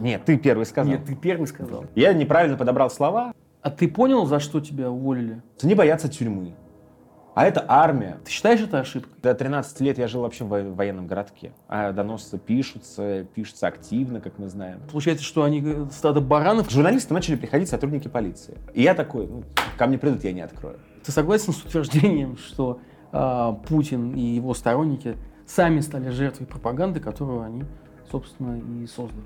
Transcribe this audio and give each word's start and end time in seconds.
Нет, 0.00 0.24
ты 0.24 0.36
первый 0.38 0.66
сказал. 0.66 0.90
Нет, 0.90 1.04
ты 1.04 1.14
первый 1.14 1.46
сказал. 1.46 1.84
Я 1.94 2.12
неправильно 2.12 2.56
подобрал 2.56 2.90
слова. 2.90 3.32
А 3.62 3.70
ты 3.70 3.88
понял, 3.88 4.24
за 4.24 4.40
что 4.40 4.60
тебя 4.60 4.90
уволили? 4.90 5.42
Не 5.62 5.74
боятся 5.74 6.08
тюрьмы. 6.08 6.54
А 7.34 7.46
это 7.46 7.64
армия. 7.68 8.18
Ты 8.24 8.30
считаешь 8.30 8.60
это 8.60 8.80
ошибкой? 8.80 9.12
До 9.22 9.34
13 9.34 9.80
лет 9.80 9.98
я 9.98 10.08
жил 10.08 10.22
вообще 10.22 10.44
в 10.44 10.74
военном 10.74 11.06
городке. 11.06 11.52
А 11.68 11.92
доносы 11.92 12.38
пишутся, 12.38 13.26
пишутся 13.34 13.68
активно, 13.68 14.20
как 14.20 14.38
мы 14.38 14.48
знаем. 14.48 14.80
Получается, 14.90 15.24
что 15.24 15.44
они 15.44 15.62
э, 15.64 15.86
стадо 15.92 16.20
баранов? 16.20 16.70
Журналисты 16.70 17.14
начали 17.14 17.36
приходить 17.36 17.68
сотрудники 17.68 18.08
полиции. 18.08 18.58
И 18.74 18.82
я 18.82 18.94
такой, 18.94 19.26
ну, 19.26 19.44
ко 19.78 19.86
мне 19.86 19.96
придут, 19.96 20.24
я 20.24 20.32
не 20.32 20.40
открою. 20.40 20.78
Ты 21.04 21.12
согласен 21.12 21.52
с 21.52 21.62
утверждением, 21.64 22.36
что 22.36 22.80
э, 23.12 23.52
Путин 23.68 24.14
и 24.14 24.20
его 24.20 24.52
сторонники 24.54 25.16
сами 25.46 25.80
стали 25.80 26.10
жертвой 26.10 26.46
пропаганды, 26.46 26.98
которую 27.00 27.42
они, 27.42 27.64
собственно, 28.10 28.58
и 28.58 28.86
создали? 28.86 29.24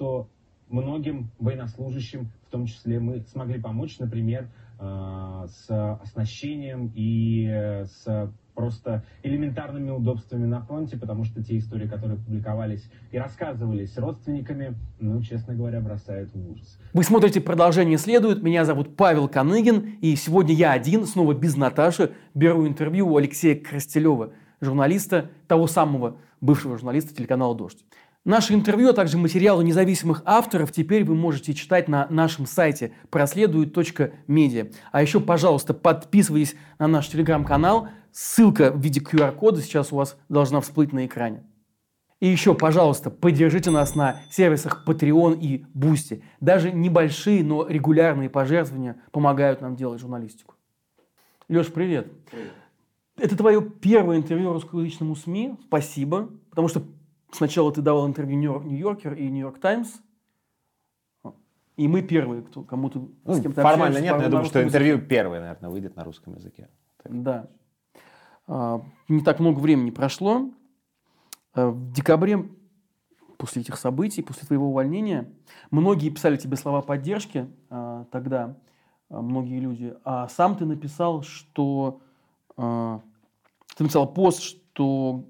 Что 0.00 0.28
многим 0.70 1.30
военнослужащим, 1.38 2.30
в 2.46 2.50
том 2.50 2.64
числе 2.64 3.00
мы 3.00 3.20
смогли 3.26 3.60
помочь, 3.60 3.98
например, 3.98 4.48
э, 4.78 5.46
с 5.48 5.98
оснащением 6.02 6.90
и 6.94 7.46
э, 7.46 7.84
с 7.84 8.32
просто 8.60 9.02
элементарными 9.22 9.90
удобствами 9.90 10.44
на 10.44 10.60
фронте, 10.60 10.98
потому 10.98 11.24
что 11.24 11.42
те 11.42 11.56
истории, 11.56 11.88
которые 11.88 12.18
публиковались 12.18 12.90
и 13.10 13.16
рассказывались 13.16 13.96
родственниками, 13.96 14.74
ну, 14.98 15.22
честно 15.22 15.54
говоря, 15.54 15.80
бросают 15.80 16.30
в 16.34 16.50
ужас. 16.50 16.78
Вы 16.92 17.02
смотрите 17.02 17.40
«Продолжение 17.40 17.96
следует». 17.96 18.42
Меня 18.42 18.66
зовут 18.66 18.96
Павел 18.96 19.28
Коныгин, 19.28 19.96
и 20.02 20.14
сегодня 20.14 20.54
я 20.54 20.72
один, 20.72 21.06
снова 21.06 21.32
без 21.32 21.56
Наташи, 21.56 22.12
беру 22.34 22.68
интервью 22.68 23.08
у 23.08 23.16
Алексея 23.16 23.56
Крастелева, 23.56 24.34
журналиста, 24.60 25.30
того 25.48 25.66
самого 25.66 26.18
бывшего 26.42 26.76
журналиста 26.76 27.14
телеканала 27.14 27.54
«Дождь». 27.54 27.82
Наше 28.26 28.52
интервью, 28.52 28.90
а 28.90 28.92
также 28.92 29.16
материалы 29.16 29.64
независимых 29.64 30.20
авторов 30.26 30.72
теперь 30.72 31.04
вы 31.04 31.14
можете 31.14 31.54
читать 31.54 31.88
на 31.88 32.06
нашем 32.10 32.44
сайте 32.44 32.92
проследует.медиа. 33.08 34.66
А 34.92 35.00
еще, 35.00 35.20
пожалуйста, 35.20 35.72
подписывайтесь 35.72 36.54
на 36.78 36.86
наш 36.86 37.08
телеграм-канал. 37.08 37.88
Ссылка 38.12 38.72
в 38.72 38.80
виде 38.80 39.00
QR-кода 39.00 39.60
сейчас 39.60 39.92
у 39.92 39.96
вас 39.96 40.18
должна 40.28 40.60
всплыть 40.60 40.92
на 40.92 41.06
экране. 41.06 41.44
И 42.20 42.26
еще, 42.26 42.54
пожалуйста, 42.54 43.10
поддержите 43.10 43.70
нас 43.70 43.94
на 43.94 44.20
сервисах 44.30 44.84
Patreon 44.86 45.38
и 45.40 45.64
Boosty. 45.74 46.22
Даже 46.40 46.70
небольшие, 46.70 47.42
но 47.42 47.66
регулярные 47.66 48.28
пожертвования 48.28 48.96
помогают 49.10 49.62
нам 49.62 49.74
делать 49.74 50.00
журналистику. 50.00 50.54
Леш, 51.48 51.68
привет. 51.68 52.12
Привет. 52.30 52.52
Это 53.16 53.36
твое 53.36 53.62
первое 53.62 54.18
интервью 54.18 54.52
русскоязычному 54.52 55.16
СМИ. 55.16 55.56
Спасибо. 55.66 56.30
Потому 56.50 56.68
что 56.68 56.82
Сначала 57.32 57.72
ты 57.72 57.80
давал 57.80 58.06
интервью 58.06 58.60
Нью-Йоркер 58.60 59.14
и 59.14 59.28
Нью-Йорк 59.28 59.58
Таймс. 59.58 60.00
И 61.76 61.88
мы 61.88 62.02
первые, 62.02 62.42
кто 62.42 62.62
кому-то 62.62 63.08
ну, 63.24 63.34
с 63.34 63.40
кем-то 63.40 63.62
Формально 63.62 63.98
нет, 63.98 64.16
но 64.16 64.22
я 64.22 64.28
думаю, 64.28 64.44
что 64.44 64.62
интервью 64.62 64.94
языке. 64.94 65.08
первое, 65.08 65.40
наверное, 65.40 65.70
выйдет 65.70 65.96
на 65.96 66.04
русском 66.04 66.34
языке. 66.34 66.68
Так. 67.02 67.22
Да. 67.22 67.48
А, 68.52 68.82
не 69.08 69.22
так 69.22 69.38
много 69.38 69.60
времени 69.60 69.90
прошло. 69.90 70.50
А, 71.54 71.70
в 71.70 71.92
декабре, 71.92 72.48
после 73.38 73.62
этих 73.62 73.78
событий, 73.78 74.22
после 74.22 74.46
твоего 74.46 74.70
увольнения, 74.70 75.32
многие 75.70 76.10
писали 76.10 76.36
тебе 76.36 76.56
слова 76.56 76.82
поддержки 76.82 77.48
а, 77.70 78.06
тогда, 78.10 78.56
а, 79.08 79.22
многие 79.22 79.60
люди. 79.60 79.94
А 80.04 80.28
сам 80.28 80.56
ты 80.56 80.66
написал, 80.66 81.22
что... 81.22 82.00
Ты 82.56 83.84
написал 83.84 84.12
пост, 84.12 84.42
что 84.42 85.24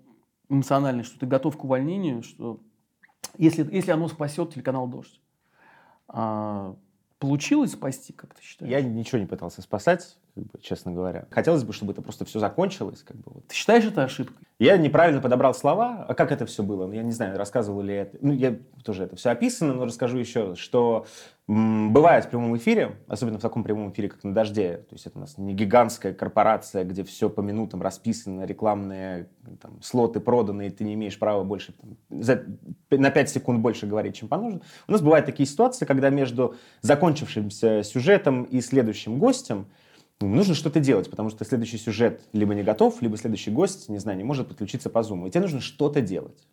эмоциональный, 0.49 1.05
что 1.05 1.21
ты 1.21 1.27
готов 1.27 1.57
к 1.57 1.63
увольнению, 1.63 2.25
что 2.25 2.59
если, 3.39 3.63
если 3.73 3.93
оно 3.93 4.09
спасет 4.09 4.53
телеканал 4.55 4.89
«Дождь». 4.89 5.21
Получилось 7.21 7.73
спасти, 7.73 8.13
как 8.13 8.35
ты 8.35 8.43
считаешь? 8.43 8.73
Я 8.73 8.81
ничего 8.81 9.19
не 9.19 9.27
пытался 9.27 9.61
спасать, 9.63 10.17
как 10.35 10.45
бы, 10.45 10.59
честно 10.61 10.91
говоря. 10.91 11.27
Хотелось 11.31 11.63
бы, 11.63 11.73
чтобы 11.73 11.93
это 11.93 12.03
просто 12.03 12.25
все 12.25 12.41
закончилось. 12.41 13.05
Как 13.07 13.17
бы, 13.17 13.25
вот. 13.27 13.47
Ты 13.47 13.55
считаешь 13.55 13.85
это 13.85 14.03
ошибкой? 14.03 14.47
Я 14.59 14.79
неправильно 14.79 15.21
подобрал 15.21 15.55
слова. 15.55 16.07
А 16.09 16.15
как 16.15 16.33
это 16.33 16.47
все 16.47 16.63
было? 16.63 16.87
Ну, 16.87 16.95
я 16.95 17.03
не 17.03 17.13
знаю, 17.13 17.37
рассказывал 17.37 17.83
ли 17.83 17.95
это. 17.95 18.19
Ну, 18.23 18.33
я 18.33 18.59
тоже 18.83 19.05
это 19.05 19.17
все 19.17 19.31
описано, 19.31 19.75
но 19.75 19.85
расскажу 19.85 20.19
еще 20.19 20.49
раз, 20.49 20.59
что 20.59 21.07
Бывает 21.53 22.27
в 22.27 22.29
прямом 22.29 22.57
эфире, 22.59 22.95
особенно 23.09 23.41
в 23.41 23.43
таком 23.43 23.65
прямом 23.65 23.91
эфире, 23.91 24.09
как 24.09 24.23
на 24.23 24.33
«Дожде». 24.33 24.77
То 24.89 24.95
есть 24.95 25.09
это 25.09 25.19
у 25.19 25.21
нас 25.21 25.37
не 25.37 25.53
гигантская 25.53 26.15
корпорация, 26.15 26.85
где 26.85 27.03
все 27.03 27.29
по 27.29 27.41
минутам 27.41 27.83
расписано, 27.83 28.45
рекламные 28.45 29.29
там, 29.61 29.83
слоты 29.83 30.21
проданы, 30.21 30.69
и 30.69 30.71
ты 30.71 30.85
не 30.85 30.95
имеешь 30.95 31.19
права 31.19 31.43
больше 31.43 31.73
там, 31.73 31.97
за, 32.09 32.45
на 32.91 33.11
5 33.11 33.31
секунд 33.31 33.59
больше 33.63 33.89
говорить, 33.89 34.15
чем 34.15 34.29
положено. 34.29 34.61
У 34.87 34.93
нас 34.93 35.01
бывают 35.01 35.27
такие 35.27 35.45
ситуации, 35.45 35.87
когда 35.87 36.09
между 36.09 36.55
закончившимся 36.83 37.83
сюжетом 37.83 38.45
и 38.45 38.61
следующим 38.61 39.19
гостем 39.19 39.67
нужно 40.21 40.55
что-то 40.55 40.79
делать, 40.79 41.11
потому 41.11 41.31
что 41.31 41.45
следующий 41.45 41.79
сюжет 41.79 42.23
либо 42.33 42.55
не 42.55 42.63
готов, 42.63 43.03
либо 43.03 43.17
следующий 43.17 43.51
гость, 43.51 43.89
не 43.89 43.99
знаю, 43.99 44.17
не 44.17 44.25
может 44.25 44.47
подключиться 44.47 44.89
по 44.89 45.03
зуму. 45.03 45.27
И 45.27 45.31
тебе 45.31 45.41
нужно 45.41 45.61
что-то 45.61 46.01
делать. 46.01 46.47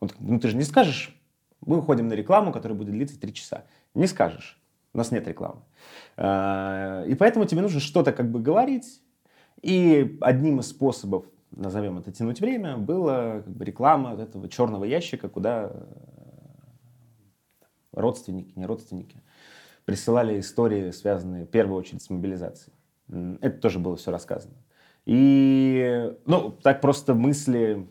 Вот, 0.00 0.12
ну, 0.18 0.40
ты 0.40 0.48
же 0.48 0.56
не 0.56 0.64
скажешь, 0.64 1.16
мы 1.64 1.78
уходим 1.78 2.08
на 2.08 2.14
рекламу, 2.14 2.52
которая 2.52 2.76
будет 2.76 2.92
длиться 2.92 3.20
3 3.20 3.34
часа. 3.34 3.64
Не 3.94 4.06
скажешь. 4.06 4.60
У 4.92 4.98
нас 4.98 5.10
нет 5.10 5.26
рекламы. 5.28 5.62
А, 6.16 7.04
и 7.04 7.14
поэтому 7.14 7.44
тебе 7.44 7.62
нужно 7.62 7.80
что-то 7.80 8.12
как 8.12 8.30
бы 8.30 8.40
говорить. 8.40 9.02
И 9.62 10.18
одним 10.20 10.60
из 10.60 10.68
способов, 10.68 11.26
назовем 11.50 11.98
это 11.98 12.12
тянуть 12.12 12.40
время, 12.40 12.76
была 12.76 13.40
как 13.42 13.54
бы 13.54 13.64
реклама 13.64 14.14
этого 14.14 14.48
черного 14.48 14.84
ящика, 14.84 15.28
куда 15.28 15.70
э, 15.72 15.84
родственники, 17.92 18.52
не 18.56 18.66
родственники, 18.66 19.20
присылали 19.84 20.40
истории, 20.40 20.90
связанные 20.92 21.44
в 21.44 21.48
первую 21.48 21.78
очередь 21.78 22.02
с 22.02 22.10
мобилизацией. 22.10 22.74
Это 23.40 23.58
тоже 23.58 23.78
было 23.78 23.96
все 23.96 24.10
рассказано. 24.10 24.54
И, 25.04 26.14
ну, 26.26 26.52
так 26.62 26.80
просто 26.80 27.14
мысли 27.14 27.86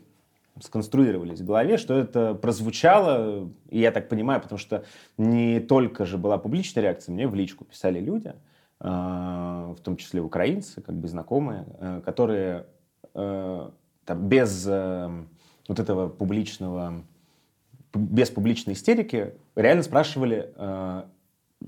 сконструировались 0.60 1.40
в 1.40 1.44
голове, 1.44 1.78
что 1.78 1.94
это 1.94 2.34
прозвучало, 2.34 3.50
и 3.68 3.80
я 3.80 3.90
так 3.92 4.08
понимаю, 4.08 4.40
потому 4.40 4.58
что 4.58 4.84
не 5.18 5.60
только 5.60 6.04
же 6.06 6.18
была 6.18 6.38
публичная 6.38 6.82
реакция, 6.84 7.12
мне 7.12 7.26
в 7.26 7.34
личку 7.34 7.64
писали 7.64 8.00
люди, 8.00 8.34
а, 8.78 9.74
в 9.78 9.80
том 9.80 9.96
числе 9.96 10.20
украинцы, 10.20 10.80
как 10.80 10.94
бы 10.94 11.06
знакомые, 11.06 11.66
э, 11.78 12.00
которые 12.02 12.66
э, 13.14 13.70
там, 14.06 14.28
без 14.28 14.66
э, 14.66 15.24
вот 15.68 15.78
этого 15.78 16.08
публичного, 16.08 17.04
без 17.92 18.30
публичной 18.30 18.72
истерики 18.74 19.34
реально 19.54 19.82
спрашивали 19.82 20.52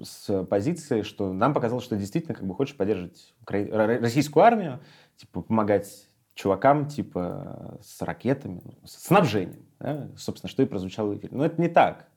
с 0.00 0.44
позиции, 0.44 1.03
что 1.03 1.34
нам 1.34 1.53
показалось, 1.53 1.84
что 1.84 1.97
действительно 1.97 2.34
как 2.34 2.47
бы 2.47 2.54
хочешь 2.54 2.76
поддерживать 2.76 3.34
российскую 3.47 4.42
армию, 4.42 4.80
типа 5.16 5.42
помогать 5.42 6.09
чувакам 6.34 6.88
типа 6.88 7.78
с 7.82 8.00
ракетами, 8.03 8.60
ну, 8.65 8.75
с 8.84 9.06
снабжением, 9.06 9.66
да? 9.78 10.09
собственно, 10.16 10.50
что 10.50 10.62
и 10.62 10.66
прозвучало 10.66 11.12
в 11.12 11.19
эфире. 11.19 11.37
Но 11.37 11.44
это 11.44 11.60
не 11.60 11.69
так. 11.69 12.09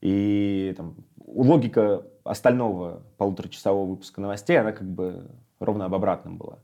И 0.00 0.72
там, 0.76 0.96
логика 1.26 2.06
остального 2.24 3.02
полуторачасового 3.18 3.86
выпуска 3.86 4.20
новостей, 4.20 4.58
она 4.58 4.72
как 4.72 4.88
бы 4.88 5.30
ровно 5.58 5.86
об 5.86 5.94
обратном 5.94 6.38
была. 6.38 6.58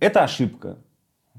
Это 0.00 0.24
ошибка. 0.24 0.78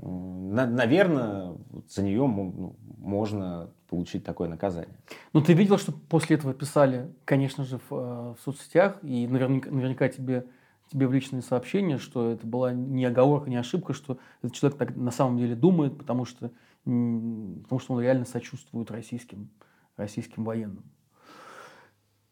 Наверное, 0.02 1.58
за 1.90 2.02
нее 2.02 2.26
ну, 2.26 2.76
можно 2.98 3.70
получить 3.90 4.24
такое 4.24 4.48
наказание. 4.48 4.96
Ну, 5.34 5.42
ты 5.42 5.54
видел, 5.54 5.78
что 5.78 5.92
после 5.92 6.38
этого 6.38 6.54
писали, 6.54 7.12
конечно 7.26 7.66
же, 7.66 7.80
в, 7.90 7.94
э, 7.94 8.34
в 8.34 8.38
соцсетях, 8.44 9.00
и 9.02 9.28
наверняка, 9.28 9.70
наверняка 9.70 10.08
тебе 10.08 10.46
тебе 10.90 11.08
в 11.08 11.14
личные 11.14 11.42
сообщения, 11.42 11.98
что 11.98 12.32
это 12.32 12.46
была 12.46 12.74
не 12.74 13.06
оговорка, 13.06 13.50
не 13.50 13.56
ошибка, 13.56 13.94
что 13.94 14.18
этот 14.42 14.56
человек 14.56 14.78
так 14.78 14.96
на 14.96 15.12
самом 15.12 15.38
деле 15.38 15.56
думает, 15.56 15.98
потому 15.98 16.26
что, 16.26 16.52
потому 16.84 17.80
что 17.80 17.94
он 17.94 18.02
реально 18.02 18.26
сочувствует 18.26 18.92
российским, 18.92 19.50
российским 19.96 20.44
военным. 20.44 20.84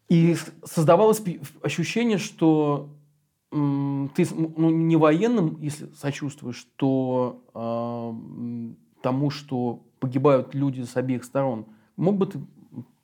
И 0.08 0.36
создавалось 0.64 1.22
ощущение, 1.62 2.18
что 2.18 2.94
ты 3.50 4.26
ну, 4.34 4.70
не 4.70 4.96
военным, 4.96 5.58
если 5.60 5.86
сочувствуешь, 5.94 6.66
то 6.76 7.42
э, 7.54 9.02
тому, 9.02 9.30
что 9.30 9.84
погибают 10.00 10.54
люди 10.54 10.82
с 10.82 10.96
обеих 10.96 11.24
сторон, 11.24 11.66
мог 11.96 12.16
бы 12.16 12.26
ты 12.26 12.40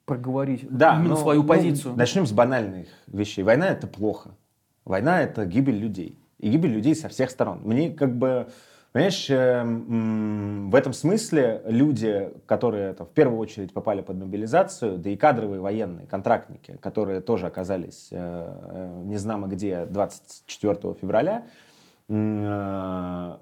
проговорить 0.05 0.67
да, 0.69 0.97
именно 0.97 1.11
но, 1.11 1.17
свою 1.17 1.43
ну, 1.43 1.49
позицию? 1.49 1.97
Начнем 1.97 2.27
с 2.27 2.33
банальных 2.33 2.89
вещей. 3.07 3.43
Война 3.43 3.69
это 3.69 3.87
плохо. 3.87 4.37
Война– 4.85 5.21
это 5.23 5.47
гибель 5.47 5.79
людей. 5.79 6.19
И 6.39 6.51
гибель 6.51 6.73
людей 6.73 6.95
со 6.95 7.09
всех 7.09 7.31
сторон. 7.31 7.61
Мне 7.65 7.91
как 7.91 8.17
бы, 8.17 8.49
понимаешь, 8.93 9.31
э, 9.31 9.65
в 9.65 10.75
этом 10.75 10.93
смысле 10.93 11.63
люди, 11.65 12.31
которые 12.47 12.93
в 12.93 13.07
первую 13.07 13.39
очередь 13.39 13.73
попали 13.73 14.03
под 14.03 14.17
мобилизацию, 14.17 14.99
да 14.99 15.11
и 15.11 15.17
кадровые 15.17 15.61
военные, 15.61 16.07
контрактники, 16.07 16.77
которые 16.83 17.21
тоже 17.21 17.47
оказались 17.47 18.09
э, 18.11 18.17
э, 18.19 19.03
незнамо 19.05 19.49
где 19.49 19.87
24 19.87 20.95
февраля, 21.01 21.47
э, 22.09 23.37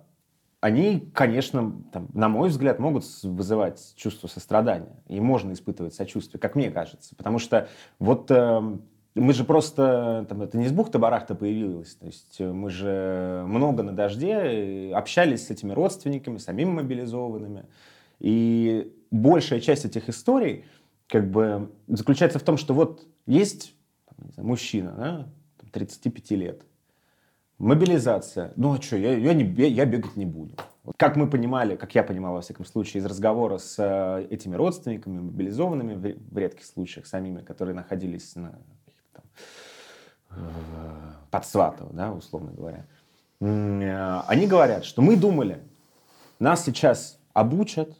они, 0.63 1.11
конечно, 1.13 1.83
там, 1.93 2.09
на 2.15 2.29
мой 2.29 2.49
взгляд, 2.49 2.79
могут 2.79 3.05
вызывать 3.25 3.95
чувство 3.97 4.29
сострадания. 4.29 5.03
И 5.09 5.19
можно 5.19 5.53
испытывать 5.55 5.93
сочувствие, 5.93 6.41
как 6.41 6.55
мне 6.55 6.71
кажется. 6.71 7.17
Потому 7.17 7.41
что 7.41 7.67
вот 7.99 8.31
э, 8.31 8.79
мы 9.15 9.33
же 9.33 9.45
просто, 9.45 10.27
там, 10.29 10.43
это 10.43 10.57
не 10.57 10.69
с 10.69 10.73
бухты-барахта 10.73 11.35
появилось. 11.35 11.95
То 11.97 12.07
есть 12.07 12.41
э, 12.41 12.51
мы 12.51 12.71
же 12.71 13.45
много 13.47 13.83
на 13.83 13.93
дожде 13.93 14.93
общались 14.95 15.47
с 15.47 15.51
этими 15.51 15.73
родственниками, 15.73 16.39
самими 16.39 16.71
мобилизованными. 16.71 17.67
И 18.21 18.93
большая 19.11 19.61
часть 19.61 19.85
этих 19.85 20.09
историй 20.09 20.65
как 21.09 21.31
бы 21.31 21.71
заключается 21.89 22.39
в 22.39 22.43
том, 22.43 22.57
что 22.57 22.73
вот 22.73 23.07
есть 23.27 23.75
знаю, 24.35 24.49
мужчина, 24.49 24.95
да, 24.97 25.29
35 25.73 26.31
лет, 26.33 26.63
Мобилизация. 27.63 28.53
Ну 28.57 28.73
а 28.75 28.83
что, 28.83 28.97
я, 28.97 29.17
я, 29.17 29.35
не, 29.35 29.45
я 29.45 29.85
бегать 29.85 30.17
не 30.17 30.27
буду. 30.27 30.57
Как 30.97 31.15
мы 31.15 31.31
понимали, 31.31 31.77
как 31.77 31.95
я 31.95 32.03
понимал, 32.03 32.35
во 32.35 32.41
всяком 32.41 32.65
случае, 32.65 33.01
из 33.01 33.07
разговора 33.07 33.59
с 33.59 33.77
э, 33.79 34.27
этими 34.31 34.57
родственниками, 34.57 35.21
мобилизованными, 35.21 35.95
в, 35.95 36.37
редких 36.37 36.65
случаях 36.65 37.07
самими, 37.07 37.41
которые 37.41 37.77
находились 37.77 38.35
на 38.35 38.49
э, 38.49 38.72
под 41.33 41.47
Сватово, 41.47 41.91
да, 41.93 42.13
условно 42.13 42.53
говоря, 42.53 42.87
э, 43.41 44.21
они 44.27 44.47
говорят, 44.47 44.85
что 44.85 45.01
мы 45.03 45.17
думали, 45.17 45.63
нас 46.39 46.65
сейчас 46.65 47.19
обучат, 47.33 47.97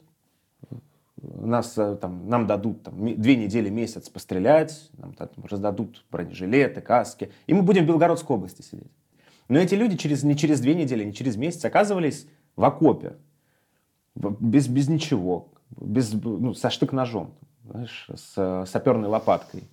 нас, 1.21 1.77
э, 1.77 1.95
там, 1.95 2.29
нам 2.29 2.45
дадут 2.45 2.83
там, 2.83 2.95
две 3.19 3.35
недели, 3.35 3.69
месяц 3.69 4.07
пострелять, 4.07 4.89
нам 4.97 5.13
там, 5.13 5.29
раздадут 5.49 6.05
бронежилеты, 6.11 6.81
каски, 6.81 7.31
и 7.47 7.53
мы 7.53 7.63
будем 7.63 7.85
в 7.85 7.87
Белгородской 7.87 8.35
области 8.35 8.61
сидеть. 8.61 8.91
Но 9.49 9.57
эти 9.57 9.73
люди 9.73 9.97
через, 9.97 10.23
не 10.23 10.37
через 10.37 10.61
две 10.61 10.75
недели, 10.75 11.03
не 11.03 11.13
через 11.13 11.35
месяц 11.35 11.65
оказывались 11.65 12.27
в 12.55 12.63
окопе, 12.63 13.15
без, 14.15 14.67
без 14.67 14.87
ничего, 14.87 15.49
без, 15.71 16.13
ну, 16.13 16.53
со 16.53 16.69
штык-ножом, 16.69 17.33
знаешь, 17.67 18.09
с 18.13 18.65
саперной 18.67 19.09
лопаткой. 19.09 19.63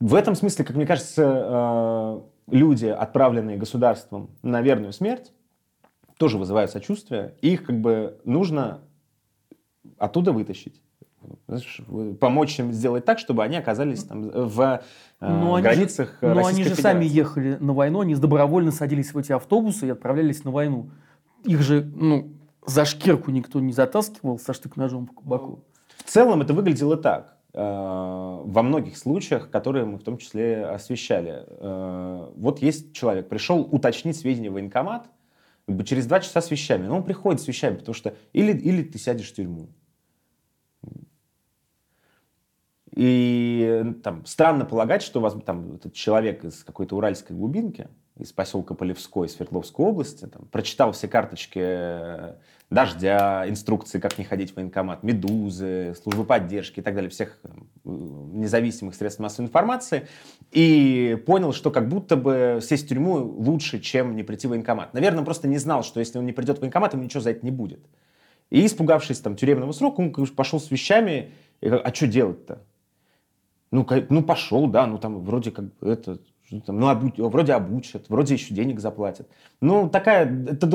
В 0.00 0.14
этом 0.14 0.34
смысле, 0.34 0.64
как 0.64 0.76
мне 0.76 0.86
кажется, 0.86 1.22
э, 1.22 2.20
люди, 2.50 2.86
отправленные 2.86 3.56
государством 3.56 4.30
на 4.42 4.62
верную 4.62 4.92
смерть, 4.92 5.32
тоже 6.16 6.38
вызывают 6.38 6.70
сочувствие, 6.70 7.34
и 7.42 7.52
их 7.52 7.64
как 7.64 7.80
бы 7.80 8.18
нужно 8.24 8.80
оттуда 9.98 10.32
вытащить 10.32 10.80
помочь 12.18 12.58
им 12.58 12.72
сделать 12.72 13.04
так, 13.04 13.18
чтобы 13.18 13.42
они 13.44 13.56
оказались 13.56 14.04
там 14.04 14.30
в 14.30 14.82
э, 15.20 15.28
но 15.28 15.60
границах 15.60 16.16
они 16.20 16.32
же, 16.32 16.40
Но 16.40 16.46
они 16.46 16.62
же 16.64 16.70
Федерации. 16.70 16.82
сами 16.82 17.04
ехали 17.04 17.56
на 17.60 17.72
войну, 17.72 18.00
они 18.00 18.14
добровольно 18.14 18.72
садились 18.72 19.12
в 19.12 19.18
эти 19.18 19.32
автобусы 19.32 19.86
и 19.86 19.90
отправлялись 19.90 20.44
на 20.44 20.50
войну. 20.50 20.90
Их 21.44 21.60
же 21.60 21.84
ну, 21.94 22.32
за 22.66 22.84
шкирку 22.84 23.30
никто 23.30 23.60
не 23.60 23.72
затаскивал 23.72 24.38
со 24.38 24.52
штык-ножом 24.52 25.06
по 25.08 25.20
кабаку. 25.20 25.64
В 25.98 26.10
целом 26.10 26.42
это 26.42 26.54
выглядело 26.54 26.96
так. 26.96 27.36
Э, 27.52 28.40
во 28.44 28.62
многих 28.62 28.96
случаях, 28.96 29.50
которые 29.50 29.84
мы 29.84 29.98
в 29.98 30.02
том 30.02 30.18
числе 30.18 30.64
освещали. 30.66 31.44
Э, 31.46 32.30
вот 32.36 32.60
есть 32.60 32.92
человек, 32.92 33.28
пришел 33.28 33.60
уточнить 33.60 34.16
сведения 34.16 34.50
в 34.50 34.54
военкомат, 34.54 35.06
через 35.84 36.06
два 36.06 36.20
часа 36.20 36.40
с 36.40 36.50
вещами. 36.50 36.86
Но 36.86 36.96
он 36.96 37.04
приходит 37.04 37.40
с 37.40 37.48
вещами, 37.48 37.76
потому 37.76 37.94
что 37.94 38.14
или, 38.32 38.52
или 38.56 38.82
ты 38.82 38.98
сядешь 38.98 39.30
в 39.30 39.34
тюрьму, 39.34 39.68
И 42.94 43.84
там 44.02 44.26
странно 44.26 44.64
полагать, 44.64 45.02
что 45.02 45.18
у 45.18 45.22
вас 45.22 45.34
там 45.44 45.74
этот 45.74 45.92
человек 45.92 46.44
из 46.44 46.62
какой-то 46.64 46.96
уральской 46.96 47.36
глубинки, 47.36 47.88
из 48.16 48.32
поселка 48.32 48.74
Полевской, 48.74 49.28
Свердловской 49.28 49.86
области, 49.86 50.26
там, 50.26 50.46
прочитал 50.46 50.92
все 50.92 51.08
карточки 51.08 51.60
э, 51.62 52.34
дождя, 52.70 53.48
инструкции, 53.48 53.98
как 53.98 54.16
не 54.16 54.24
ходить 54.24 54.52
в 54.52 54.56
военкомат, 54.56 55.02
медузы, 55.02 55.94
службы 56.00 56.24
поддержки 56.24 56.78
и 56.78 56.82
так 56.82 56.94
далее, 56.94 57.10
всех 57.10 57.38
э, 57.42 57.48
независимых 57.84 58.94
средств 58.94 59.20
массовой 59.20 59.46
информации, 59.46 60.06
и 60.52 61.20
понял, 61.26 61.52
что 61.52 61.72
как 61.72 61.88
будто 61.88 62.16
бы 62.16 62.60
сесть 62.62 62.86
в 62.86 62.88
тюрьму 62.88 63.16
лучше, 63.16 63.80
чем 63.80 64.14
не 64.14 64.22
прийти 64.22 64.46
в 64.46 64.50
военкомат. 64.50 64.94
Наверное, 64.94 65.20
он 65.20 65.24
просто 65.24 65.48
не 65.48 65.58
знал, 65.58 65.82
что 65.82 65.98
если 65.98 66.18
он 66.18 66.26
не 66.26 66.32
придет 66.32 66.58
в 66.58 66.60
военкомат, 66.60 66.94
ему 66.94 67.02
ничего 67.02 67.20
за 67.20 67.30
это 67.32 67.44
не 67.44 67.50
будет. 67.50 67.80
И 68.50 68.64
испугавшись 68.64 69.18
там 69.18 69.34
тюремного 69.36 69.72
срока, 69.72 70.00
он 70.00 70.12
пошел 70.12 70.60
с 70.60 70.70
вещами, 70.70 71.32
а 71.60 71.92
что 71.92 72.06
делать-то? 72.06 72.62
Ну, 73.72 73.86
ну 74.08 74.22
пошел, 74.22 74.66
да, 74.66 74.86
ну 74.86 74.98
там 74.98 75.20
вроде 75.24 75.50
как 75.50 75.66
это, 75.80 76.18
там, 76.58 76.80
ну, 76.80 76.88
обу, 76.88 77.12
вроде 77.28 77.52
обучат, 77.52 78.08
вроде 78.08 78.34
еще 78.34 78.54
денег 78.54 78.80
заплатят. 78.80 79.28
Ну, 79.60 79.88
такая, 79.88 80.24
это 80.48 80.66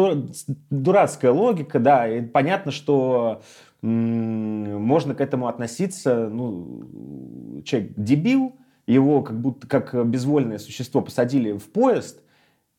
дурацкая 0.70 1.32
логика, 1.32 1.80
да, 1.80 2.08
и 2.08 2.22
понятно, 2.22 2.72
что 2.72 3.42
можно 3.82 5.14
к 5.14 5.22
этому 5.22 5.48
относиться, 5.48 6.30
ну, 6.30 7.62
человек 7.66 7.92
дебил, 7.98 8.56
его 8.88 9.22
как 9.22 9.40
будто 9.40 9.68
как 9.68 10.08
безвольное 10.08 10.60
существо 10.60 11.02
посадили 11.02 11.52
в 11.52 11.72
поезд, 11.72 12.22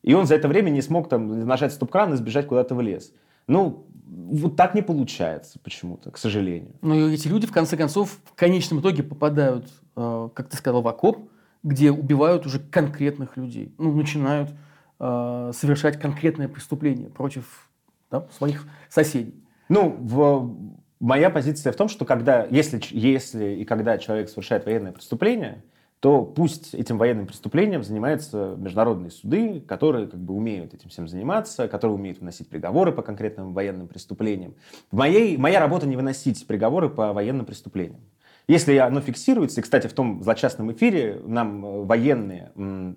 и 0.03 0.13
он 0.13 0.25
за 0.25 0.35
это 0.35 0.47
время 0.47 0.69
не 0.69 0.81
смог 0.81 1.09
там 1.09 1.45
нажать 1.45 1.73
стоп-кран 1.73 2.13
и 2.13 2.17
сбежать 2.17 2.47
куда-то 2.47 2.75
в 2.75 2.81
лес. 2.81 3.13
Ну, 3.47 3.85
вот 4.05 4.55
так 4.55 4.73
не 4.73 4.81
получается 4.81 5.59
почему-то, 5.59 6.11
к 6.11 6.17
сожалению. 6.17 6.75
Но 6.81 7.09
эти 7.09 7.27
люди, 7.27 7.45
в 7.45 7.51
конце 7.51 7.77
концов, 7.77 8.17
в 8.25 8.35
конечном 8.35 8.79
итоге 8.79 9.03
попадают 9.03 9.65
Э, 9.97 10.29
как 10.33 10.47
ты 10.47 10.55
сказал, 10.55 10.83
в 10.83 10.87
окоп, 10.87 11.29
где 11.67 11.91
убивают 11.91 12.45
уже 12.45 12.59
конкретных 12.59 13.35
людей, 13.35 13.75
ну, 13.77 13.91
начинают 13.93 14.51
э, 14.99 15.51
совершать 15.53 15.99
конкретное 15.99 16.47
преступление 16.47 17.09
против 17.09 17.69
да, 18.09 18.25
своих 18.31 18.65
соседей. 18.89 19.43
Ну, 19.67 19.97
в, 19.99 20.55
моя 21.01 21.29
позиция 21.29 21.73
в 21.73 21.75
том, 21.75 21.89
что 21.89 22.05
когда, 22.05 22.45
если, 22.49 22.79
если 22.91 23.55
и 23.55 23.65
когда 23.65 23.97
человек 23.97 24.29
совершает 24.29 24.65
военное 24.65 24.93
преступление, 24.93 25.61
то 25.99 26.23
пусть 26.23 26.73
этим 26.73 26.97
военным 26.97 27.27
преступлением 27.27 27.83
занимаются 27.83 28.55
международные 28.57 29.11
суды, 29.11 29.59
которые 29.59 30.07
как 30.07 30.19
бы 30.19 30.35
умеют 30.35 30.73
этим 30.73 30.89
всем 30.89 31.07
заниматься, 31.07 31.67
которые 31.67 31.95
умеют 31.95 32.19
выносить 32.19 32.47
приговоры 32.47 32.93
по 32.93 33.01
конкретным 33.01 33.53
военным 33.53 33.87
преступлениям. 33.87 34.53
В 34.91 34.95
моей, 34.95 35.37
моя 35.37 35.59
работа 35.59 35.87
не 35.87 35.95
выносить 35.95 36.45
приговоры 36.45 36.89
по 36.89 37.11
военным 37.13 37.45
преступлениям. 37.45 37.99
Если 38.49 38.77
оно 38.77 39.01
фиксируется, 39.01 39.59
и, 39.59 39.63
кстати, 39.63 39.87
в 39.87 39.93
том 39.93 40.23
злочастном 40.23 40.71
эфире 40.71 41.21
нам 41.25 41.65
э, 41.65 41.83
военные, 41.83 42.51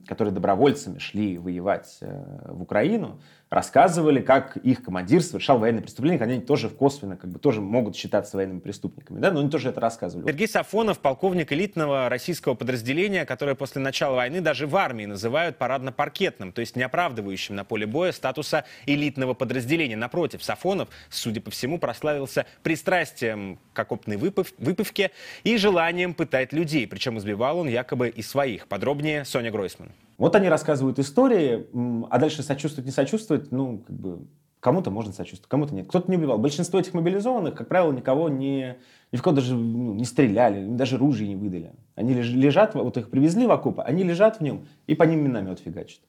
которые 0.07 0.33
добровольцами 0.33 0.99
шли 0.99 1.39
воевать 1.39 1.99
э, 2.01 2.53
в 2.53 2.63
Украину, 2.63 3.21
рассказывали, 3.51 4.21
как 4.21 4.57
их 4.59 4.83
командир 4.85 5.23
совершал 5.23 5.59
военные 5.59 5.83
преступления, 5.83 6.19
они 6.21 6.41
тоже 6.41 6.69
косвенно 6.69 7.17
как 7.17 7.31
бы 7.31 7.39
тоже 7.41 7.61
могут 7.61 7.97
считаться 7.97 8.37
военными 8.37 8.61
преступниками, 8.61 9.19
да, 9.19 9.33
но 9.33 9.41
они 9.41 9.51
тоже 9.51 9.71
это 9.71 9.81
рассказывали. 9.81 10.27
Сергей 10.27 10.47
Сафонов, 10.47 11.01
полковник 11.01 11.53
элитного 11.53 12.09
российского 12.09 12.55
подразделения, 12.55 13.27
которое 13.27 13.57
после 13.57 13.83
начала 13.83 14.15
войны 14.15 14.41
даже 14.41 14.69
в 14.69 14.77
армии 14.77 15.05
называют 15.05 15.59
парадно-паркетным, 15.59 16.53
то 16.53 16.61
есть 16.61 16.77
не 16.77 16.85
оправдывающим 16.85 17.57
на 17.57 17.65
поле 17.65 17.87
боя 17.87 18.13
статуса 18.13 18.65
элитного 18.87 19.35
подразделения. 19.35 19.97
Напротив, 19.97 20.45
Сафонов, 20.45 20.89
судя 21.11 21.41
по 21.41 21.51
всему, 21.51 21.79
прославился 21.79 22.47
пристрастием 22.63 23.59
к 23.73 23.79
окопной 23.79 24.17
выпив 24.17 24.55
выпивке 24.59 25.11
и 25.43 25.57
желанием 25.57 26.15
пытать 26.15 26.53
людей, 26.53 26.87
причем 26.87 27.19
избивал 27.19 27.59
он 27.59 27.69
якобы 27.69 28.09
и 28.09 28.23
своих. 28.23 28.69
Подробнее 28.69 29.25
Соня 29.25 29.51
Гройсман. 29.51 29.91
Вот 30.21 30.37
они 30.37 30.51
рассказывают 30.51 30.99
истории, 30.99 31.67
а 32.11 32.19
дальше 32.19 32.43
сочувствовать, 32.43 32.85
не 32.85 32.93
сочувствовать, 32.93 33.51
ну, 33.53 33.79
как 33.79 33.97
бы, 33.97 34.27
кому-то 34.61 34.91
можно 34.91 35.15
сочувствовать, 35.15 35.49
кому-то 35.49 35.75
нет. 35.75 35.89
Кто-то 35.89 36.11
не 36.11 36.19
убивал. 36.19 36.37
Большинство 36.37 36.79
этих 36.79 36.93
мобилизованных, 36.93 37.55
как 37.55 37.69
правило, 37.69 37.91
никого 37.91 38.29
не, 38.29 38.77
ни 39.13 39.17
в 39.17 39.23
кого 39.23 39.37
даже 39.37 39.55
ну, 39.55 39.95
не 39.95 40.05
стреляли, 40.05 40.67
даже 40.67 40.99
ружья 40.99 41.27
не 41.27 41.37
выдали. 41.37 41.73
Они 41.95 42.13
лежат, 42.13 42.75
вот 42.75 42.99
их 42.99 43.09
привезли 43.09 43.47
в 43.47 43.51
окоп, 43.51 43.81
они 43.81 44.03
лежат 44.03 44.41
в 44.41 44.43
нем, 44.43 44.67
и 44.87 44.95
по 44.95 45.05
ним 45.05 45.25
миномет 45.25 45.61
фигачат. 45.61 46.03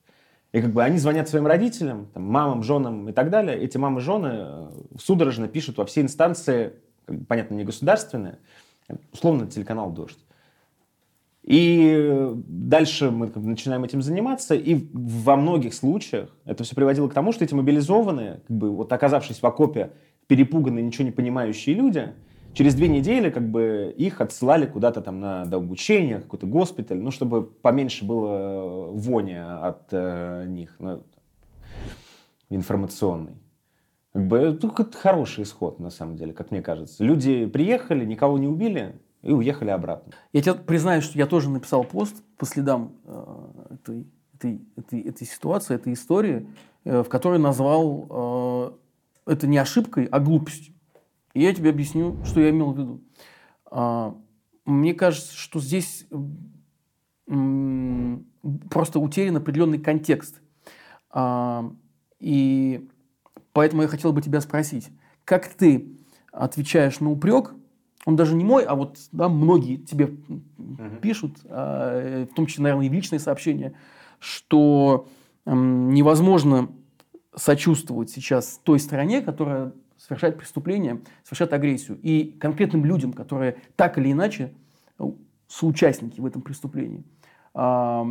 И 0.52 0.60
как 0.60 0.74
бы 0.74 0.84
они 0.84 0.98
звонят 0.98 1.30
своим 1.30 1.46
родителям, 1.46 2.08
там, 2.12 2.24
мамам, 2.24 2.62
женам 2.62 3.08
и 3.08 3.12
так 3.12 3.30
далее. 3.30 3.58
Эти 3.58 3.78
мамы, 3.78 4.02
жены 4.02 4.30
э, 4.30 4.70
судорожно 5.00 5.48
пишут 5.48 5.78
во 5.78 5.86
все 5.86 6.02
инстанции, 6.02 6.74
понятно, 7.28 7.54
не 7.54 7.64
государственные, 7.64 8.36
условно 9.10 9.46
телеканал 9.46 9.90
«Дождь». 9.90 10.18
И 11.44 12.30
дальше 12.46 13.10
мы 13.10 13.30
начинаем 13.34 13.82
этим 13.82 14.00
заниматься, 14.00 14.54
и 14.54 14.86
во 14.92 15.36
многих 15.36 15.74
случаях 15.74 16.30
это 16.44 16.62
все 16.62 16.76
приводило 16.76 17.08
к 17.08 17.14
тому, 17.14 17.32
что 17.32 17.44
эти 17.44 17.52
мобилизованные, 17.52 18.42
как 18.46 18.56
бы 18.56 18.70
вот 18.70 18.92
оказавшись 18.92 19.40
в 19.42 19.44
окопе, 19.44 19.90
перепуганные, 20.28 20.84
ничего 20.84 21.04
не 21.04 21.10
понимающие 21.10 21.74
люди, 21.74 22.12
через 22.54 22.76
две 22.76 22.86
недели 22.86 23.30
как 23.30 23.50
бы 23.50 23.92
их 23.96 24.20
отсылали 24.20 24.66
куда-то 24.66 25.00
там 25.00 25.18
на 25.18 25.44
дообучение, 25.44 26.20
какой-то 26.20 26.46
госпиталь, 26.46 26.98
ну, 26.98 27.10
чтобы 27.10 27.42
поменьше 27.42 28.04
было 28.04 28.90
вони 28.92 29.34
от 29.34 29.88
э, 29.90 30.44
них, 30.46 30.76
ну, 30.78 31.02
информационный. 32.50 33.34
Как 34.12 34.28
бы 34.28 34.38
это 34.38 34.70
хороший 34.92 35.42
исход, 35.42 35.80
на 35.80 35.90
самом 35.90 36.16
деле, 36.16 36.32
как 36.32 36.50
мне 36.50 36.62
кажется. 36.62 37.02
Люди 37.02 37.46
приехали, 37.46 38.04
никого 38.04 38.38
не 38.38 38.46
убили, 38.46 38.94
и 39.22 39.32
уехали 39.32 39.70
обратно. 39.70 40.12
Я 40.32 40.42
тебе 40.42 40.54
признаюсь, 40.54 41.04
что 41.04 41.18
я 41.18 41.26
тоже 41.26 41.48
написал 41.48 41.84
пост 41.84 42.22
по 42.36 42.46
следам 42.46 42.92
э, 43.04 43.74
этой, 43.74 44.06
этой, 44.34 44.60
этой, 44.76 45.00
этой 45.00 45.26
ситуации, 45.26 45.74
этой 45.74 45.92
истории, 45.92 46.48
э, 46.84 47.02
в 47.02 47.08
которой 47.08 47.38
назвал 47.38 48.76
э, 49.26 49.32
это 49.32 49.46
не 49.46 49.58
ошибкой, 49.58 50.06
а 50.06 50.20
глупостью. 50.20 50.74
И 51.34 51.42
я 51.42 51.54
тебе 51.54 51.70
объясню, 51.70 52.22
что 52.24 52.40
я 52.40 52.50
имел 52.50 52.72
в 52.72 52.78
виду. 52.78 53.00
А, 53.66 54.14
мне 54.64 54.94
кажется, 54.94 55.34
что 55.34 55.60
здесь 55.60 56.06
просто 58.70 58.98
утерян 58.98 59.36
определенный 59.36 59.78
контекст. 59.78 60.40
А, 61.10 61.72
и 62.18 62.88
поэтому 63.52 63.82
я 63.82 63.88
хотел 63.88 64.12
бы 64.12 64.20
тебя 64.20 64.40
спросить, 64.40 64.90
как 65.24 65.48
ты 65.48 65.96
отвечаешь 66.32 67.00
на 67.00 67.10
упрек, 67.10 67.54
он 68.04 68.16
даже 68.16 68.34
не 68.34 68.44
мой, 68.44 68.64
а 68.64 68.74
вот 68.74 68.98
да, 69.12 69.28
многие 69.28 69.76
тебе 69.76 70.06
угу. 70.06 70.96
пишут, 71.00 71.38
а, 71.44 72.26
в 72.30 72.34
том 72.34 72.46
числе, 72.46 72.64
наверное, 72.64 72.86
и 72.86 72.88
личные 72.88 73.18
сообщения, 73.18 73.74
что 74.18 75.08
невозможно 75.44 76.68
сочувствовать 77.34 78.10
сейчас 78.10 78.60
той 78.62 78.78
стране, 78.78 79.22
которая 79.22 79.72
совершает 79.96 80.38
преступление, 80.38 81.00
совершает 81.24 81.52
агрессию, 81.52 81.98
и 82.02 82.36
конкретным 82.40 82.84
людям, 82.84 83.12
которые 83.12 83.56
так 83.76 83.98
или 83.98 84.12
иначе 84.12 84.52
соучастники 85.48 86.20
в 86.20 86.26
этом 86.26 86.42
преступлении. 86.42 87.04
А, 87.54 88.06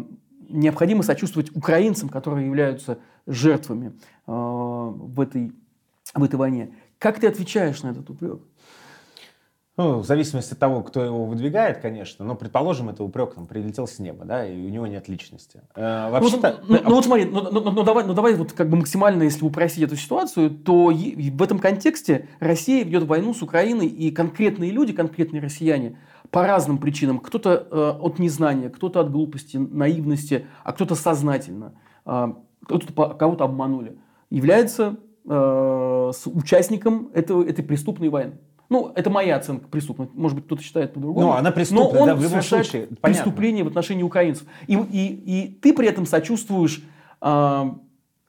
необходимо 0.48 1.04
сочувствовать 1.04 1.56
украинцам, 1.56 2.10
которые 2.10 2.46
являются 2.46 3.00
жертвами 3.26 3.94
а, 4.28 4.34
в 4.34 5.20
этой, 5.20 5.52
в 6.14 6.24
этой 6.24 6.36
войне. 6.36 6.74
Как 7.00 7.20
ты 7.20 7.28
отвечаешь 7.28 7.82
на 7.82 7.90
этот 7.90 8.10
упрек? 8.10 8.42
Ну, 9.82 10.00
в 10.00 10.06
зависимости 10.06 10.54
от 10.54 10.60
того, 10.60 10.84
кто 10.84 11.04
его 11.04 11.26
выдвигает, 11.26 11.80
конечно. 11.80 12.24
Но, 12.24 12.36
предположим, 12.36 12.90
это 12.90 13.04
упрек 13.04 13.34
там 13.34 13.48
прилетел 13.48 13.88
с 13.88 13.98
неба, 13.98 14.26
да, 14.26 14.46
и 14.46 14.56
у 14.56 14.70
него 14.70 14.86
нет 14.86 15.10
личности. 15.10 15.62
Э, 15.76 16.20
ну, 16.22 16.30
ну, 16.30 16.40
ну, 16.68 16.80
ну 16.84 16.96
вот 16.96 17.06
смотри, 17.06 17.26
ну, 17.26 17.42
ну, 17.52 17.72
ну, 17.72 17.84
давай, 17.84 18.06
ну 18.06 18.14
давай 18.14 18.36
вот 18.36 18.52
как 18.52 18.70
бы 18.70 18.78
максимально, 18.78 19.24
если 19.24 19.44
упростить 19.44 19.84
эту 19.84 19.96
ситуацию, 19.96 20.52
то 20.52 20.92
в 20.92 21.42
этом 21.42 21.58
контексте 21.58 22.28
Россия 22.40 22.84
ведет 22.86 23.06
войну 23.06 23.34
с 23.34 23.42
Украиной, 23.42 23.88
и 23.88 24.12
конкретные 24.12 24.70
люди, 24.70 24.94
конкретные 24.94 25.42
россияне, 25.42 25.98
по 26.30 26.46
разным 26.46 26.78
причинам, 26.78 27.18
кто-то 27.18 27.68
э, 27.72 27.90
от 28.00 28.20
незнания, 28.20 28.70
кто-то 28.70 29.00
от 29.00 29.12
глупости, 29.12 29.58
наивности, 29.58 30.46
а 30.64 30.74
кто-то 30.74 30.94
сознательно, 30.94 31.74
э, 32.06 32.34
кто-то 32.66 33.16
кого-то 33.16 33.46
обманули, 33.46 33.98
является 34.30 34.98
э, 35.26 36.12
участником 36.26 37.10
этого, 37.16 37.44
этой 37.44 37.64
преступной 37.64 38.10
войны. 38.10 38.34
Ну, 38.72 38.90
это 38.96 39.10
моя 39.10 39.36
оценка 39.36 39.68
преступности. 39.68 40.16
Может 40.16 40.38
быть, 40.38 40.46
кто-то 40.46 40.64
считает 40.64 40.94
по-другому. 40.94 41.28
Ну, 41.28 41.34
она 41.34 41.52
преступная, 41.52 41.94
Но 41.94 42.00
он 42.00 42.08
да, 42.08 42.16
в 42.16 42.24
любом 42.24 42.42
случае. 42.42 42.88
Преступление 43.02 43.66
в 43.66 43.68
отношении 43.68 44.02
украинцев. 44.02 44.48
И, 44.66 44.76
и, 44.76 45.08
и 45.08 45.48
ты 45.62 45.74
при 45.74 45.90
этом 45.90 46.06
сочувствуешь 46.06 46.82
э, 47.22 47.72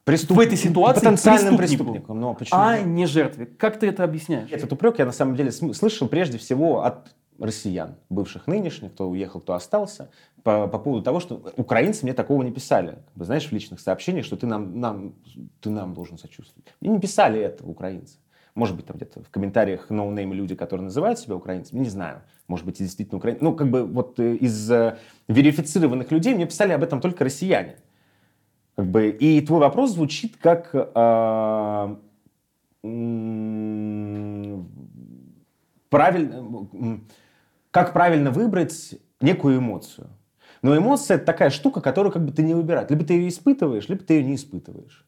Преступ... 0.02 0.36
в 0.36 0.40
этой 0.40 0.58
ситуации 0.58 1.00
потенциальным 1.00 1.56
преступником. 1.56 2.18
Но 2.18 2.34
почему? 2.34 2.58
А 2.58 2.80
не 2.80 3.06
жертве. 3.06 3.46
Как 3.46 3.78
ты 3.78 3.86
это 3.86 4.02
объясняешь? 4.02 4.50
Этот 4.50 4.72
упрек 4.72 4.98
я 4.98 5.06
на 5.06 5.12
самом 5.12 5.36
деле 5.36 5.52
слышал 5.52 6.08
прежде 6.08 6.38
всего 6.38 6.82
от 6.82 7.14
россиян, 7.38 7.94
бывших 8.10 8.48
нынешних, 8.48 8.94
кто 8.94 9.08
уехал, 9.08 9.40
кто 9.40 9.54
остался, 9.54 10.10
по, 10.42 10.66
по 10.66 10.78
поводу 10.80 11.04
того, 11.04 11.20
что 11.20 11.52
украинцы 11.56 12.04
мне 12.04 12.14
такого 12.14 12.42
не 12.42 12.50
писали. 12.50 12.98
Вы 13.14 13.26
знаешь, 13.26 13.46
в 13.46 13.52
личных 13.52 13.78
сообщениях, 13.78 14.26
что 14.26 14.36
ты 14.36 14.48
нам, 14.48 14.80
нам, 14.80 15.14
ты 15.60 15.70
нам 15.70 15.94
должен 15.94 16.18
сочувствовать. 16.18 16.66
И 16.80 16.88
не 16.88 16.98
писали 16.98 17.40
это 17.40 17.64
украинцы. 17.64 18.16
Может 18.54 18.76
быть, 18.76 18.86
там 18.86 18.96
где-то 18.96 19.22
в 19.22 19.30
комментариях 19.30 19.88
ноунеймы 19.88 20.34
люди, 20.34 20.54
которые 20.54 20.84
называют 20.84 21.18
себя 21.18 21.36
украинцами, 21.36 21.80
не 21.80 21.88
знаю. 21.88 22.22
Может 22.48 22.66
быть, 22.66 22.78
действительно 22.78 23.16
украинцы. 23.16 23.42
Ну, 23.42 23.54
как 23.54 23.70
бы 23.70 23.84
вот 23.84 24.20
э, 24.20 24.34
из 24.34 24.70
э, 24.70 24.98
верифицированных 25.28 26.10
людей 26.10 26.34
мне 26.34 26.46
писали 26.46 26.72
об 26.72 26.82
этом 26.82 27.00
только 27.00 27.24
россияне. 27.24 27.76
Как 28.76 28.86
бы, 28.86 29.08
и 29.08 29.40
твой 29.40 29.60
вопрос 29.60 29.92
звучит 29.92 30.36
как... 30.36 30.70
Э, 30.74 31.96
правильно, 35.88 36.68
как 37.70 37.92
правильно 37.92 38.30
выбрать 38.32 38.96
некую 39.20 39.58
эмоцию. 39.58 40.10
Но 40.62 40.76
эмоция 40.76 41.16
это 41.16 41.26
такая 41.26 41.50
штука, 41.50 41.80
которую 41.80 42.12
как 42.12 42.24
бы 42.24 42.32
ты 42.32 42.42
не 42.42 42.54
выбираешь. 42.54 42.90
Либо 42.90 43.04
ты 43.04 43.14
ее 43.14 43.28
испытываешь, 43.28 43.88
либо 43.88 44.02
ты 44.02 44.14
ее 44.14 44.24
не 44.24 44.34
испытываешь. 44.34 45.06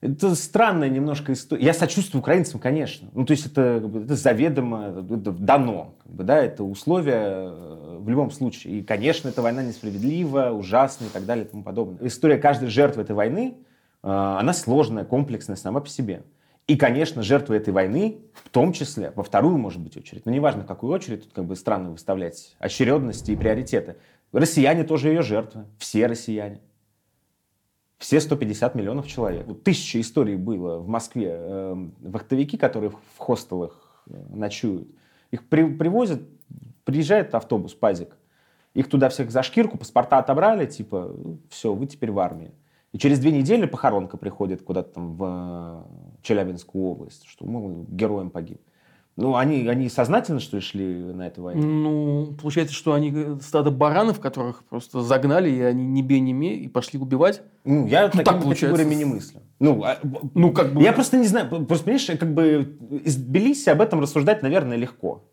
Это 0.00 0.34
странная 0.34 0.88
немножко 0.88 1.34
история. 1.34 1.62
Я 1.62 1.74
сочувствую 1.74 2.20
украинцам, 2.20 2.58
конечно. 2.58 3.10
Ну, 3.12 3.26
то 3.26 3.32
есть 3.32 3.46
это, 3.46 3.82
это 4.02 4.16
заведомо, 4.16 5.04
это 5.10 5.30
дано. 5.30 5.94
Как 6.02 6.12
бы, 6.12 6.24
да, 6.24 6.42
это 6.42 6.64
условия 6.64 7.50
э, 7.50 7.98
в 7.98 8.08
любом 8.08 8.30
случае. 8.30 8.78
И, 8.78 8.82
конечно, 8.82 9.28
эта 9.28 9.42
война 9.42 9.62
несправедлива, 9.62 10.52
ужасна 10.52 11.04
и 11.04 11.08
так 11.08 11.26
далее 11.26 11.44
и 11.44 11.48
тому 11.48 11.62
подобное. 11.62 12.08
История 12.08 12.38
каждой 12.38 12.70
жертвы 12.70 13.02
этой 13.02 13.14
войны, 13.14 13.58
э, 14.02 14.08
она 14.08 14.54
сложная, 14.54 15.04
комплексная 15.04 15.56
сама 15.56 15.80
по 15.80 15.88
себе. 15.88 16.22
И, 16.66 16.76
конечно, 16.76 17.22
жертвы 17.22 17.56
этой 17.56 17.74
войны, 17.74 18.20
в 18.44 18.48
том 18.48 18.72
числе, 18.72 19.12
во 19.16 19.22
вторую, 19.22 19.58
может 19.58 19.82
быть, 19.82 19.98
очередь, 19.98 20.24
но 20.24 20.32
неважно, 20.32 20.62
в 20.62 20.66
какую 20.66 20.92
очередь, 20.94 21.24
тут 21.24 21.32
как 21.34 21.44
бы 21.44 21.56
странно 21.56 21.90
выставлять 21.90 22.54
очередности 22.58 23.32
и 23.32 23.36
приоритеты. 23.36 23.96
Россияне 24.32 24.84
тоже 24.84 25.08
ее 25.08 25.22
жертвы, 25.22 25.64
все 25.78 26.06
россияне. 26.06 26.60
Все 28.00 28.18
150 28.18 28.74
миллионов 28.76 29.06
человек. 29.06 29.46
Тысяча 29.62 30.00
историй 30.00 30.36
было 30.36 30.78
в 30.78 30.88
Москве. 30.88 31.36
Э, 31.38 31.76
вахтовики, 32.00 32.56
которые 32.56 32.88
в 32.88 33.18
хостелах 33.18 34.02
э, 34.08 34.14
ночуют, 34.30 34.88
их 35.30 35.46
при, 35.46 35.64
привозят, 35.64 36.22
приезжает 36.84 37.34
автобус, 37.34 37.74
пазик. 37.74 38.16
Их 38.72 38.88
туда 38.88 39.10
всех 39.10 39.30
за 39.30 39.42
шкирку, 39.42 39.76
паспорта 39.76 40.16
отобрали, 40.16 40.64
типа, 40.64 41.14
«Ну, 41.14 41.40
все, 41.50 41.74
вы 41.74 41.86
теперь 41.86 42.10
в 42.10 42.18
армии. 42.18 42.52
И 42.92 42.98
через 42.98 43.18
две 43.18 43.32
недели 43.32 43.66
похоронка 43.66 44.16
приходит 44.16 44.62
куда-то 44.62 44.94
там 44.94 45.14
в 45.14 45.24
э, 45.26 46.22
Челябинскую 46.22 46.82
область, 46.82 47.26
что, 47.26 47.44
мол, 47.44 47.84
героем 47.86 48.30
погиб. 48.30 48.62
Ну, 49.16 49.36
они, 49.36 49.66
они 49.68 49.88
сознательно, 49.88 50.40
что 50.40 50.56
ли, 50.56 50.62
шли 50.62 50.84
на 50.84 51.26
эту 51.26 51.42
войну? 51.42 51.62
Ну, 51.62 52.36
получается, 52.40 52.74
что 52.74 52.94
они 52.94 53.12
стадо 53.42 53.70
баранов, 53.70 54.20
которых 54.20 54.64
просто 54.64 55.02
загнали, 55.02 55.50
и 55.50 55.60
они 55.60 55.84
не 55.86 56.02
бей, 56.02 56.20
не 56.20 56.32
ме, 56.32 56.54
и 56.54 56.68
пошли 56.68 56.98
убивать. 56.98 57.42
Ну, 57.64 57.86
я 57.86 58.10
ну, 58.12 58.22
такими 58.22 58.54
категориями 58.54 58.94
не 58.94 59.04
мыслю. 59.04 59.40
Ну, 59.58 59.82
а, 59.84 59.98
ну, 60.34 60.52
как 60.52 60.72
бы... 60.72 60.82
Я 60.82 60.92
просто 60.92 61.18
не 61.18 61.26
знаю, 61.26 61.48
просто, 61.48 61.84
понимаешь, 61.84 62.06
как 62.06 62.32
бы 62.32 62.78
из 63.04 63.16
Тбилиси 63.16 63.68
об 63.68 63.82
этом 63.82 64.00
рассуждать, 64.00 64.42
наверное, 64.42 64.78
легко. 64.78 65.24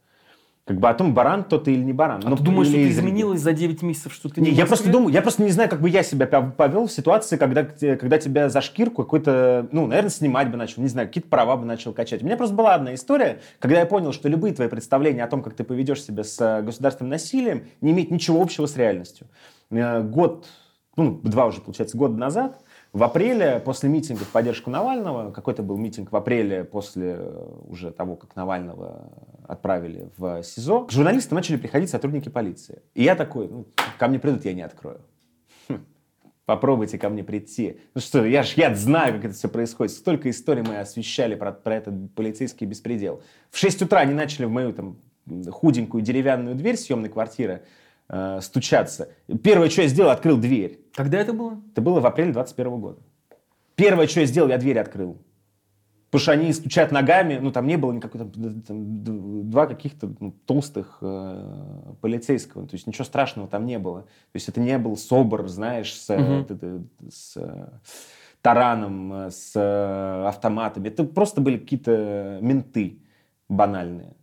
Как 0.68 0.82
бы 0.82 0.90
о 0.90 0.94
том, 0.94 1.14
баран 1.14 1.46
то 1.46 1.60
ты 1.60 1.72
или 1.72 1.82
не 1.82 1.94
баран. 1.94 2.22
А 2.26 2.30
Но 2.30 2.36
ты 2.36 2.44
думаешь, 2.44 2.68
что 2.68 2.76
ты 2.76 2.90
изменилось 2.90 3.40
за 3.40 3.54
9 3.54 3.84
месяцев, 3.84 4.14
что 4.14 4.28
ты 4.28 4.42
не, 4.42 4.52
не 4.52 4.58
я 4.58 4.66
просто 4.66 4.92
думаю, 4.92 5.14
я 5.14 5.22
просто 5.22 5.42
не 5.42 5.52
знаю, 5.52 5.70
как 5.70 5.80
бы 5.80 5.90
я 5.90 6.04
себя 6.04 6.28
повел 6.28 6.88
в 6.88 6.92
ситуации, 6.92 7.38
когда, 7.38 7.64
когда 7.64 8.18
тебя 8.18 8.50
за 8.50 8.60
шкирку 8.60 9.04
какой-то, 9.04 9.70
ну, 9.72 9.88
наверное, 9.88 10.10
снимать 10.10 10.52
бы 10.52 10.58
начал, 10.58 10.82
не 10.82 10.90
знаю, 10.90 11.08
какие-то 11.08 11.30
права 11.30 11.56
бы 11.56 11.66
начал 11.66 11.94
качать. 11.94 12.22
У 12.22 12.26
меня 12.26 12.36
просто 12.36 12.54
была 12.54 12.76
одна 12.76 12.94
история, 12.94 13.40
когда 13.60 13.80
я 13.80 13.86
понял, 13.86 14.12
что 14.12 14.28
любые 14.28 14.54
твои 14.54 14.68
представления 14.68 15.24
о 15.24 15.28
том, 15.28 15.42
как 15.42 15.54
ты 15.54 15.64
поведешь 15.64 16.04
себя 16.04 16.26
с 16.26 16.38
э, 16.42 16.62
государственным 16.62 17.12
насилием, 17.12 17.64
не 17.80 17.92
имеют 17.92 18.12
ничего 18.12 18.42
общего 18.42 18.66
с 18.66 18.76
реальностью. 18.76 19.28
Э, 19.72 20.02
год, 20.02 20.48
ну, 20.98 21.22
два 21.24 21.46
уже, 21.46 21.62
получается, 21.62 21.98
года 21.98 22.18
назад 22.18 22.62
в 22.94 23.03
апреле, 23.03 23.62
после 23.63 23.89
митинга 23.89 24.24
в 24.24 24.29
поддержку 24.29 24.70
Навального, 24.70 25.32
какой-то 25.32 25.63
был 25.63 25.77
митинг 25.77 26.12
в 26.12 26.15
апреле 26.15 26.63
после 26.63 27.15
э, 27.20 27.50
уже 27.67 27.91
того, 27.91 28.15
как 28.15 28.36
Навального 28.36 29.12
отправили 29.48 30.10
в 30.17 30.44
СИЗО, 30.44 30.86
к 30.86 30.91
журналистам 30.91 31.36
начали 31.36 31.58
приходить 31.58 31.89
сотрудники 31.89 32.29
полиции. 32.29 32.82
И 32.94 33.03
я 33.03 33.15
такой, 33.15 33.48
ну, 33.48 33.67
ко 33.98 34.08
мне 34.08 34.20
придут, 34.20 34.46
я 34.46 34.53
не 34.53 34.62
открою. 34.62 35.01
Хм, 35.70 35.86
попробуйте 36.46 36.98
ко 36.98 37.10
мне 37.10 37.24
прийти. 37.24 37.79
Ну 37.94 38.01
что, 38.01 38.25
я 38.25 38.44
ж 38.44 38.53
я 38.56 38.74
знаю, 38.74 39.15
как 39.15 39.25
это 39.25 39.34
все 39.34 39.50
происходит. 39.50 39.94
Столько 39.94 40.29
историй 40.29 40.63
мы 40.63 40.79
освещали 40.79 41.36
про, 41.36 41.51
про 41.51 41.75
этот 41.75 42.13
полицейский 42.15 42.65
беспредел. 42.65 43.22
В 43.51 43.58
6 43.58 43.84
утра 43.84 44.00
они 44.00 44.13
начали 44.13 44.46
в 44.46 44.51
мою 44.51 44.74
там 44.74 44.98
худенькую 45.50 46.01
деревянную 46.01 46.56
дверь 46.56 46.77
съемной 46.77 47.10
квартиры 47.10 47.63
э, 48.10 48.40
стучаться. 48.42 49.10
Первое, 49.44 49.70
что 49.70 49.84
я 49.84 49.88
сделал, 49.88 50.12
открыл 50.12 50.38
дверь. 50.38 50.80
Когда 50.94 51.20
это 51.20 51.34
было? 51.34 51.62
Это 51.72 51.82
было 51.82 52.00
в 52.00 52.06
апреле 52.06 52.32
21 52.32 52.80
года. 52.80 53.00
Первое, 53.76 54.08
что 54.08 54.22
я 54.22 54.26
сделал, 54.26 54.50
я 54.50 54.58
дверь 54.58 54.80
открыл. 54.80 55.18
Потому 56.10 56.22
что 56.22 56.32
они 56.32 56.54
стучат 56.54 56.92
ногами, 56.92 57.38
ну 57.38 57.52
там 57.52 57.68
не 57.68 57.76
было 57.76 57.92
никакой, 57.92 58.22
там, 58.22 58.62
там 58.62 59.50
два 59.50 59.68
каких-то 59.68 60.10
ну, 60.22 60.32
толстых 60.46 61.00
э, 61.02 61.94
полицейского, 62.00 62.66
то 62.66 62.76
есть 62.76 62.88
ничего 62.88 63.04
страшного 63.04 63.50
там 63.50 63.66
не 63.66 63.78
было. 63.78 64.04
То 64.04 64.36
есть 64.36 64.48
это 64.48 64.62
не 64.62 64.78
был 64.78 64.96
собор, 64.96 65.48
знаешь, 65.50 65.94
с, 65.94 66.10
угу. 66.10 66.48
с, 67.10 67.34
с 67.34 67.38
тараном, 68.42 69.28
с 69.30 69.52
э, 69.56 70.28
автоматами. 70.28 70.88
Это 70.88 71.04
просто 71.04 71.42
были 71.42 71.58
какие-то 71.58 72.40
менты 72.42 73.00
банальные. 73.50 74.16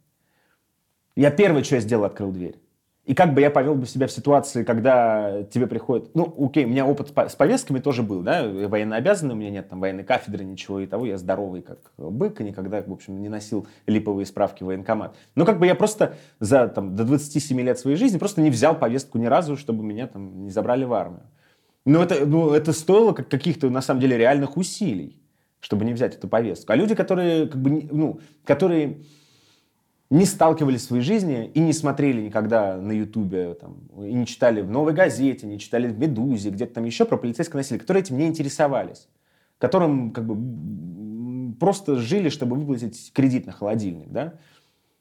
Я 1.17 1.31
первое, 1.31 1.63
что 1.65 1.75
я 1.75 1.81
сделал, 1.83 2.05
открыл 2.05 2.33
дверь. 2.33 2.64
И 3.05 3.15
как 3.15 3.35
бы 3.35 3.43
я 3.43 3.51
повел 3.51 3.75
бы 3.75 3.87
себя 3.87 4.07
в 4.07 4.13
ситуации, 4.13 4.65
когда 4.65 5.43
тебе 5.45 5.67
приходит... 5.67 6.15
Ну, 6.15 6.35
окей, 6.39 6.65
у 6.65 6.69
меня 6.69 6.87
опыт 6.87 7.13
с 7.15 7.35
повестками 7.35 7.79
тоже 7.79 8.03
был, 8.03 8.23
да, 8.23 8.49
военно 8.49 8.97
обязанный, 8.97 9.35
у 9.35 9.37
меня 9.37 9.51
нет 9.51 9.69
там 9.69 9.81
военной 9.81 10.05
кафедры, 10.05 10.43
ничего 10.43 10.81
и 10.81 10.87
того, 10.87 11.05
я 11.05 11.19
здоровый 11.19 11.61
как 11.61 11.79
бык, 11.99 12.41
и 12.41 12.45
никогда, 12.45 12.83
в 12.83 12.91
общем, 12.91 13.21
не 13.21 13.29
носил 13.29 13.67
липовые 13.87 14.25
справки 14.25 14.63
в 14.63 14.67
военкомат. 14.67 15.15
Но 15.35 15.45
как 15.45 15.59
бы 15.59 15.67
я 15.67 15.75
просто 15.75 16.17
за 16.41 16.67
там, 16.69 16.97
до 16.97 17.05
27 17.05 17.61
лет 17.61 17.79
своей 17.79 17.99
жизни 17.99 18.17
просто 18.17 18.41
не 18.41 18.49
взял 18.49 18.75
повестку 18.75 19.19
ни 19.19 19.27
разу, 19.27 19.59
чтобы 19.59 19.85
меня 19.85 20.07
там 20.07 20.43
не 20.45 20.51
забрали 20.51 20.85
в 20.85 20.95
армию. 20.95 21.25
Но 21.85 22.03
это, 22.03 22.25
ну, 22.25 22.53
это 22.53 22.73
стоило 22.73 23.13
как 23.13 23.29
каких-то, 23.29 23.69
на 23.69 23.83
самом 23.83 24.01
деле, 24.01 24.17
реальных 24.17 24.57
усилий, 24.57 25.21
чтобы 25.61 25.85
не 25.85 25.93
взять 25.93 26.17
эту 26.17 26.27
повестку. 26.27 26.73
А 26.73 26.77
люди, 26.77 26.95
которые, 26.95 27.49
как 27.49 27.61
бы, 27.61 27.87
ну, 27.93 28.21
которые 28.47 29.01
не 30.15 30.27
сталкивались 30.27 30.83
в 30.83 30.85
своей 30.85 31.03
жизни 31.03 31.51
и 31.53 31.59
не 31.59 31.73
смотрели 31.73 32.23
никогда 32.23 32.77
на 32.77 32.93
Ютубе, 32.93 33.55
там, 33.55 33.79
и 33.99 34.15
не 34.15 34.27
читали 34.27 34.61
в 34.61 34.71
«Новой 34.71 34.93
газете», 34.93 35.45
не 35.45 35.59
читали 35.59 35.89
в 35.89 35.99
«Медузе», 35.99 36.51
где-то 36.51 36.75
там 36.75 36.85
еще 36.85 37.05
про 37.05 37.17
полицейское 37.17 37.59
насилие, 37.59 37.81
которые 37.81 38.03
этим 38.03 38.17
не 38.17 38.29
интересовались, 38.29 39.09
которым 39.59 40.13
как 40.13 40.25
бы 40.25 41.55
просто 41.59 41.97
жили, 41.97 42.29
чтобы 42.29 42.55
выплатить 42.55 43.13
кредит 43.13 43.47
на 43.47 43.53
холодильник, 43.53 44.09
да? 44.09 44.35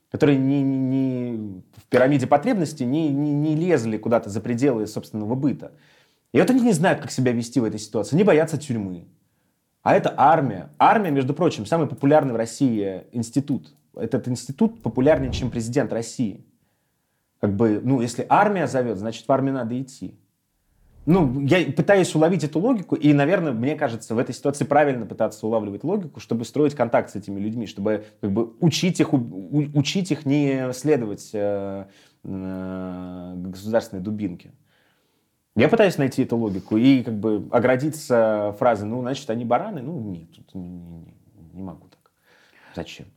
которые 0.10 0.40
не, 0.40 0.64
не- 0.64 0.78
не 0.78 1.62
в 1.76 1.88
пирамиде 1.90 2.26
потребностей 2.26 2.86
не, 2.86 3.10
не, 3.10 3.34
не 3.34 3.56
лезли 3.56 3.98
куда-то 3.98 4.32
за 4.32 4.42
пределы 4.42 4.88
собственного 4.88 5.36
быта. 5.36 5.74
И 6.32 6.40
вот 6.40 6.50
они 6.50 6.62
не 6.62 6.74
знают, 6.74 7.02
как 7.02 7.12
себя 7.12 7.34
вести 7.34 7.60
в 7.60 7.66
этой 7.66 7.80
ситуации, 7.80 8.16
они 8.16 8.24
боятся 8.24 8.58
тюрьмы. 8.58 9.06
А 9.84 9.96
это 9.96 10.12
армия. 10.18 10.72
Армия, 10.80 11.12
между 11.12 11.36
прочим, 11.36 11.68
самый 11.68 11.88
популярный 11.88 12.34
в 12.34 12.38
России 12.38 13.04
институт. 13.12 13.76
Этот 13.96 14.28
институт 14.28 14.82
популярнее, 14.82 15.32
чем 15.32 15.52
президент 15.52 15.94
России. 15.94 16.46
Как 17.40 17.56
бы, 17.56 17.82
ну, 17.84 18.02
если 18.02 18.26
армия 18.30 18.68
зовет, 18.68 18.98
значит, 18.98 19.28
в 19.28 19.32
армию 19.32 19.54
надо 19.54 19.80
идти. 19.80 20.18
Ну, 21.06 21.42
я 21.42 21.70
пытаюсь 21.74 22.16
уловить 22.16 22.46
эту 22.46 22.60
логику, 22.60 22.96
и, 22.96 23.12
наверное, 23.12 23.52
мне 23.52 23.76
кажется, 23.76 24.16
в 24.16 24.18
этой 24.18 24.34
ситуации 24.34 24.64
правильно 24.64 25.06
пытаться 25.06 25.46
улавливать 25.46 25.84
логику, 25.84 26.22
чтобы 26.22 26.46
строить 26.46 26.76
контакт 26.76 27.10
с 27.10 27.16
этими 27.16 27.42
людьми, 27.42 27.68
чтобы 27.68 28.06
как 28.22 28.32
бы, 28.32 28.54
учить, 28.62 29.02
их, 29.02 29.14
у- 29.14 29.70
учить 29.74 30.12
их 30.12 30.26
не 30.26 30.72
следовать 30.72 31.32
э, 31.34 31.88
э, 32.24 33.34
государственной 33.36 34.02
дубинке. 34.02 34.54
Я 35.58 35.68
пытаюсь 35.68 35.98
найти 35.98 36.24
эту 36.24 36.38
логику 36.38 36.78
и 36.78 37.04
как 37.04 37.16
бы 37.20 37.48
оградиться 37.52 38.56
фразой, 38.58 38.88
ну, 38.88 39.02
значит, 39.02 39.30
они 39.30 39.44
бараны. 39.44 39.82
Ну, 39.82 40.00
нет, 40.00 40.32
тут 40.34 40.56
не, 40.56 40.70
не- 40.70 41.14
не 41.54 41.62
могу 41.62 41.90
так. 41.90 42.12
Зачем? 42.76 43.08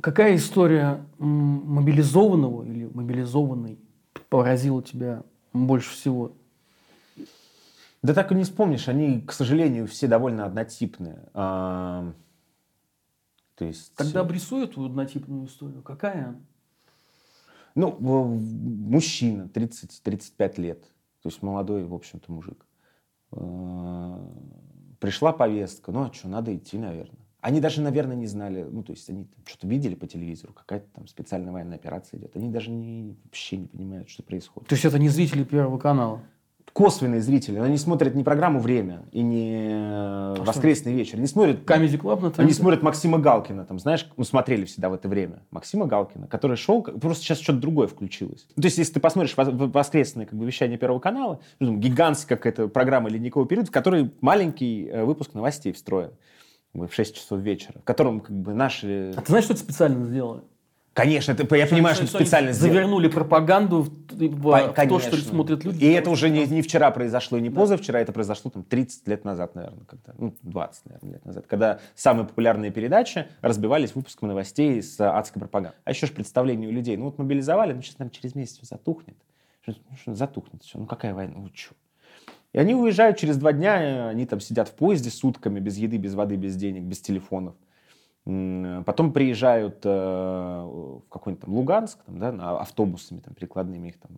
Какая 0.00 0.36
история 0.36 1.04
мобилизованного 1.18 2.64
или 2.64 2.86
мобилизованной 2.86 3.78
поразила 4.28 4.82
тебя 4.82 5.22
больше 5.52 5.90
всего? 5.90 6.32
Да 8.02 8.14
так 8.14 8.30
и 8.30 8.34
не 8.34 8.44
вспомнишь, 8.44 8.88
они, 8.88 9.20
к 9.22 9.32
сожалению, 9.32 9.86
все 9.86 10.06
довольно 10.06 10.44
однотипные. 10.44 11.28
А, 11.34 12.12
то 13.56 13.64
есть... 13.64 13.94
Тогда 13.94 14.20
обрисуй 14.20 14.64
эту 14.64 14.84
однотипную 14.84 15.46
историю. 15.46 15.82
Какая? 15.82 16.36
Ну, 17.74 17.96
мужчина, 17.98 19.50
30-35 19.52 20.60
лет, 20.60 20.82
то 21.22 21.28
есть 21.28 21.42
молодой, 21.42 21.84
в 21.84 21.94
общем-то, 21.94 22.30
мужик. 22.32 22.66
Э, 23.32 24.18
Пришла 24.98 25.32
повестка, 25.32 25.92
ну, 25.92 26.04
а 26.04 26.12
что, 26.12 26.28
надо 26.28 26.56
идти, 26.56 26.78
наверное. 26.78 27.25
Они 27.46 27.60
даже, 27.60 27.80
наверное, 27.80 28.16
не 28.16 28.26
знали, 28.26 28.66
ну, 28.68 28.82
то 28.82 28.90
есть 28.90 29.08
они 29.08 29.28
что-то 29.46 29.68
видели 29.68 29.94
по 29.94 30.08
телевизору, 30.08 30.52
какая-то 30.52 30.86
там 30.92 31.06
специальная 31.06 31.52
военная 31.52 31.76
операция 31.76 32.18
идет. 32.18 32.34
Они 32.34 32.48
даже 32.48 32.72
не, 32.72 33.14
вообще 33.22 33.56
не 33.58 33.68
понимают, 33.68 34.10
что 34.10 34.24
происходит. 34.24 34.68
То 34.68 34.72
есть 34.72 34.84
это 34.84 34.98
не 34.98 35.08
зрители 35.08 35.44
Первого 35.44 35.78
канала? 35.78 36.22
Косвенные 36.72 37.22
зрители, 37.22 37.60
они 37.60 37.76
смотрят 37.76 38.16
не 38.16 38.24
программу 38.24 38.58
«Время» 38.58 39.04
и 39.12 39.22
не 39.22 40.34
что? 40.34 40.42
«Воскресный 40.44 40.92
вечер», 40.92 41.18
они 41.18 41.28
смотрят 41.28 41.60
Comedy 41.60 41.96
Club 41.96 42.20
на 42.20 42.32
Они 42.42 42.52
смотрят 42.52 42.82
Максима 42.82 43.20
Галкина, 43.20 43.64
там, 43.64 43.78
знаешь, 43.78 44.10
ну, 44.16 44.24
смотрели 44.24 44.64
всегда 44.64 44.88
в 44.88 44.94
это 44.94 45.08
время. 45.08 45.44
Максима 45.52 45.86
Галкина, 45.86 46.26
который 46.26 46.56
шел, 46.56 46.82
просто 46.82 47.22
сейчас 47.22 47.38
что-то 47.38 47.60
другое 47.60 47.86
включилось. 47.86 48.48
То 48.56 48.64
есть, 48.64 48.76
если 48.76 48.94
ты 48.94 48.98
посмотришь 48.98 49.36
воскресное 49.36 50.26
как 50.26 50.36
бы, 50.36 50.44
вещание 50.44 50.78
Первого 50.78 50.98
канала, 50.98 51.38
ну, 51.60 51.76
гигантская 51.76 52.36
какая-то 52.36 52.66
программа 52.66 53.08
ледникового 53.08 53.48
периода, 53.48 53.68
в 53.68 53.72
которой 53.72 54.10
маленький 54.20 54.88
э, 54.88 55.04
выпуск 55.04 55.32
новостей 55.32 55.72
встроен 55.72 56.10
в 56.76 56.92
6 56.92 57.14
часов 57.16 57.40
вечера, 57.40 57.80
в 57.80 57.84
котором 57.84 58.20
как 58.20 58.36
бы 58.36 58.54
наши... 58.54 59.12
А 59.16 59.20
ты 59.20 59.26
знаешь, 59.28 59.44
что 59.44 59.54
это 59.54 59.62
специально 59.62 60.04
сделали? 60.06 60.42
Конечно, 60.92 61.32
это, 61.32 61.56
я 61.56 61.66
понимаю, 61.66 61.94
что, 61.94 62.04
это 62.04 62.16
они 62.16 62.24
специально 62.24 62.52
сделано. 62.52 62.72
Завернули 62.74 63.08
пропаганду 63.08 63.82
в, 63.82 63.88
в- 63.90 64.42
По- 64.50 64.72
в 64.72 64.88
то, 64.88 64.98
что 64.98 65.16
смотрят 65.18 65.62
люди. 65.62 65.84
И 65.84 65.90
это 65.90 66.08
уже 66.08 66.30
не, 66.30 66.46
не 66.46 66.62
вчера 66.62 66.90
произошло, 66.90 67.36
и 67.36 67.42
не 67.42 67.50
позавчера, 67.50 68.00
это 68.00 68.12
произошло 68.12 68.50
там 68.50 68.62
30 68.62 69.06
лет 69.06 69.22
назад, 69.26 69.54
наверное, 69.54 69.84
когда, 69.84 70.14
ну, 70.16 70.34
20, 70.42 70.86
наверное, 70.86 71.12
лет 71.12 71.24
назад, 71.26 71.44
когда 71.48 71.80
самые 71.94 72.26
популярные 72.26 72.70
передачи 72.70 73.26
разбивались 73.42 73.94
выпуском 73.94 74.28
новостей 74.28 74.82
с 74.82 74.98
адской 74.98 75.38
пропагандой. 75.40 75.76
А 75.84 75.90
еще 75.90 76.06
же 76.06 76.14
представление 76.14 76.70
у 76.70 76.72
людей, 76.72 76.96
ну 76.96 77.04
вот 77.04 77.18
мобилизовали, 77.18 77.74
ну 77.74 77.82
сейчас, 77.82 77.98
наверное, 77.98 78.14
через 78.18 78.34
месяц 78.34 78.60
затухнет. 78.62 79.18
Что, 79.60 79.74
ну, 79.90 79.96
что 79.98 80.14
затухнет 80.14 80.62
все, 80.62 80.78
ну 80.78 80.86
какая 80.86 81.12
война, 81.12 81.34
ну 81.36 81.50
что? 81.54 81.74
И 82.56 82.58
они 82.58 82.74
уезжают 82.74 83.18
через 83.18 83.36
два 83.36 83.52
дня, 83.52 84.08
они 84.08 84.24
там 84.24 84.40
сидят 84.40 84.70
в 84.70 84.72
поезде 84.72 85.10
сутками, 85.10 85.60
без 85.60 85.76
еды, 85.76 85.98
без 85.98 86.14
воды, 86.14 86.36
без 86.36 86.56
денег, 86.56 86.84
без 86.84 87.02
телефонов. 87.02 87.54
Потом 88.24 89.12
приезжают 89.12 89.84
э, 89.84 89.88
в 89.88 91.02
какой-нибудь 91.10 91.44
там 91.44 91.54
Луганск, 91.54 92.02
там, 92.04 92.18
да, 92.18 92.58
автобусами 92.58 93.18
там, 93.18 93.34
перекладными 93.34 93.88
их 93.88 93.98
там. 93.98 94.10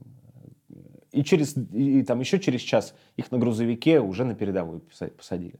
э, 0.71 0.75
И, 1.11 1.25
через, 1.25 1.57
и 1.73 2.05
там 2.05 2.21
еще 2.21 2.39
через 2.39 2.61
час 2.61 2.95
их 3.17 3.33
на 3.33 3.39
грузовике 3.39 3.99
уже 4.01 4.25
на 4.25 4.37
передовую 4.37 4.83
поса- 4.83 5.11
посадили. 5.11 5.59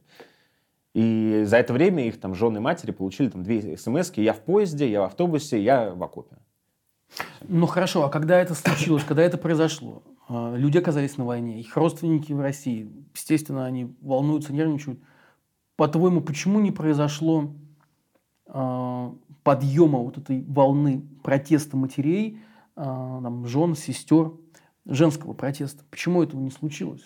И 0.93 1.43
за 1.45 1.57
это 1.57 1.73
время 1.73 2.07
их 2.07 2.17
там 2.17 2.33
жены 2.33 2.59
и 2.59 2.61
матери 2.61 2.91
получили 2.91 3.27
там 3.27 3.43
две 3.43 3.75
смс 3.75 4.13
я 4.15 4.31
в 4.31 4.39
поезде, 4.39 4.89
я 4.89 5.01
в 5.01 5.03
автобусе, 5.03 5.61
я 5.61 5.93
в 5.93 6.01
окопе. 6.01 6.37
Ну 7.47 7.65
хорошо, 7.65 8.05
а 8.05 8.09
когда 8.09 8.39
это 8.39 8.53
случилось, 8.53 9.03
когда 9.03 9.23
это 9.23 9.37
произошло? 9.37 10.03
а, 10.27 10.55
Люди 10.55 10.77
оказались 10.77 11.17
на 11.17 11.25
войне, 11.25 11.59
их 11.59 11.75
родственники 11.75 12.31
в 12.33 12.39
России. 12.39 12.91
Естественно, 13.13 13.65
они 13.65 13.95
волнуются, 14.01 14.53
нервничают. 14.53 14.99
По-твоему, 15.75 16.21
почему 16.21 16.59
не 16.59 16.71
произошло 16.71 17.51
а, 18.45 19.15
подъема 19.43 19.99
вот 19.99 20.17
этой 20.17 20.43
волны 20.43 21.03
протеста 21.23 21.77
матерей, 21.77 22.39
а, 22.75 23.21
там, 23.21 23.45
жен, 23.47 23.75
сестер, 23.75 24.33
женского 24.85 25.33
протеста? 25.33 25.83
Почему 25.89 26.21
этого 26.21 26.41
не 26.41 26.51
случилось? 26.51 27.03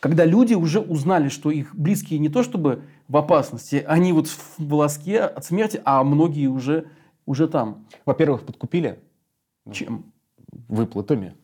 Когда 0.00 0.24
люди 0.24 0.54
уже 0.54 0.80
узнали, 0.80 1.28
что 1.28 1.50
их 1.50 1.74
близкие 1.74 2.20
не 2.20 2.28
то 2.28 2.42
чтобы 2.42 2.84
в 3.08 3.16
опасности, 3.16 3.84
они 3.86 4.12
вот 4.12 4.28
в 4.28 4.58
волоске 4.58 5.20
от 5.20 5.44
смерти, 5.44 5.80
а 5.84 6.02
многие 6.04 6.46
уже, 6.46 6.86
уже 7.26 7.48
там. 7.48 7.84
Во-первых, 8.06 8.42
подкупили 8.42 9.00
Чем? 9.72 10.12
выплатами. 10.68 11.34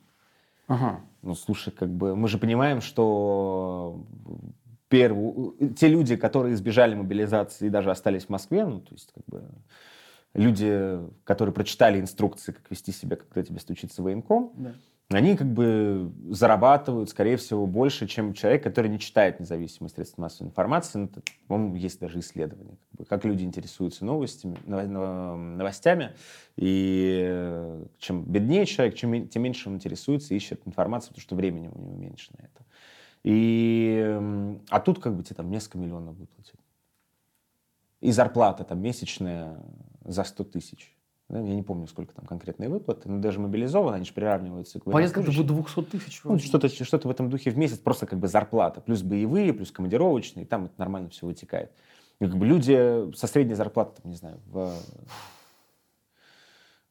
Ага. 0.66 1.00
Ну, 1.22 1.34
слушай, 1.34 1.72
как 1.72 1.90
бы 1.90 2.16
мы 2.16 2.28
же 2.28 2.38
понимаем, 2.38 2.80
что 2.80 4.04
первую, 4.88 5.74
те 5.74 5.88
люди, 5.88 6.16
которые 6.16 6.54
избежали 6.54 6.94
мобилизации 6.94 7.66
и 7.66 7.70
даже 7.70 7.90
остались 7.90 8.26
в 8.26 8.28
Москве, 8.28 8.64
ну, 8.64 8.80
то 8.80 8.94
есть, 8.94 9.12
как 9.12 9.24
бы, 9.26 9.48
люди, 10.34 11.00
которые 11.24 11.54
прочитали 11.54 12.00
инструкции, 12.00 12.52
как 12.52 12.70
вести 12.70 12.92
себя, 12.92 13.16
когда 13.16 13.42
тебе 13.42 13.60
стучится 13.60 14.02
военком, 14.02 14.52
Да. 14.54 14.74
Они 15.10 15.36
как 15.36 15.52
бы 15.52 16.12
зарабатывают, 16.30 17.10
скорее 17.10 17.36
всего, 17.36 17.66
больше, 17.66 18.06
чем 18.06 18.32
человек, 18.32 18.62
который 18.62 18.90
не 18.90 18.98
читает 18.98 19.38
независимые 19.38 19.90
средства 19.90 20.22
массовой 20.22 20.48
информации. 20.48 20.98
Ну, 20.98 21.10
по-моему, 21.46 21.76
есть 21.76 22.00
даже 22.00 22.20
исследования, 22.20 22.78
как, 22.90 22.98
бы, 22.98 23.04
как 23.04 23.24
люди 23.24 23.44
интересуются 23.44 24.04
новостями, 24.04 24.56
ново- 24.64 24.86
ново- 24.86 25.36
новостями. 25.36 26.12
И 26.56 27.22
э, 27.26 27.84
чем 27.98 28.24
беднее 28.24 28.64
человек, 28.64 28.94
чем, 28.94 29.28
тем 29.28 29.42
меньше 29.42 29.68
он 29.68 29.76
интересуется, 29.76 30.34
ищет 30.34 30.62
информацию, 30.66 31.10
потому 31.10 31.22
что 31.22 31.36
времени 31.36 31.68
у 31.68 31.78
него 31.78 31.96
меньше 31.96 32.32
на 32.38 32.44
это. 32.44 32.64
И, 33.24 34.02
м, 34.06 34.62
а 34.70 34.80
тут 34.80 35.00
как 35.00 35.16
бы 35.16 35.22
тебе 35.22 35.36
там 35.36 35.50
несколько 35.50 35.78
миллионов 35.78 36.16
выплатят. 36.16 36.58
И 38.00 38.10
зарплата 38.10 38.64
там 38.64 38.80
месячная 38.80 39.62
за 40.04 40.24
100 40.24 40.44
тысяч. 40.44 40.93
Да, 41.28 41.40
я 41.40 41.54
не 41.54 41.62
помню, 41.62 41.86
сколько 41.86 42.14
там 42.14 42.26
конкретные 42.26 42.68
выплаты, 42.68 43.08
но 43.08 43.18
даже 43.18 43.40
мобилизованные, 43.40 43.96
они 43.96 44.04
же 44.04 44.12
приравниваются 44.12 44.78
к 44.78 44.84
Порядка 44.84 45.20
до 45.20 45.26
военнослужащим. 45.26 45.84
200 45.84 45.90
тысяч. 45.90 46.20
Ну, 46.24 46.38
что-то, 46.38 46.68
что-то 46.68 47.08
в 47.08 47.10
этом 47.10 47.30
духе 47.30 47.50
в 47.50 47.56
месяц, 47.56 47.78
просто 47.78 48.06
как 48.06 48.18
бы 48.18 48.28
зарплата, 48.28 48.82
плюс 48.82 49.02
боевые, 49.02 49.54
плюс 49.54 49.70
командировочные, 49.70 50.44
там 50.44 50.66
это 50.66 50.74
нормально 50.76 51.08
все 51.08 51.26
вытекает. 51.26 51.72
И 52.20 52.26
как 52.26 52.36
бы 52.36 52.46
люди 52.46 53.10
со 53.14 53.26
средней 53.26 53.54
зарплатой, 53.54 54.02
там, 54.02 54.10
не 54.10 54.16
знаю, 54.16 54.38
в, 54.46 54.74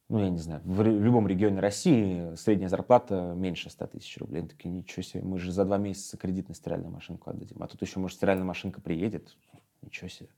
ну, 0.09 0.19
я 0.19 0.29
не 0.29 0.39
знаю, 0.39 0.61
в 0.65 0.81
любом 0.81 1.27
регионе 1.27 1.59
России 1.59 2.35
средняя 2.35 2.69
зарплата 2.69 3.33
меньше 3.35 3.69
100 3.69 3.87
тысяч 3.87 4.17
рублей. 4.17 4.39
Они 4.39 4.49
такие, 4.49 4.69
ничего 4.69 5.01
себе, 5.01 5.23
мы 5.23 5.39
же 5.39 5.51
за 5.51 5.63
два 5.63 5.77
месяца 5.77 6.17
кредит 6.17 6.49
на 6.49 6.55
стиральную 6.55 6.91
машинку 6.91 7.29
отдадим. 7.29 7.61
А 7.63 7.67
тут 7.67 7.81
еще, 7.81 7.99
может, 7.99 8.17
стиральная 8.17 8.45
машинка 8.45 8.81
приедет. 8.81 9.37
Ничего 9.81 10.07
себе. 10.09 10.29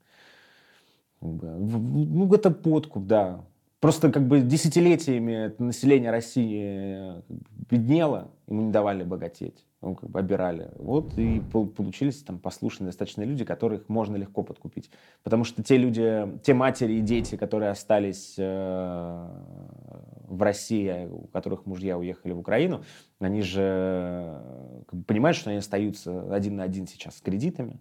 Ну, 1.20 2.32
это 2.34 2.50
подкуп, 2.50 3.06
да. 3.06 3.44
Просто 3.86 4.10
как 4.10 4.26
бы 4.26 4.40
десятилетиями 4.40 5.54
население 5.60 6.10
России 6.10 7.20
э, 7.20 7.22
беднело, 7.70 8.32
ему 8.48 8.62
не 8.62 8.72
давали 8.72 9.04
богатеть, 9.04 9.64
ну, 9.80 9.94
как 9.94 10.10
бы 10.10 10.18
обирали. 10.18 10.72
Вот 10.74 11.16
и 11.16 11.40
пол- 11.52 11.68
получились 11.68 12.20
там 12.24 12.40
послушные 12.40 12.86
достаточно 12.86 13.22
люди, 13.22 13.44
которых 13.44 13.88
можно 13.88 14.16
легко 14.16 14.42
подкупить. 14.42 14.90
Потому 15.22 15.44
что 15.44 15.62
те 15.62 15.76
люди, 15.76 16.36
те 16.42 16.52
матери 16.52 16.94
и 16.94 17.00
дети, 17.00 17.36
которые 17.36 17.70
остались 17.70 18.34
э, 18.38 19.28
в 20.24 20.42
России, 20.42 21.06
у 21.08 21.28
которых 21.28 21.64
мужья 21.64 21.96
уехали 21.96 22.32
в 22.32 22.40
Украину, 22.40 22.82
они 23.20 23.42
же 23.42 23.62
э, 23.62 24.82
как 24.88 24.98
бы, 24.98 25.04
понимают, 25.04 25.36
что 25.36 25.50
они 25.50 25.60
остаются 25.60 26.34
один 26.34 26.56
на 26.56 26.64
один 26.64 26.88
сейчас 26.88 27.18
с 27.18 27.20
кредитами, 27.20 27.78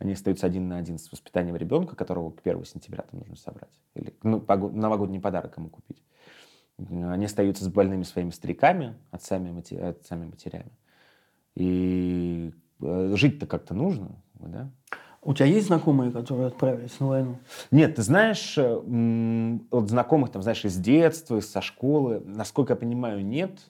они 0.00 0.14
остаются 0.14 0.46
один 0.46 0.66
на 0.66 0.78
один 0.78 0.98
с 0.98 1.12
воспитанием 1.12 1.56
ребенка, 1.56 1.94
которого 1.94 2.30
к 2.30 2.40
1 2.42 2.64
сентября 2.64 3.02
там 3.02 3.20
нужно 3.20 3.36
собрать. 3.36 3.70
Или 3.94 4.14
ну, 4.22 4.42
новогодний 4.48 5.20
подарок 5.20 5.58
ему 5.58 5.68
купить. 5.68 6.02
Они 6.78 7.26
остаются 7.26 7.64
с 7.64 7.68
больными 7.68 8.04
своими 8.04 8.30
стариками, 8.30 8.96
отцами, 9.10 9.50
отцами 9.88 10.24
матерями. 10.24 10.72
И 11.54 12.54
э, 12.80 13.12
жить-то 13.14 13.46
как-то 13.46 13.74
нужно, 13.74 14.16
да? 14.34 14.70
У 15.22 15.34
тебя 15.34 15.44
есть 15.44 15.66
знакомые, 15.66 16.10
которые 16.10 16.46
отправились 16.46 16.98
на 16.98 17.06
войну? 17.06 17.38
Нет, 17.70 17.96
ты 17.96 18.02
знаешь, 18.02 18.56
э, 18.56 19.58
вот 19.70 19.90
знакомых, 19.90 20.30
там, 20.30 20.40
знаешь, 20.40 20.64
из 20.64 20.78
детства, 20.78 21.40
со 21.40 21.60
школы, 21.60 22.22
насколько 22.24 22.72
я 22.72 22.76
понимаю, 22.76 23.22
нет. 23.22 23.60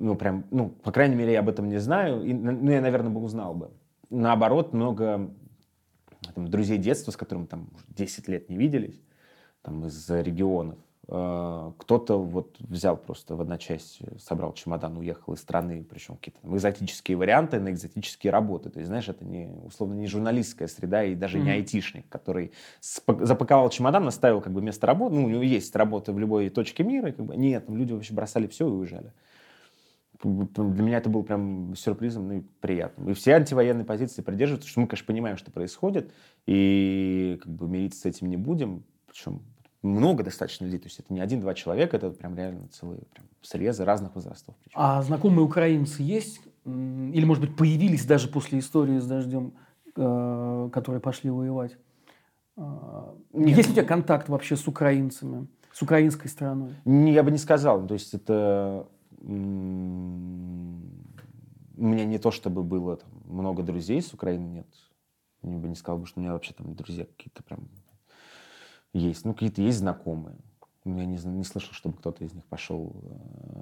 Ну, 0.00 0.14
прям, 0.14 0.44
ну, 0.50 0.68
по 0.68 0.92
крайней 0.92 1.16
мере, 1.16 1.32
я 1.32 1.40
об 1.40 1.48
этом 1.48 1.68
не 1.68 1.78
знаю. 1.78 2.24
И, 2.24 2.32
ну, 2.32 2.70
я, 2.70 2.80
наверное, 2.80 3.10
бы 3.10 3.20
узнал 3.20 3.54
бы. 3.54 3.70
Наоборот, 4.10 4.72
много 4.72 5.30
там, 6.34 6.48
друзей 6.48 6.78
детства, 6.78 7.10
с 7.10 7.16
которыми 7.16 7.46
там 7.46 7.68
10 7.88 8.28
лет 8.28 8.48
не 8.48 8.56
виделись, 8.56 9.00
там, 9.62 9.86
из 9.86 10.08
регионов. 10.08 10.78
Э, 11.10 11.72
кто-то 11.78 12.22
вот 12.22 12.56
взял 12.60 12.96
просто 12.96 13.34
в 13.34 13.40
одночасье, 13.40 14.08
собрал 14.18 14.52
чемодан, 14.52 14.96
уехал 14.98 15.32
из 15.32 15.40
страны, 15.40 15.84
причем 15.88 16.16
какие-то 16.16 16.42
там 16.42 16.54
экзотические 16.54 17.16
варианты 17.16 17.58
на 17.60 17.70
экзотические 17.70 18.30
работы. 18.30 18.68
То 18.68 18.78
есть, 18.78 18.88
знаешь, 18.88 19.08
это 19.08 19.24
не, 19.24 19.50
условно 19.64 19.94
не 19.94 20.06
журналистская 20.06 20.68
среда 20.68 21.04
и 21.04 21.14
даже 21.14 21.38
mm-hmm. 21.38 21.42
не 21.42 21.50
айтишник, 21.50 22.08
который 22.08 22.52
запаковал 22.80 23.70
чемодан, 23.70 24.06
оставил 24.06 24.42
как 24.42 24.52
бы 24.52 24.60
место 24.60 24.86
работы, 24.86 25.16
ну, 25.16 25.24
у 25.24 25.28
него 25.28 25.42
есть 25.42 25.74
работа 25.74 26.12
в 26.12 26.18
любой 26.18 26.50
точке 26.50 26.84
мира, 26.84 27.10
как 27.10 27.24
бы, 27.24 27.36
нет, 27.36 27.66
там 27.66 27.76
люди 27.76 27.94
вообще 27.94 28.12
бросали 28.12 28.46
все 28.46 28.68
и 28.68 28.70
уезжали. 28.70 29.12
Для 30.22 30.82
меня 30.82 30.98
это 30.98 31.08
было 31.08 31.22
прям 31.22 31.74
сюрпризом 31.76 32.28
ну, 32.28 32.34
и 32.38 32.42
приятным. 32.60 33.08
И 33.10 33.14
все 33.14 33.34
антивоенные 33.34 33.84
позиции 33.84 34.20
придерживаются, 34.20 34.68
что 34.68 34.80
мы, 34.80 34.88
конечно, 34.88 35.06
понимаем, 35.06 35.36
что 35.36 35.52
происходит, 35.52 36.12
и 36.46 37.38
как 37.42 37.52
бы 37.52 37.68
мириться 37.68 38.00
с 38.00 38.04
этим 38.04 38.28
не 38.28 38.36
будем. 38.36 38.82
Причем 39.06 39.42
много 39.82 40.24
достаточно 40.24 40.64
людей. 40.64 40.80
То 40.80 40.86
есть 40.86 40.98
это 40.98 41.12
не 41.12 41.20
один-два 41.20 41.54
человека, 41.54 41.96
это 41.96 42.10
прям 42.10 42.36
реально 42.36 42.68
целые 42.68 43.02
прям 43.14 43.26
срезы 43.42 43.84
разных 43.84 44.14
возрастов. 44.16 44.56
Причем. 44.64 44.74
А 44.74 45.02
знакомые 45.02 45.44
украинцы 45.44 46.02
есть? 46.02 46.40
Или, 46.64 47.24
может 47.24 47.42
быть, 47.44 47.56
появились 47.56 48.04
даже 48.04 48.28
после 48.28 48.58
истории 48.58 48.98
с 48.98 49.06
дождем, 49.06 49.54
э, 49.96 50.70
которые 50.72 51.00
пошли 51.00 51.30
воевать? 51.30 51.76
Э, 52.56 53.14
Нет. 53.32 53.56
Есть 53.56 53.70
у 53.70 53.72
тебя 53.72 53.84
контакт 53.84 54.28
вообще 54.28 54.56
с 54.56 54.66
украинцами, 54.66 55.46
с 55.72 55.80
украинской 55.80 56.26
стороной? 56.26 56.74
Я 56.84 57.22
бы 57.22 57.30
не 57.30 57.38
сказал. 57.38 57.86
То 57.86 57.94
есть 57.94 58.12
это 58.12 58.88
у 59.20 59.26
меня 61.84 62.04
не 62.04 62.18
то, 62.18 62.30
чтобы 62.30 62.62
было 62.62 62.96
там, 62.96 63.10
много 63.24 63.62
друзей 63.62 64.02
с 64.02 64.12
Украины, 64.12 64.46
нет. 64.46 64.66
Я 65.42 65.56
бы 65.56 65.68
не 65.68 65.76
сказал, 65.76 66.04
что 66.06 66.18
у 66.18 66.22
меня 66.22 66.32
вообще 66.32 66.52
там 66.54 66.74
друзья 66.74 67.04
какие-то 67.04 67.42
прям 67.42 67.68
есть. 68.92 69.24
Ну, 69.24 69.32
какие-то 69.32 69.62
есть 69.62 69.78
знакомые. 69.78 70.36
Я 70.84 71.04
не, 71.04 71.18
не 71.18 71.44
слышал, 71.44 71.72
чтобы 71.72 71.98
кто-то 71.98 72.24
из 72.24 72.32
них 72.32 72.44
пошел 72.46 72.92
э, 73.02 73.08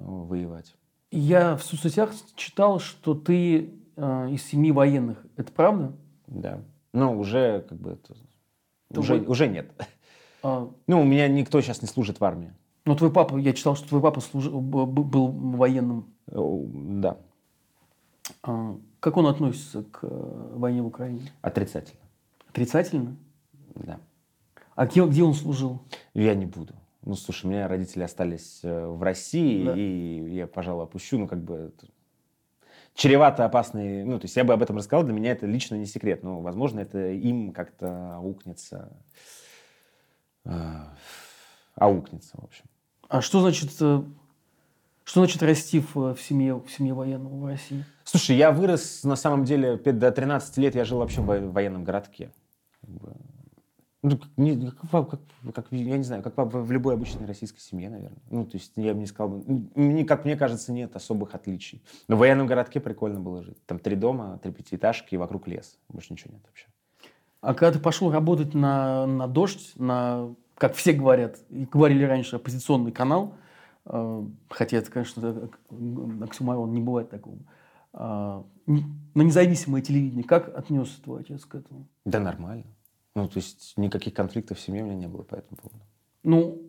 воевать. 0.05 0.75
Я 1.11 1.55
в 1.55 1.63
соцсетях 1.63 2.11
читал, 2.35 2.79
что 2.79 3.13
ты 3.13 3.73
э, 3.95 4.29
из 4.31 4.43
семьи 4.43 4.71
военных. 4.71 5.25
Это 5.35 5.51
правда? 5.51 5.93
Да. 6.27 6.61
Но 6.93 7.17
уже 7.17 7.65
как 7.69 7.77
бы 7.77 7.91
это... 7.91 8.15
уже, 8.99 9.15
вы... 9.15 9.25
уже 9.27 9.47
нет. 9.47 9.71
А... 10.43 10.69
Ну, 10.87 11.01
у 11.01 11.03
меня 11.03 11.27
никто 11.27 11.59
сейчас 11.61 11.81
не 11.81 11.87
служит 11.87 12.19
в 12.19 12.23
армии. 12.23 12.53
Ну, 12.87 12.95
твой 12.95 13.11
папа, 13.11 13.35
я 13.35 13.51
читал, 13.51 13.75
что 13.75 13.85
твой 13.89 14.01
папа 14.01 14.21
служил, 14.21 14.61
был 14.61 15.27
военным. 15.27 16.05
Да. 16.25 17.17
А, 18.43 18.77
как 19.01 19.17
он 19.17 19.27
относится 19.27 19.83
к 19.83 19.99
э, 20.03 20.51
войне 20.55 20.81
в 20.81 20.87
Украине? 20.87 21.29
Отрицательно. 21.41 21.99
Отрицательно? 22.47 23.17
Да. 23.75 23.99
А 24.75 24.85
где, 24.85 25.05
где 25.05 25.23
он 25.23 25.33
служил? 25.33 25.81
Я 26.13 26.33
не 26.33 26.45
буду. 26.45 26.75
Ну, 27.01 27.15
слушай, 27.15 27.47
у 27.47 27.49
меня 27.49 27.67
родители 27.67 28.03
остались 28.03 28.61
э, 28.63 28.87
в 28.87 29.03
России, 29.03 29.65
да. 29.65 29.73
и 29.75 30.35
я, 30.35 30.47
пожалуй, 30.47 30.85
опущу, 30.85 31.17
ну, 31.19 31.27
как 31.27 31.43
бы, 31.43 31.73
чревато 32.93 33.43
опасный, 33.43 34.05
ну, 34.05 34.17
то 34.17 34.25
есть 34.25 34.37
я 34.37 34.45
бы 34.45 34.53
об 34.53 34.63
этом 34.63 34.77
рассказал, 34.77 35.03
для 35.03 35.13
меня 35.13 35.33
это 35.33 35.45
лично 35.45 35.75
не 35.75 35.87
секрет, 35.87 36.23
но, 36.23 36.39
возможно, 36.39 36.79
это 36.79 37.11
им 37.11 37.51
как-то 37.51 38.15
аукнется, 38.15 38.97
э, 40.45 40.83
аукнется, 41.75 42.37
в 42.37 42.45
общем. 42.45 42.63
А 43.09 43.21
что 43.21 43.41
значит, 43.41 43.71
э, 43.79 44.01
что 45.03 45.21
значит 45.21 45.41
расти 45.41 45.79
в, 45.79 46.13
в, 46.13 46.21
семье, 46.21 46.55
в 46.55 46.69
семье 46.69 46.93
военного 46.93 47.35
в 47.35 47.45
России? 47.45 47.85
Слушай, 48.03 48.35
я 48.35 48.51
вырос, 48.51 49.03
на 49.03 49.15
самом 49.15 49.45
деле, 49.45 49.77
до 49.77 50.11
13 50.11 50.57
лет 50.57 50.75
я 50.75 50.83
жил 50.83 50.99
вообще 50.99 51.21
в 51.21 51.51
военном 51.51 51.83
городке. 51.83 52.31
Ну, 54.03 54.19
не, 54.37 54.71
как, 54.91 55.09
как, 55.09 55.21
как, 55.53 55.67
я 55.71 55.97
не 55.97 56.03
знаю, 56.03 56.21
как 56.21 56.33
в 56.37 56.71
любой 56.71 56.93
обычной 56.93 57.25
российской 57.25 57.59
семье, 57.59 57.89
наверное. 57.89 58.21
Ну, 58.29 58.45
то 58.45 58.57
есть 58.57 58.73
я 58.75 58.93
бы 58.93 58.99
не 58.99 59.07
сказал, 59.07 59.43
мне, 59.75 60.05
как 60.05 60.23
мне 60.23 60.35
кажется, 60.35 60.71
нет 60.71 60.95
особых 60.95 61.33
отличий. 61.33 61.81
Но 62.07 62.15
в 62.15 62.19
военном 62.19 62.47
городке 62.47 62.79
прикольно 62.79 63.19
было 63.19 63.43
жить. 63.43 63.57
Там 63.65 63.79
три 63.79 63.95
дома, 63.95 64.39
три 64.43 64.51
пятиэтажки 64.51 65.15
и 65.15 65.17
вокруг 65.17 65.47
лес. 65.47 65.77
Больше 65.89 66.13
ничего 66.13 66.33
нет 66.33 66.43
вообще. 66.45 66.67
А 67.41 67.53
когда 67.53 67.71
ты 67.71 67.79
пошел 67.79 68.11
работать 68.11 68.53
на, 68.53 69.05
на 69.07 69.27
«Дождь», 69.27 69.73
на 69.75 70.35
как 70.57 70.73
все 70.73 70.93
говорят, 70.93 71.37
и 71.49 71.65
говорили 71.65 72.03
раньше, 72.03 72.37
оппозиционный 72.37 72.91
канал, 72.91 73.35
э, 73.85 74.25
хотя 74.49 74.77
это, 74.77 74.91
конечно, 74.91 75.49
оксюмарон, 76.21 76.73
не 76.73 76.81
бывает 76.81 77.09
такого, 77.09 77.37
э, 77.93 78.43
на 78.65 79.21
независимое 79.21 79.81
телевидение, 79.81 80.23
как 80.23 80.55
отнесся 80.57 81.01
твой 81.01 81.21
отец 81.21 81.45
к 81.45 81.55
этому? 81.55 81.87
Да 82.05 82.19
нормально. 82.19 82.65
Ну, 83.15 83.27
то 83.27 83.37
есть 83.37 83.73
никаких 83.77 84.13
конфликтов 84.13 84.57
в 84.57 84.61
семье 84.61 84.83
у 84.83 84.85
меня 84.85 84.95
не 84.95 85.07
было 85.07 85.23
по 85.23 85.35
этому 85.35 85.57
поводу. 85.57 85.83
Ну, 86.23 86.61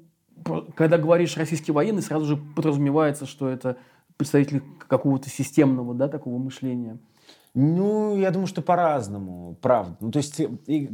когда 0.76 0.98
говоришь 0.98 1.36
российский 1.36 1.72
военный, 1.72 2.02
сразу 2.02 2.24
же 2.24 2.36
подразумевается, 2.36 3.26
что 3.26 3.48
это 3.48 3.76
представители 4.16 4.62
какого-то 4.86 5.28
системного, 5.28 5.94
да, 5.94 6.08
такого 6.08 6.38
мышления. 6.38 6.98
Ну, 7.54 8.16
я 8.16 8.30
думаю, 8.30 8.46
что 8.46 8.62
по-разному, 8.62 9.56
правда. 9.60 9.96
Ну, 10.00 10.10
то 10.10 10.18
есть, 10.18 10.40
и, 10.40 10.90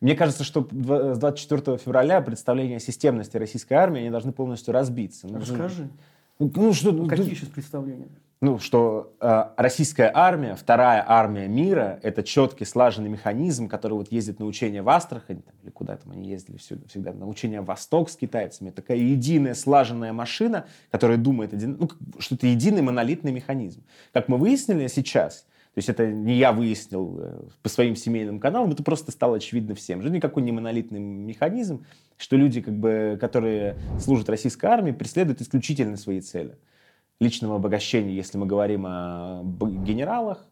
мне 0.00 0.14
кажется, 0.14 0.44
что 0.44 0.66
с 0.70 1.18
24 1.18 1.78
февраля 1.78 2.20
представление 2.20 2.76
о 2.76 2.80
системности 2.80 3.36
российской 3.36 3.74
армии, 3.74 4.00
они 4.00 4.10
должны 4.10 4.32
полностью 4.32 4.74
разбиться. 4.74 5.28
Ну, 5.28 5.38
Расскажи. 5.38 5.88
Ну, 6.38 6.50
ну, 6.54 6.72
что, 6.72 6.92
ну, 6.92 7.06
Какие 7.06 7.34
сейчас 7.34 7.48
представления? 7.48 8.08
Ну, 8.42 8.58
что 8.58 9.14
э, 9.20 9.44
российская 9.56 10.10
армия, 10.12 10.56
вторая 10.56 11.04
армия 11.06 11.46
мира, 11.46 12.00
это 12.02 12.24
четкий 12.24 12.64
слаженный 12.64 13.08
механизм, 13.08 13.68
который 13.68 13.92
вот 13.92 14.10
ездит 14.10 14.40
на 14.40 14.46
учения 14.46 14.82
в 14.82 14.88
Астрахань, 14.88 15.42
там, 15.42 15.54
или 15.62 15.70
куда 15.70 15.96
там 15.96 16.10
они 16.10 16.28
ездили 16.28 16.56
всюду, 16.56 16.88
всегда, 16.88 17.12
на 17.12 17.28
учения 17.28 17.60
в 17.60 17.66
Восток 17.66 18.10
с 18.10 18.16
китайцами. 18.16 18.70
Такая 18.70 18.96
единая 18.96 19.54
слаженная 19.54 20.12
машина, 20.12 20.66
которая 20.90 21.18
думает, 21.18 21.54
один, 21.54 21.76
ну, 21.78 21.88
что 22.18 22.34
это 22.34 22.48
единый 22.48 22.82
монолитный 22.82 23.30
механизм. 23.30 23.84
Как 24.12 24.26
мы 24.26 24.38
выяснили 24.38 24.88
сейчас, 24.88 25.46
то 25.74 25.78
есть 25.78 25.88
это 25.88 26.06
не 26.06 26.36
я 26.36 26.52
выяснил 26.52 27.18
э, 27.18 27.42
по 27.62 27.68
своим 27.70 27.96
семейным 27.96 28.40
каналам, 28.40 28.72
это 28.72 28.82
просто 28.82 29.10
стало 29.10 29.36
очевидно 29.36 29.74
всем. 29.74 30.02
Что 30.02 30.10
никакой 30.10 30.42
не 30.42 30.52
монолитный 30.52 31.00
механизм, 31.00 31.86
что 32.18 32.36
люди, 32.36 32.60
как 32.60 32.74
бы, 32.74 33.16
которые 33.18 33.78
служат 33.98 34.28
российской 34.28 34.66
армии, 34.66 34.92
преследуют 34.92 35.40
исключительно 35.40 35.96
свои 35.96 36.20
цели. 36.20 36.58
Личного 37.20 37.56
обогащения, 37.56 38.14
если 38.14 38.36
мы 38.36 38.44
говорим 38.44 38.84
о 38.86 39.42
генералах, 39.44 40.46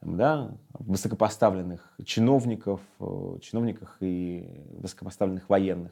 да, 0.00 0.52
высокопоставленных 0.74 1.92
чиновников, 2.04 2.80
э, 3.00 3.38
чиновниках 3.42 3.96
и 3.98 4.48
высокопоставленных 4.78 5.48
военных. 5.48 5.90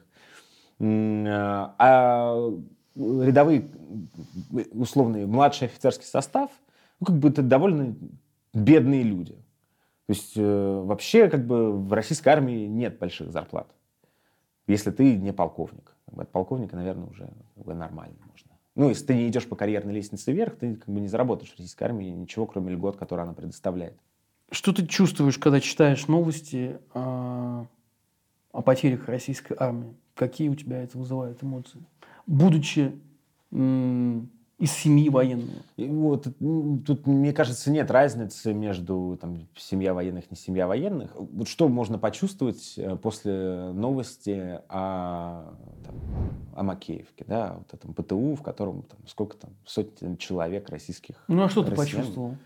А, 0.78 1.74
а 1.76 2.60
рядовые, 2.94 3.68
условный 4.72 5.26
младший 5.26 5.66
офицерский 5.66 6.06
состав, 6.06 6.52
ну, 7.00 7.06
как 7.06 7.16
бы 7.16 7.30
это 7.30 7.42
довольно 7.42 7.96
бедные 8.52 9.02
люди. 9.02 9.34
То 10.06 10.14
есть 10.14 10.32
э, 10.36 10.82
вообще 10.84 11.28
как 11.28 11.46
бы 11.46 11.72
в 11.72 11.92
российской 11.92 12.30
армии 12.30 12.66
нет 12.66 12.98
больших 12.98 13.30
зарплат, 13.30 13.72
если 14.66 14.90
ты 14.90 15.16
не 15.16 15.32
полковник. 15.32 15.94
От 16.16 16.32
полковника, 16.32 16.74
наверное, 16.74 17.08
уже 17.08 17.30
как 17.54 17.64
бы, 17.64 17.74
нормально 17.74 18.16
можно. 18.28 18.50
Ну, 18.74 18.88
если 18.88 19.06
ты 19.06 19.14
не 19.14 19.28
идешь 19.28 19.46
по 19.46 19.54
карьерной 19.54 19.94
лестнице 19.94 20.32
вверх, 20.32 20.56
ты 20.56 20.74
как 20.74 20.88
бы 20.88 21.00
не 21.00 21.06
заработаешь 21.08 21.52
в 21.52 21.58
российской 21.58 21.84
армии 21.84 22.06
ничего, 22.06 22.46
кроме 22.46 22.72
льгот, 22.72 22.96
которые 22.96 23.24
она 23.24 23.34
предоставляет. 23.34 23.98
Что 24.50 24.72
ты 24.72 24.86
чувствуешь, 24.86 25.38
когда 25.38 25.60
читаешь 25.60 26.08
новости 26.08 26.78
о, 26.92 27.66
о 28.50 28.62
потерях 28.62 29.08
российской 29.08 29.56
армии? 29.56 29.94
Какие 30.14 30.48
у 30.48 30.56
тебя 30.56 30.82
это 30.82 30.98
вызывает 30.98 31.42
эмоции? 31.44 31.80
Будучи 32.26 32.92
из 34.60 34.72
семьи 34.72 35.08
военного. 35.08 35.62
И 35.78 35.86
вот, 35.88 36.24
тут, 36.86 37.06
мне 37.06 37.32
кажется, 37.32 37.70
нет 37.70 37.90
разницы 37.90 38.52
между 38.52 39.18
там, 39.18 39.48
семья 39.56 39.94
военных, 39.94 40.30
не 40.30 40.36
семья 40.36 40.66
военных. 40.66 41.12
Вот 41.14 41.48
что 41.48 41.66
можно 41.68 41.98
почувствовать 41.98 42.74
э, 42.76 42.94
после 42.96 43.72
новости 43.72 44.60
о, 44.68 45.54
там, 45.82 45.94
о 46.54 46.62
Макеевке, 46.62 47.24
да, 47.26 47.56
вот 47.56 47.72
этом 47.72 47.94
ПТУ, 47.94 48.34
в 48.34 48.42
котором 48.42 48.82
там, 48.82 48.98
сколько 49.06 49.38
там, 49.38 49.50
сотен 49.64 50.18
человек 50.18 50.68
российских 50.68 51.16
Ну 51.26 51.42
а 51.42 51.48
что 51.48 51.64
ты 51.64 51.70
россиян. 51.70 52.02
почувствовал? 52.02 52.36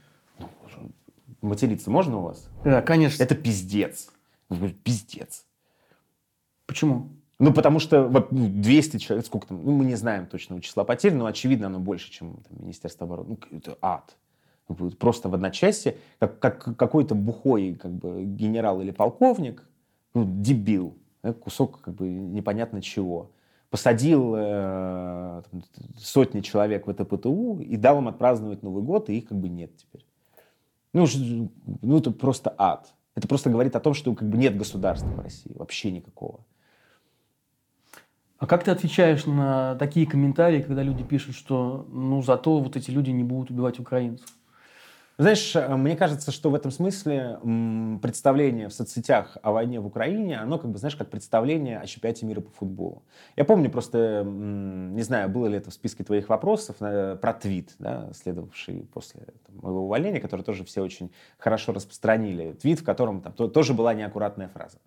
Материться 1.41 1.91
можно 1.91 2.19
у 2.19 2.23
вас? 2.23 2.49
Да, 2.65 2.81
конечно. 2.81 3.23
Это 3.23 3.35
пиздец. 3.35 4.09
Ну, 4.49 4.69
Пиздец. 4.69 5.45
Почему? 6.67 7.09
Ну, 7.39 7.53
потому 7.53 7.79
что 7.81 8.05
во- 8.05 8.29
ну, 8.31 8.49
200 8.49 8.99
человек, 8.99 9.27
сколько 9.27 9.49
там, 9.49 9.65
ну, 9.65 9.73
мы 9.73 9.85
не 9.85 9.97
знаем 9.97 10.27
точного 10.27 10.63
числа 10.63 10.85
потерь, 10.85 11.15
но, 11.15 11.27
очевидно, 11.27 11.67
оно 11.67 11.81
больше, 11.81 12.11
чем 12.11 12.37
там, 12.49 12.63
Министерство 12.63 13.07
обороны. 13.07 13.37
Ну, 13.51 13.59
это 13.59 13.77
ад. 13.83 14.17
Просто 14.99 15.29
в 15.29 15.35
одночасье, 15.35 15.99
как, 16.19 16.39
как 16.39 16.77
какой-то 16.77 17.15
бухой 17.15 17.75
как 17.75 17.93
бы, 17.93 18.25
генерал 18.25 18.81
или 18.81 18.93
полковник, 18.93 19.69
ну, 20.15 20.25
дебил, 20.25 20.97
да, 21.23 21.33
кусок 21.33 21.81
как 21.81 21.95
бы 21.95 22.09
непонятно 22.09 22.81
чего, 22.81 23.31
посадил 23.69 24.35
э, 24.37 25.43
там, 25.51 25.65
сотни 25.99 26.41
человек 26.41 26.87
в 26.87 26.91
это 26.91 27.05
ПТУ 27.05 27.59
и 27.59 27.77
дал 27.77 27.99
им 27.99 28.09
отпраздновать 28.09 28.63
Новый 28.63 28.83
год, 28.83 29.11
и 29.11 29.19
их 29.19 29.29
как 29.29 29.39
бы 29.39 29.49
нет 29.49 29.77
теперь. 29.77 30.07
Ну, 30.93 31.07
ну, 31.83 31.99
это 31.99 32.13
просто 32.13 32.55
ад. 32.57 32.95
Это 33.17 33.27
просто 33.29 33.51
говорит 33.51 33.75
о 33.77 33.81
том, 33.81 33.93
что 33.95 34.15
как 34.15 34.29
бы 34.29 34.39
нет 34.39 34.57
государства 34.57 35.09
в 35.09 35.21
России, 35.21 35.53
вообще 35.55 35.91
никакого. 35.91 36.41
А 38.39 38.47
как 38.47 38.65
ты 38.65 38.71
отвечаешь 38.71 39.27
на 39.27 39.77
такие 39.77 40.07
комментарии, 40.07 40.61
когда 40.61 40.83
люди 40.83 41.05
пишут, 41.05 41.35
что 41.37 41.87
ну 41.91 42.21
зато 42.23 42.59
вот 42.59 42.77
эти 42.77 42.91
люди 42.91 43.11
не 43.11 43.25
будут 43.25 43.51
убивать 43.51 43.79
украинцев? 43.79 44.29
Знаешь, 45.17 45.55
мне 45.55 45.95
кажется, 45.95 46.33
что 46.33 46.51
в 46.51 46.57
этом 46.57 46.73
смысле 46.73 47.39
представление 48.03 48.69
в 48.69 48.75
соцсетях 48.75 49.39
о 49.45 49.53
войне 49.53 49.79
в 49.79 49.87
Украине, 49.87 50.41
оно 50.41 50.59
как 50.59 50.73
бы, 50.73 50.79
знаешь, 50.79 50.97
как 50.97 51.09
представление 51.09 51.79
о 51.79 51.87
чемпионате 51.87 52.27
мира 52.27 52.41
по 52.41 52.51
футболу. 52.51 53.05
Я 53.37 53.45
помню 53.45 53.71
просто, 53.71 54.25
не 54.27 55.03
знаю, 55.03 55.29
было 55.29 55.47
ли 55.47 55.57
это 55.57 55.71
в 55.71 55.75
списке 55.75 56.03
твоих 56.03 56.29
вопросов, 56.29 56.79
про 56.79 57.33
твит, 57.41 57.77
да, 57.79 58.11
следовавший 58.13 58.89
после 58.93 59.21
там, 59.47 59.59
моего 59.63 59.85
увольнения, 59.85 60.19
который 60.19 60.43
тоже 60.43 60.65
все 60.65 60.83
очень 60.83 61.13
хорошо 61.39 61.73
распространили. 61.73 62.55
Твит, 62.55 62.81
в 62.81 62.85
котором 62.85 63.21
там 63.21 63.33
то- 63.35 63.47
тоже 63.47 63.73
была 63.73 63.95
неаккуратная 63.95 64.49
фраза. 64.49 64.79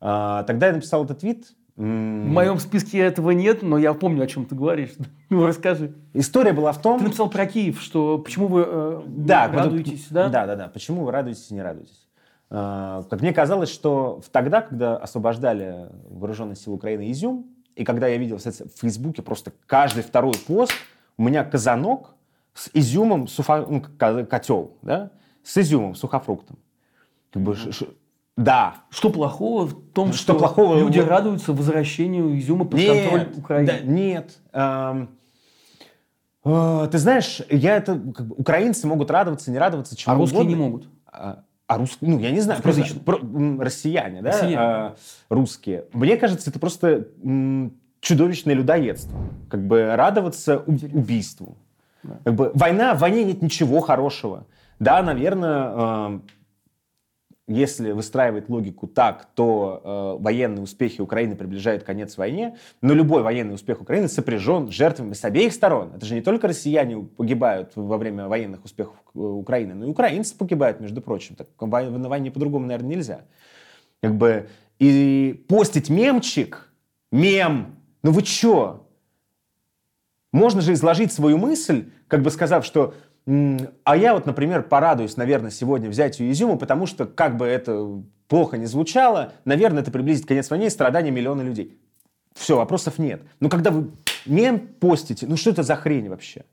А, 0.00 0.44
Тогда 0.44 0.68
я 0.68 0.72
написал 0.72 1.04
этот 1.04 1.18
твит. 1.18 1.52
В 1.78 1.82
моем 1.82 2.58
списке 2.58 2.98
этого 2.98 3.30
нет, 3.30 3.62
но 3.62 3.78
я 3.78 3.94
помню, 3.94 4.24
о 4.24 4.26
чем 4.26 4.44
ты 4.46 4.54
говоришь. 4.56 4.90
Ну, 5.30 5.46
расскажи. 5.46 5.94
История 6.14 6.52
была 6.52 6.72
в 6.72 6.82
том... 6.82 6.98
Ты 6.98 7.04
написал 7.04 7.30
про 7.30 7.46
Киев, 7.46 7.80
что 7.80 8.18
почему 8.18 8.48
вы 8.48 8.64
э, 8.66 9.02
Да, 9.06 9.46
радуетесь, 9.46 10.06
вот- 10.10 10.14
да? 10.14 10.28
Да, 10.28 10.46
да, 10.46 10.56
да. 10.56 10.68
Почему 10.68 11.04
вы 11.04 11.12
радуетесь 11.12 11.50
и 11.50 11.54
не 11.54 11.62
радуетесь? 11.62 12.08
А, 12.50 13.04
Как 13.10 13.20
мне 13.20 13.32
казалось, 13.32 13.68
что 13.68 14.20
тогда, 14.32 14.62
когда 14.62 14.96
освобождали 14.96 15.88
вооруженные 16.10 16.56
силы 16.56 16.76
Украины 16.76 17.10
Изюм, 17.12 17.46
и 17.76 17.84
когда 17.84 18.08
я 18.08 18.16
видел 18.16 18.38
кстати, 18.38 18.64
в 18.64 18.80
Фейсбуке 18.80 19.22
просто 19.22 19.52
каждый 19.66 20.02
второй 20.02 20.32
пост, 20.46 20.72
у 21.16 21.22
меня 21.22 21.44
казанок 21.44 22.14
с 22.54 22.70
изюмом, 22.74 23.24
суфа- 23.26 23.66
ну, 23.70 23.82
ко- 23.98 24.24
котел, 24.24 24.72
да, 24.82 25.10
с 25.44 25.56
изюмом, 25.58 25.94
сухофруктом. 25.94 26.58
Как 27.32 27.42
бы, 27.42 27.54
ш- 27.54 27.86
да, 28.38 28.74
Что 28.90 29.10
плохого 29.10 29.66
в 29.66 29.74
том, 29.92 30.12
Что 30.12 30.22
что, 30.22 30.34
плохого? 30.34 30.78
люди 30.78 31.00
Вот- 31.00 31.08
радуются 31.08 31.52
возвращению 31.52 32.38
изюма 32.38 32.64
под 32.64 32.80
контроль 32.80 33.28
Украины? 33.36 33.66
да, 33.66 33.78
нет. 33.80 34.38
Ам, 34.52 35.08
э, 36.44 36.88
ты 36.90 36.98
знаешь, 36.98 37.42
я 37.50 37.76
это 37.76 37.94
как 38.14 38.26
бы, 38.28 38.34
украинцы 38.38 38.86
могут 38.86 39.10
радоваться, 39.10 39.50
не 39.50 39.58
радоваться, 39.58 39.96
чему 39.96 40.14
а 40.14 40.18
русские 40.18 40.40
угодно. 40.42 40.56
не 40.56 40.62
могут. 40.62 40.88
А, 41.12 41.42
а 41.66 41.78
русские, 41.78 42.10
ну, 42.10 42.18
я 42.20 42.30
не 42.30 42.40
знаю, 42.40 42.62
просто 42.62 42.82
про- 43.04 43.18
россияне, 43.60 44.22
да, 44.22 44.30
Россияне. 44.30 44.56
а, 44.58 44.96
русские. 45.28 45.84
Мне 45.92 46.16
кажется, 46.16 46.50
это 46.50 46.58
просто 46.60 47.08
м, 47.22 47.74
чудовищное 48.00 48.54
людоедство. 48.54 49.18
Как 49.50 49.66
бы 49.66 49.94
радоваться 49.96 50.62
у- 50.64 50.72
убийству. 50.72 51.56
Да. 52.04 52.18
Как 52.24 52.34
бы 52.36 52.52
война, 52.54 52.94
в 52.94 53.00
войне 53.00 53.24
нет 53.24 53.42
ничего 53.42 53.80
хорошего. 53.80 54.46
Да, 54.78 55.02
наверное, 55.02 56.20
если 57.48 57.92
выстраивать 57.92 58.48
логику 58.50 58.86
так, 58.86 59.28
то 59.34 60.16
э, 60.18 60.22
военные 60.22 60.62
успехи 60.62 61.00
Украины 61.00 61.34
приближают 61.34 61.82
конец 61.82 62.16
войне, 62.18 62.58
но 62.82 62.92
любой 62.92 63.22
военный 63.22 63.54
успех 63.54 63.80
Украины 63.80 64.06
сопряжен 64.06 64.68
с 64.68 64.70
жертвами 64.70 65.14
с 65.14 65.24
обеих 65.24 65.54
сторон. 65.54 65.92
Это 65.96 66.04
же 66.04 66.14
не 66.14 66.20
только 66.20 66.46
россияне 66.46 67.02
погибают 67.02 67.72
во 67.74 67.96
время 67.96 68.28
военных 68.28 68.64
успехов 68.64 68.96
э, 69.14 69.18
Украины, 69.18 69.74
но 69.74 69.86
и 69.86 69.88
украинцы 69.88 70.36
погибают, 70.36 70.80
между 70.80 71.00
прочим. 71.00 71.36
Так 71.36 71.48
на 71.58 72.08
войне 72.08 72.30
по-другому, 72.30 72.66
наверное, 72.66 72.90
нельзя. 72.90 73.22
Как 74.02 74.14
бы 74.14 74.48
и 74.78 75.44
постить 75.48 75.88
мемчик, 75.88 76.70
мем, 77.10 77.76
ну 78.02 78.12
вы 78.12 78.22
чё? 78.22 78.86
Можно 80.32 80.60
же 80.60 80.74
изложить 80.74 81.12
свою 81.12 81.38
мысль, 81.38 81.90
как 82.06 82.22
бы 82.22 82.30
сказав, 82.30 82.64
что 82.64 82.94
а 83.84 83.96
я 83.96 84.14
вот, 84.14 84.24
например, 84.24 84.62
порадуюсь, 84.62 85.18
наверное, 85.18 85.50
сегодня 85.50 85.90
взятию 85.90 86.30
Изюма, 86.30 86.56
потому 86.56 86.86
что, 86.86 87.04
как 87.04 87.36
бы 87.36 87.44
это 87.46 88.02
плохо 88.26 88.56
не 88.56 88.64
звучало, 88.64 89.32
наверное, 89.44 89.82
это 89.82 89.90
приблизит 89.90 90.26
конец 90.26 90.48
войны 90.48 90.66
и 90.66 90.70
страдания 90.70 91.10
миллиона 91.10 91.42
людей. 91.42 91.78
Все, 92.34 92.56
вопросов 92.56 92.98
нет. 92.98 93.22
Но 93.40 93.50
когда 93.50 93.70
вы 93.70 93.90
мем 94.24 94.58
постите, 94.58 95.26
ну 95.26 95.36
что 95.36 95.50
это 95.50 95.62
за 95.62 95.76
хрень 95.76 96.08
вообще? 96.08 96.44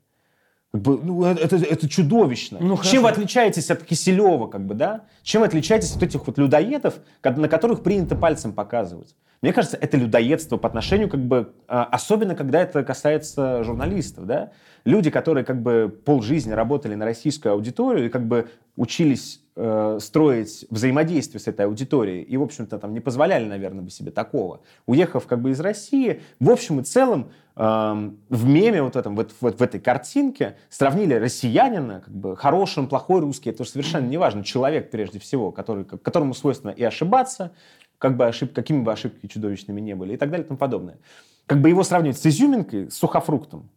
Как 0.76 0.82
бы, 0.82 1.00
ну, 1.02 1.24
это, 1.24 1.56
это 1.56 1.88
чудовищно. 1.88 2.58
Ну, 2.60 2.76
Чем 2.82 3.04
вы 3.04 3.08
отличаетесь 3.08 3.70
от 3.70 3.82
Киселева, 3.82 4.46
как 4.46 4.66
бы, 4.66 4.74
да? 4.74 5.04
Чем 5.22 5.40
вы 5.40 5.46
отличаетесь 5.46 5.96
от 5.96 6.02
этих 6.02 6.26
вот 6.26 6.36
людоедов, 6.36 6.96
на 7.24 7.48
которых 7.48 7.82
принято 7.82 8.14
пальцем 8.14 8.52
показывать? 8.52 9.14
Мне 9.40 9.54
кажется, 9.54 9.78
это 9.80 9.96
людоедство 9.96 10.58
по 10.58 10.68
отношению, 10.68 11.08
как 11.08 11.20
бы, 11.20 11.54
а, 11.66 11.84
особенно 11.84 12.34
когда 12.34 12.60
это 12.60 12.84
касается 12.84 13.64
журналистов, 13.64 14.26
да? 14.26 14.50
Люди, 14.84 15.10
которые 15.10 15.44
как 15.44 15.62
бы 15.62 15.88
полжизни 16.04 16.52
работали 16.52 16.94
на 16.94 17.06
российскую 17.06 17.52
аудиторию 17.52 18.06
и 18.06 18.08
как 18.10 18.26
бы 18.26 18.50
учились 18.76 19.40
э, 19.56 19.98
строить 20.00 20.66
взаимодействие 20.70 21.40
с 21.40 21.46
этой 21.46 21.66
аудиторией 21.66 22.22
и, 22.22 22.36
в 22.36 22.42
общем-то, 22.42 22.78
там 22.78 22.92
не 22.92 23.00
позволяли, 23.00 23.46
наверное, 23.46 23.82
бы 23.82 23.90
себе 23.90 24.10
такого. 24.10 24.60
Уехав 24.86 25.26
как 25.26 25.40
бы 25.40 25.50
из 25.50 25.60
России, 25.60 26.20
в 26.38 26.50
общем 26.50 26.80
и 26.80 26.84
целом 26.84 27.30
эм, 27.56 28.18
в 28.28 28.46
меме 28.46 28.82
вот 28.82 28.96
этом, 28.96 29.16
вот, 29.16 29.34
вот 29.40 29.58
в 29.58 29.62
этой 29.62 29.80
картинке 29.80 30.56
сравнили 30.68 31.14
россиянина, 31.14 32.02
как 32.04 32.14
бы 32.14 32.36
хороший 32.36 32.80
он, 32.80 32.88
плохой 32.88 33.20
русский, 33.20 33.50
это 33.50 33.64
совершенно 33.64 34.06
не 34.06 34.18
важно, 34.18 34.44
человек 34.44 34.90
прежде 34.90 35.18
всего, 35.18 35.52
который, 35.52 35.84
которому 35.84 36.34
свойственно 36.34 36.70
и 36.70 36.84
ошибаться, 36.84 37.52
как 37.98 38.16
бы 38.16 38.26
ошиб, 38.26 38.52
какими 38.52 38.82
бы 38.82 38.92
ошибки 38.92 39.26
чудовищными 39.26 39.80
не 39.80 39.94
были 39.94 40.14
и 40.14 40.16
так 40.16 40.30
далее 40.30 40.44
и 40.44 40.48
тому 40.48 40.58
подобное. 40.58 40.98
Как 41.46 41.60
бы 41.60 41.68
его 41.68 41.82
сравнивать 41.82 42.18
с 42.18 42.26
изюминкой, 42.26 42.90
с 42.90 42.96
сухофруктом, 42.96 43.70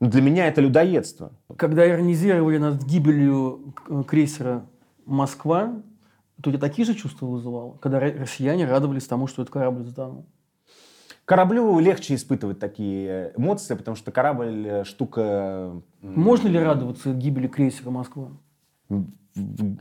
ну, 0.00 0.10
для 0.10 0.22
меня 0.22 0.46
это 0.46 0.62
людоедство. 0.62 1.32
Когда 1.56 1.88
иронизировали 1.88 2.56
над 2.56 2.82
гибелью 2.84 3.74
э, 3.88 4.02
крейсера 4.06 4.66
«Москва», 5.04 5.82
то 6.42 6.48
у 6.48 6.52
тебя 6.52 6.60
такие 6.60 6.86
же 6.86 6.94
чувства 6.94 7.26
вызывало? 7.26 7.76
Когда 7.78 8.00
ро- 8.00 8.18
россияне 8.18 8.66
радовались 8.66 9.06
тому, 9.06 9.26
что 9.26 9.42
этот 9.42 9.52
корабль 9.52 9.84
затонул? 9.84 10.24
Кораблю 11.26 11.78
легче 11.78 12.14
испытывать 12.14 12.58
такие 12.58 13.32
эмоции, 13.36 13.74
потому 13.74 13.94
что 13.94 14.10
корабль 14.10 14.66
э, 14.66 14.84
штука... 14.84 15.82
Можно 16.00 16.48
ли 16.48 16.58
радоваться 16.58 17.12
гибели 17.12 17.46
крейсера 17.46 17.90
«Москва»? 17.90 18.30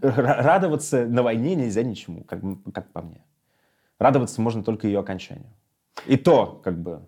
радоваться 0.01 1.08
на 1.08 1.23
войне 1.23 1.55
нельзя 1.55 1.82
ничему, 1.82 2.23
как, 2.23 2.41
как 2.73 2.91
по 2.91 3.01
мне. 3.01 3.23
Радоваться 3.97 4.41
можно 4.41 4.63
только 4.63 4.88
ее 4.88 4.99
окончанию. 4.99 5.51
И 6.05 6.17
то, 6.17 6.62
как 6.63 6.79
бы, 6.79 7.08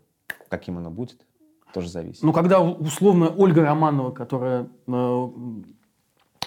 каким 0.49 0.77
оно 0.77 0.89
будет, 0.89 1.25
тоже 1.73 1.89
зависит. 1.89 2.23
Ну, 2.23 2.33
когда 2.33 2.61
условно 2.61 3.29
Ольга 3.29 3.63
Романова, 3.63 4.11
которая, 4.11 4.67
э, 4.87 5.27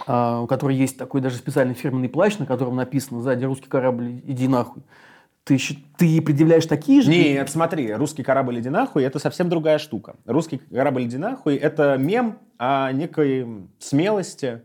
а, 0.06 0.40
у 0.40 0.46
которой 0.46 0.76
есть 0.76 0.98
такой 0.98 1.20
даже 1.20 1.37
специальный 1.37 1.74
фирменный 1.74 2.08
плащ, 2.08 2.38
на 2.38 2.46
котором 2.46 2.76
написано 2.76 3.20
сзади 3.22 3.44
«Русский 3.44 3.68
корабль, 3.68 4.20
иди 4.24 4.48
нахуй», 4.48 4.82
ты, 5.44 5.58
ты 5.98 6.06
ей 6.06 6.22
предъявляешь 6.22 6.64
такие 6.64 7.02
же? 7.02 7.10
Нет, 7.10 7.50
смотри, 7.50 7.92
русский 7.92 8.22
корабль 8.22 8.60
«Иди 8.60 8.70
нахуй»— 8.70 9.02
это 9.04 9.18
совсем 9.18 9.50
другая 9.50 9.76
штука. 9.78 10.16
Русский 10.24 10.58
корабль 10.58 11.04
«Иди 11.04 11.18
нахуй»— 11.18 11.54
это 11.56 11.96
мем 11.98 12.38
о 12.56 12.90
некой 12.92 13.46
смелости, 13.78 14.62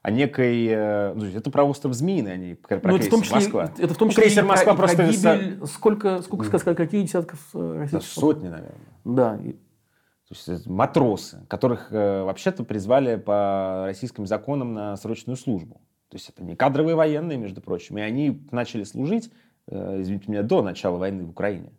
о 0.00 0.10
некой... 0.10 0.66
э, 0.68 1.12
ну, 1.14 1.26
это 1.26 1.50
про 1.50 1.64
остров 1.64 1.92
Змеиный, 1.92 2.32
а 2.32 2.36
не 2.36 2.54
про 2.54 2.80
Ну, 2.82 2.96
это 2.96 3.06
в 3.06 3.10
том 3.10 3.20
крейсер 3.20 3.24
числе, 3.24 3.34
Москва. 3.36 3.70
это 3.78 3.94
в 3.94 3.96
том 3.98 4.08
Ну, 4.08 4.12
числе 4.12 4.24
крейсер 4.24 4.44
Москва 4.44 4.74
про, 4.74 4.86
и 4.86 4.96
про 4.96 4.96
просто... 5.04 5.20
со- 5.20 5.36
гибель, 5.36 5.66
сколько, 5.66 6.22
сколько 6.22 6.58
сказать, 6.58 6.76
каких 6.76 7.04
десятков 7.04 7.38
э, 7.54 7.58
Да, 7.74 7.80
российских 7.80 8.08
сотни, 8.20 8.48
наверное. 8.48 8.74
Да, 9.04 9.38
То 10.32 10.36
есть 10.36 10.48
это 10.62 10.72
матросы, 10.72 11.44
которых 11.46 11.92
э, 11.92 12.22
вообще-то 12.22 12.64
призвали 12.64 13.16
по 13.16 13.82
российским 13.84 14.26
законам 14.26 14.72
на 14.72 14.96
срочную 14.96 15.36
службу. 15.36 15.74
То 16.08 16.16
есть 16.16 16.30
это 16.30 16.42
не 16.42 16.56
кадровые 16.56 16.94
военные, 16.94 17.36
между 17.36 17.60
прочим. 17.60 17.98
И 17.98 18.00
они 18.00 18.42
начали 18.50 18.84
служить, 18.84 19.30
э, 19.66 20.00
извините 20.00 20.30
меня, 20.30 20.42
до 20.42 20.62
начала 20.62 20.96
войны 20.96 21.24
в 21.24 21.28
Украине, 21.28 21.74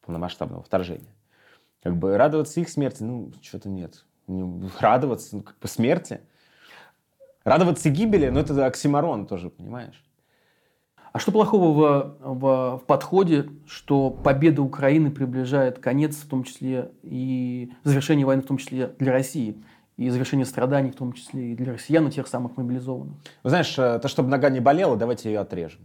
полномасштабного 0.00 0.62
вторжения. 0.62 1.14
Как 1.82 1.94
бы 1.94 2.16
радоваться 2.16 2.58
их 2.58 2.70
смерти, 2.70 3.02
ну, 3.02 3.32
что-то 3.42 3.68
нет. 3.68 4.06
Радоваться, 4.80 5.36
ну, 5.36 5.42
как 5.42 5.58
бы 5.58 5.68
смерти. 5.68 6.22
Радоваться 7.44 7.90
гибели, 7.90 8.30
но 8.30 8.40
это 8.40 8.64
оксиморон 8.64 9.26
тоже, 9.26 9.50
понимаешь? 9.50 10.02
А 11.14 11.20
что 11.20 11.30
плохого 11.30 11.70
в, 11.72 12.16
в, 12.18 12.78
в 12.78 12.86
подходе, 12.86 13.48
что 13.68 14.10
победа 14.10 14.62
Украины 14.62 15.12
приближает 15.12 15.78
конец, 15.78 16.16
в 16.16 16.28
том 16.28 16.42
числе 16.42 16.90
и 17.04 17.72
завершение 17.84 18.26
войны, 18.26 18.42
в 18.42 18.46
том 18.46 18.58
числе 18.58 18.88
для 18.98 19.12
России? 19.12 19.62
и 19.96 20.10
завершение 20.10 20.44
страданий, 20.44 20.90
в 20.90 20.96
том 20.96 21.12
числе 21.12 21.52
и 21.52 21.54
для 21.54 21.74
россиян, 21.74 22.08
и 22.08 22.10
тех 22.10 22.26
самых 22.26 22.56
мобилизованных. 22.56 23.14
Вы 23.44 23.50
знаешь, 23.50 23.78
э, 23.78 24.00
то, 24.00 24.08
чтобы 24.08 24.28
нога 24.28 24.50
не 24.50 24.58
болела, 24.58 24.96
давайте 24.96 25.30
ее 25.30 25.38
отрежем. 25.38 25.82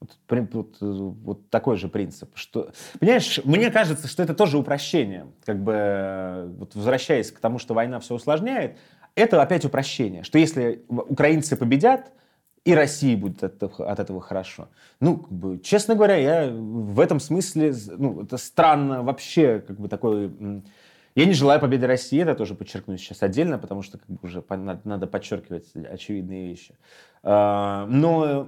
Вот, 0.00 0.10
вот, 0.52 0.76
э, 0.80 0.86
вот 0.86 1.48
такой 1.48 1.76
же 1.76 1.86
принцип. 1.86 2.30
Что, 2.34 2.72
понимаешь, 2.98 3.38
мне 3.44 3.70
кажется, 3.70 4.08
что 4.08 4.24
это 4.24 4.34
тоже 4.34 4.58
упрощение. 4.58 5.28
Как 5.44 5.62
бы, 5.62 5.72
э, 5.72 6.52
вот 6.58 6.74
возвращаясь 6.74 7.30
к 7.30 7.38
тому, 7.38 7.60
что 7.60 7.74
война 7.74 8.00
все 8.00 8.16
усложняет, 8.16 8.76
это 9.14 9.40
опять 9.40 9.64
упрощение. 9.64 10.24
Что 10.24 10.38
если 10.38 10.84
украинцы 10.88 11.56
победят, 11.56 12.10
и 12.68 12.74
России 12.74 13.16
будет 13.16 13.42
от 13.42 13.62
этого, 13.62 13.90
от 13.90 13.98
этого 13.98 14.20
хорошо. 14.20 14.68
Ну, 15.00 15.16
как 15.16 15.32
бы, 15.32 15.58
честно 15.58 15.94
говоря, 15.94 16.16
я 16.16 16.50
в 16.50 17.00
этом 17.00 17.18
смысле, 17.18 17.74
ну, 17.96 18.22
это 18.24 18.36
странно 18.36 19.02
вообще, 19.02 19.60
как 19.66 19.80
бы 19.80 19.88
такой 19.88 20.30
я 21.14 21.24
не 21.24 21.32
желаю 21.32 21.60
победы 21.60 21.86
России, 21.86 22.20
это 22.20 22.34
тоже 22.34 22.54
подчеркну 22.54 22.98
сейчас 22.98 23.22
отдельно, 23.22 23.58
потому 23.58 23.80
что 23.80 23.96
как 23.96 24.06
бы 24.06 24.18
уже 24.22 24.44
надо 24.84 25.06
подчеркивать 25.06 25.74
очевидные 25.74 26.46
вещи. 26.46 26.74
А, 27.22 27.86
но 27.86 28.46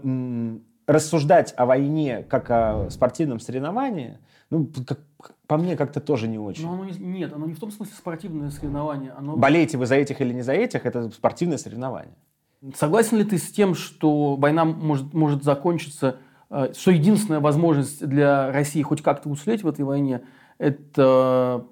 рассуждать 0.86 1.54
о 1.56 1.64
войне 1.64 2.22
как 2.28 2.50
о 2.50 2.90
спортивном 2.90 3.40
соревновании, 3.40 4.18
ну, 4.50 4.68
как, 4.86 5.00
по 5.46 5.56
мне, 5.56 5.78
как-то 5.78 6.00
тоже 6.00 6.28
не 6.28 6.38
очень. 6.38 6.66
Но 6.66 6.74
оно 6.74 6.84
не, 6.84 6.98
нет, 6.98 7.32
оно 7.32 7.46
не 7.46 7.54
в 7.54 7.58
том 7.58 7.70
смысле 7.70 7.94
спортивное 7.96 8.50
соревнование. 8.50 9.12
Оно... 9.12 9.36
Болеете 9.36 9.78
вы 9.78 9.86
за 9.86 9.94
этих 9.94 10.20
или 10.20 10.34
не 10.34 10.42
за 10.42 10.52
этих, 10.52 10.84
это 10.84 11.10
спортивное 11.10 11.56
соревнование. 11.56 12.14
Согласен 12.74 13.18
ли 13.18 13.24
ты 13.24 13.38
с 13.38 13.50
тем, 13.50 13.74
что 13.74 14.36
война 14.36 14.64
может, 14.64 15.14
может 15.14 15.42
закончиться, 15.42 16.18
э, 16.50 16.72
что 16.76 16.90
единственная 16.90 17.40
возможность 17.40 18.06
для 18.06 18.52
России 18.52 18.82
хоть 18.82 19.02
как-то 19.02 19.30
уцелеть 19.30 19.62
в 19.62 19.68
этой 19.68 19.84
войне, 19.84 20.22
это 20.58 21.66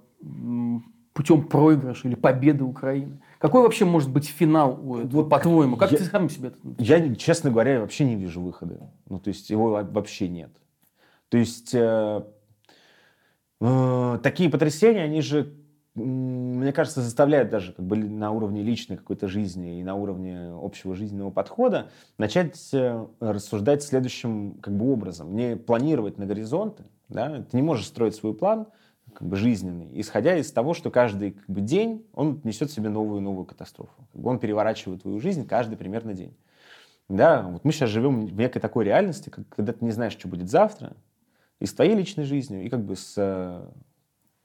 путем 1.12 1.46
проигрыша 1.48 2.08
или 2.08 2.14
победы 2.14 2.64
Украины? 2.64 3.20
Какой 3.38 3.62
вообще 3.62 3.84
может 3.84 4.10
быть 4.10 4.28
финал, 4.28 4.76
вот, 4.76 5.28
по-твоему? 5.28 5.76
Как 5.76 5.92
я, 5.92 5.98
ты 5.98 6.04
сам 6.04 6.30
себе 6.30 6.48
это 6.48 6.58
Я, 6.78 7.14
честно 7.16 7.50
говоря, 7.50 7.80
вообще 7.80 8.04
не 8.04 8.16
вижу 8.16 8.40
выхода. 8.40 8.90
Ну, 9.08 9.18
то 9.18 9.28
есть 9.28 9.50
его 9.50 9.70
вообще 9.70 10.28
нет. 10.28 10.50
То 11.28 11.38
есть 11.38 11.74
э, 11.74 12.22
э, 13.60 14.18
такие 14.22 14.48
потрясения, 14.48 15.02
они 15.02 15.20
же, 15.20 15.54
мне 16.04 16.72
кажется, 16.72 17.02
заставляют 17.02 17.50
даже 17.50 17.72
как 17.72 17.84
бы 17.84 17.96
на 17.96 18.30
уровне 18.30 18.62
личной 18.62 18.96
какой-то 18.96 19.28
жизни 19.28 19.80
и 19.80 19.84
на 19.84 19.94
уровне 19.94 20.50
общего 20.52 20.94
жизненного 20.94 21.30
подхода 21.30 21.90
начать 22.16 22.58
э, 22.72 23.06
рассуждать 23.20 23.82
следующим 23.82 24.54
как 24.60 24.76
бы 24.76 24.90
образом. 24.92 25.34
Не 25.34 25.56
планировать 25.56 26.18
на 26.18 26.26
горизонты. 26.26 26.84
Да? 27.08 27.42
Ты 27.50 27.56
не 27.56 27.62
можешь 27.62 27.86
строить 27.86 28.14
свой 28.14 28.34
план– 28.34 28.66
как 29.18 29.26
бы 29.26 29.36
жизненный, 29.36 29.88
исходя 30.00 30.36
из 30.36 30.52
того, 30.52 30.74
что 30.74 30.90
каждый 30.90 31.32
как 31.32 31.48
бы, 31.48 31.60
день 31.60 32.06
он 32.12 32.40
несет 32.44 32.70
в 32.70 32.72
себе 32.72 32.88
новую 32.88 33.20
новую 33.20 33.46
катастрофу. 33.46 34.06
Как 34.12 34.20
бы 34.20 34.30
он 34.30 34.38
переворачивает 34.38 35.02
твою 35.02 35.20
жизнь 35.20 35.46
каждый 35.46 35.76
примерно 35.76 36.14
день. 36.14 36.36
Да, 37.08 37.42
вот 37.42 37.64
мы 37.64 37.72
сейчас 37.72 37.90
живем 37.90 38.26
в 38.26 38.36
некой 38.38 38.60
такой 38.60 38.84
реальности, 38.84 39.30
когда 39.30 39.72
ты 39.72 39.84
не 39.84 39.92
знаешь, 39.92 40.12
что 40.12 40.28
будет 40.28 40.50
завтра, 40.50 40.96
и 41.58 41.66
с 41.66 41.72
твоей 41.72 41.94
личной 41.94 42.24
жизнью, 42.24 42.64
и 42.64 42.68
как 42.68 42.84
бы 42.84 42.96
с, 42.96 43.14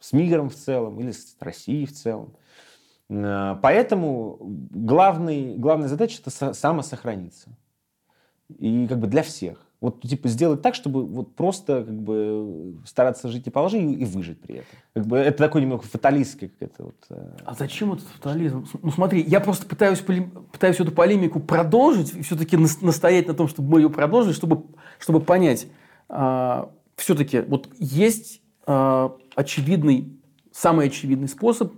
с 0.04 0.12
миром 0.12 0.50
в 0.50 0.56
целом, 0.56 1.00
или 1.00 1.12
с 1.12 1.38
Россией 1.39 1.86
в 1.86 1.94
целом. 1.94 2.34
Э, 3.10 3.56
поэтому 3.62 4.38
главный, 4.42 5.56
главная 5.56 5.88
задача– 5.88 6.20
это 6.26 6.54
самосохраниться. 6.54 7.50
И 8.60 8.86
как 8.88 9.00
бы 9.00 9.08
для 9.08 9.24
всех. 9.24 9.66
Вот, 9.80 10.02
типа, 10.02 10.28
сделать 10.28 10.62
так, 10.62 10.76
чтобы 10.76 11.06
вот 11.06 11.36
просто 11.36 11.86
как 11.86 12.02
бы 12.02 12.76
стараться 12.86 13.30
жить 13.30 13.48
и 13.48 13.50
положить 13.50 13.82
и 13.82 14.04
выжить 14.04 14.42
при 14.42 14.56
этом. 14.56 14.78
Как 14.94 15.06
бы 15.06 15.18
это 15.18 15.38
такой 15.38 15.62
немного 15.62 15.84
фаталистский 15.84 16.50
какой-то 16.50 16.84
вот... 16.84 17.06
Э... 17.10 17.38
А 17.46 17.54
зачем 17.54 17.94
этот 17.94 18.08
фатализм? 18.08 18.68
Ну 18.82 18.92
смотри, 18.92 19.22
я 19.22 19.39
просто 19.39 19.66
пытаюсь, 19.66 20.00
пытаюсь 20.00 20.80
эту 20.80 20.92
полемику 20.92 21.39
продолжить, 21.39 22.13
и 22.13 22.22
все-таки 22.24 22.58
настоять 22.58 23.28
на 23.28 23.34
том, 23.34 23.48
чтобы 23.48 23.70
мы 23.70 23.80
ее 23.80 23.89
продолжили, 23.89 24.34
чтобы, 24.34 24.66
чтобы 25.00 25.22
понять. 25.22 25.68
А, 26.10 26.72
все-таки 26.98 27.39
вот 27.42 27.70
есть 27.80 28.42
а, 28.66 29.18
очевидный, 29.36 30.17
самый 30.52 30.88
очевидный 30.88 31.28
способ 31.28 31.74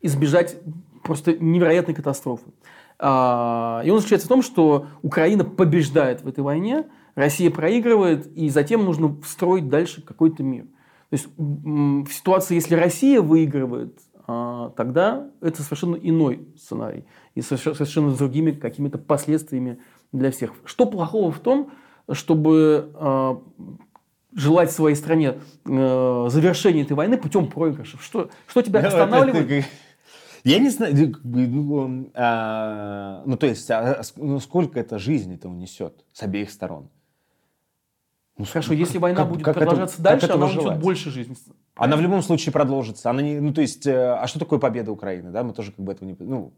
избежать 0.00 0.56
просто 1.02 1.36
невероятной 1.36 1.94
катастрофы. 1.94 2.50
А, 2.98 3.82
и 3.84 3.90
он 3.90 3.98
заключается 3.98 4.26
в 4.26 4.30
том, 4.30 4.42
что 4.42 4.86
Украина 5.02 5.44
побеждает 5.44 6.22
в 6.22 6.28
этой 6.28 6.40
войне– 6.40 6.86
Россия 7.18 7.50
проигрывает, 7.50 8.28
и 8.36 8.48
затем 8.48 8.84
нужно 8.84 9.16
строить 9.26 9.68
дальше 9.68 10.02
какой-то 10.02 10.44
мир. 10.44 10.66
То 11.10 11.14
есть 11.14 11.28
в 11.36 12.12
ситуации, 12.12 12.54
если 12.54 12.76
Россия 12.76 13.20
выигрывает, 13.20 13.98
а, 14.28 14.70
тогда 14.76 15.28
это 15.40 15.64
совершенно 15.64 15.96
иной 15.96 16.46
сценарий. 16.56 17.06
И 17.34 17.40
совершенно 17.40 18.14
с 18.14 18.18
другими 18.18 18.52
какими-то 18.52 18.98
последствиями 18.98 19.80
для 20.12 20.30
всех. 20.30 20.52
Что 20.64 20.86
плохого 20.86 21.32
в 21.32 21.40
том, 21.40 21.72
чтобы 22.12 22.92
а, 22.94 23.42
желать 24.34 24.70
своей 24.70 24.96
стране 24.96 25.38
э, 25.64 26.26
завершения 26.30 26.82
этой 26.82 26.94
войны 26.94 27.16
путем 27.16 27.48
проигрышев? 27.48 28.02
Что, 28.02 28.30
что 28.46 28.62
тебя 28.62 28.80
останавливает? 28.80 29.64
Я 30.44 30.58
не 30.60 30.70
знаю, 30.70 31.14
ну, 31.24 32.10
а, 32.14 33.22
ну 33.26 33.36
то 33.36 33.46
есть, 33.46 33.70
а, 33.70 34.02
ну, 34.16 34.38
сколько 34.40 34.78
это 34.78 34.98
жизни-то 34.98 35.48
унесет 35.48 36.04
с 36.12 36.22
обеих 36.22 36.50
сторон? 36.50 36.90
Ну, 38.38 38.44
Хорошо, 38.44 38.72
если 38.72 38.98
война 38.98 39.22
как, 39.22 39.28
будет 39.28 39.44
как 39.44 39.56
продолжаться 39.56 39.96
это, 39.96 40.04
дальше, 40.04 40.30
она 40.30 40.46
унесет 40.46 40.78
больше 40.78 41.10
жизни. 41.10 41.36
Она 41.74 41.96
в 41.96 42.00
любом 42.00 42.22
случае 42.22 42.52
продолжится. 42.52 43.10
Она 43.10 43.20
не, 43.20 43.40
ну, 43.40 43.52
то 43.52 43.60
есть, 43.60 43.86
э, 43.86 44.12
а 44.14 44.26
что 44.28 44.38
такое 44.38 44.60
победа 44.60 44.92
Украины? 44.92 45.30
Да, 45.30 45.42
мы 45.42 45.52
тоже 45.52 45.72
как 45.72 45.84
бы 45.84 45.92
этого 45.92 46.08
не... 46.08 46.16
Ну, 46.18 46.52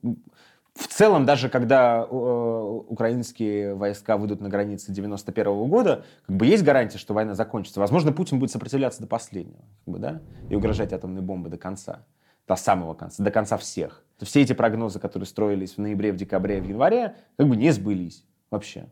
в 0.74 0.86
целом, 0.86 1.26
даже 1.26 1.48
когда 1.48 2.06
э, 2.08 2.82
украинские 2.88 3.74
войска 3.74 4.16
выйдут 4.16 4.40
на 4.40 4.48
границы 4.48 4.92
91 4.92 5.46
-го 5.46 5.66
года, 5.66 6.04
как 6.26 6.36
бы 6.36 6.46
есть 6.46 6.62
гарантия, 6.62 6.98
что 6.98 7.12
война 7.12 7.34
закончится. 7.34 7.80
Возможно, 7.80 8.12
Путин 8.12 8.38
будет 8.38 8.50
сопротивляться 8.50 9.00
до 9.00 9.06
последнего, 9.06 9.64
как 9.84 9.94
бы, 9.94 9.98
да, 9.98 10.20
и 10.48 10.54
угрожать 10.54 10.92
атомной 10.92 11.22
бомбой 11.22 11.50
до 11.50 11.58
конца, 11.58 12.06
до 12.46 12.56
самого 12.56 12.94
конца, 12.94 13.22
до 13.22 13.30
конца 13.30 13.56
всех. 13.56 14.04
Все 14.20 14.42
эти 14.42 14.52
прогнозы, 14.52 15.00
которые 15.00 15.26
строились 15.26 15.74
в 15.74 15.78
ноябре, 15.78 16.12
в 16.12 16.16
декабре, 16.16 16.60
в 16.60 16.68
январе, 16.68 17.16
как 17.36 17.48
бы 17.48 17.56
не 17.56 17.70
сбылись 17.72 18.24
вообще. 18.50 18.86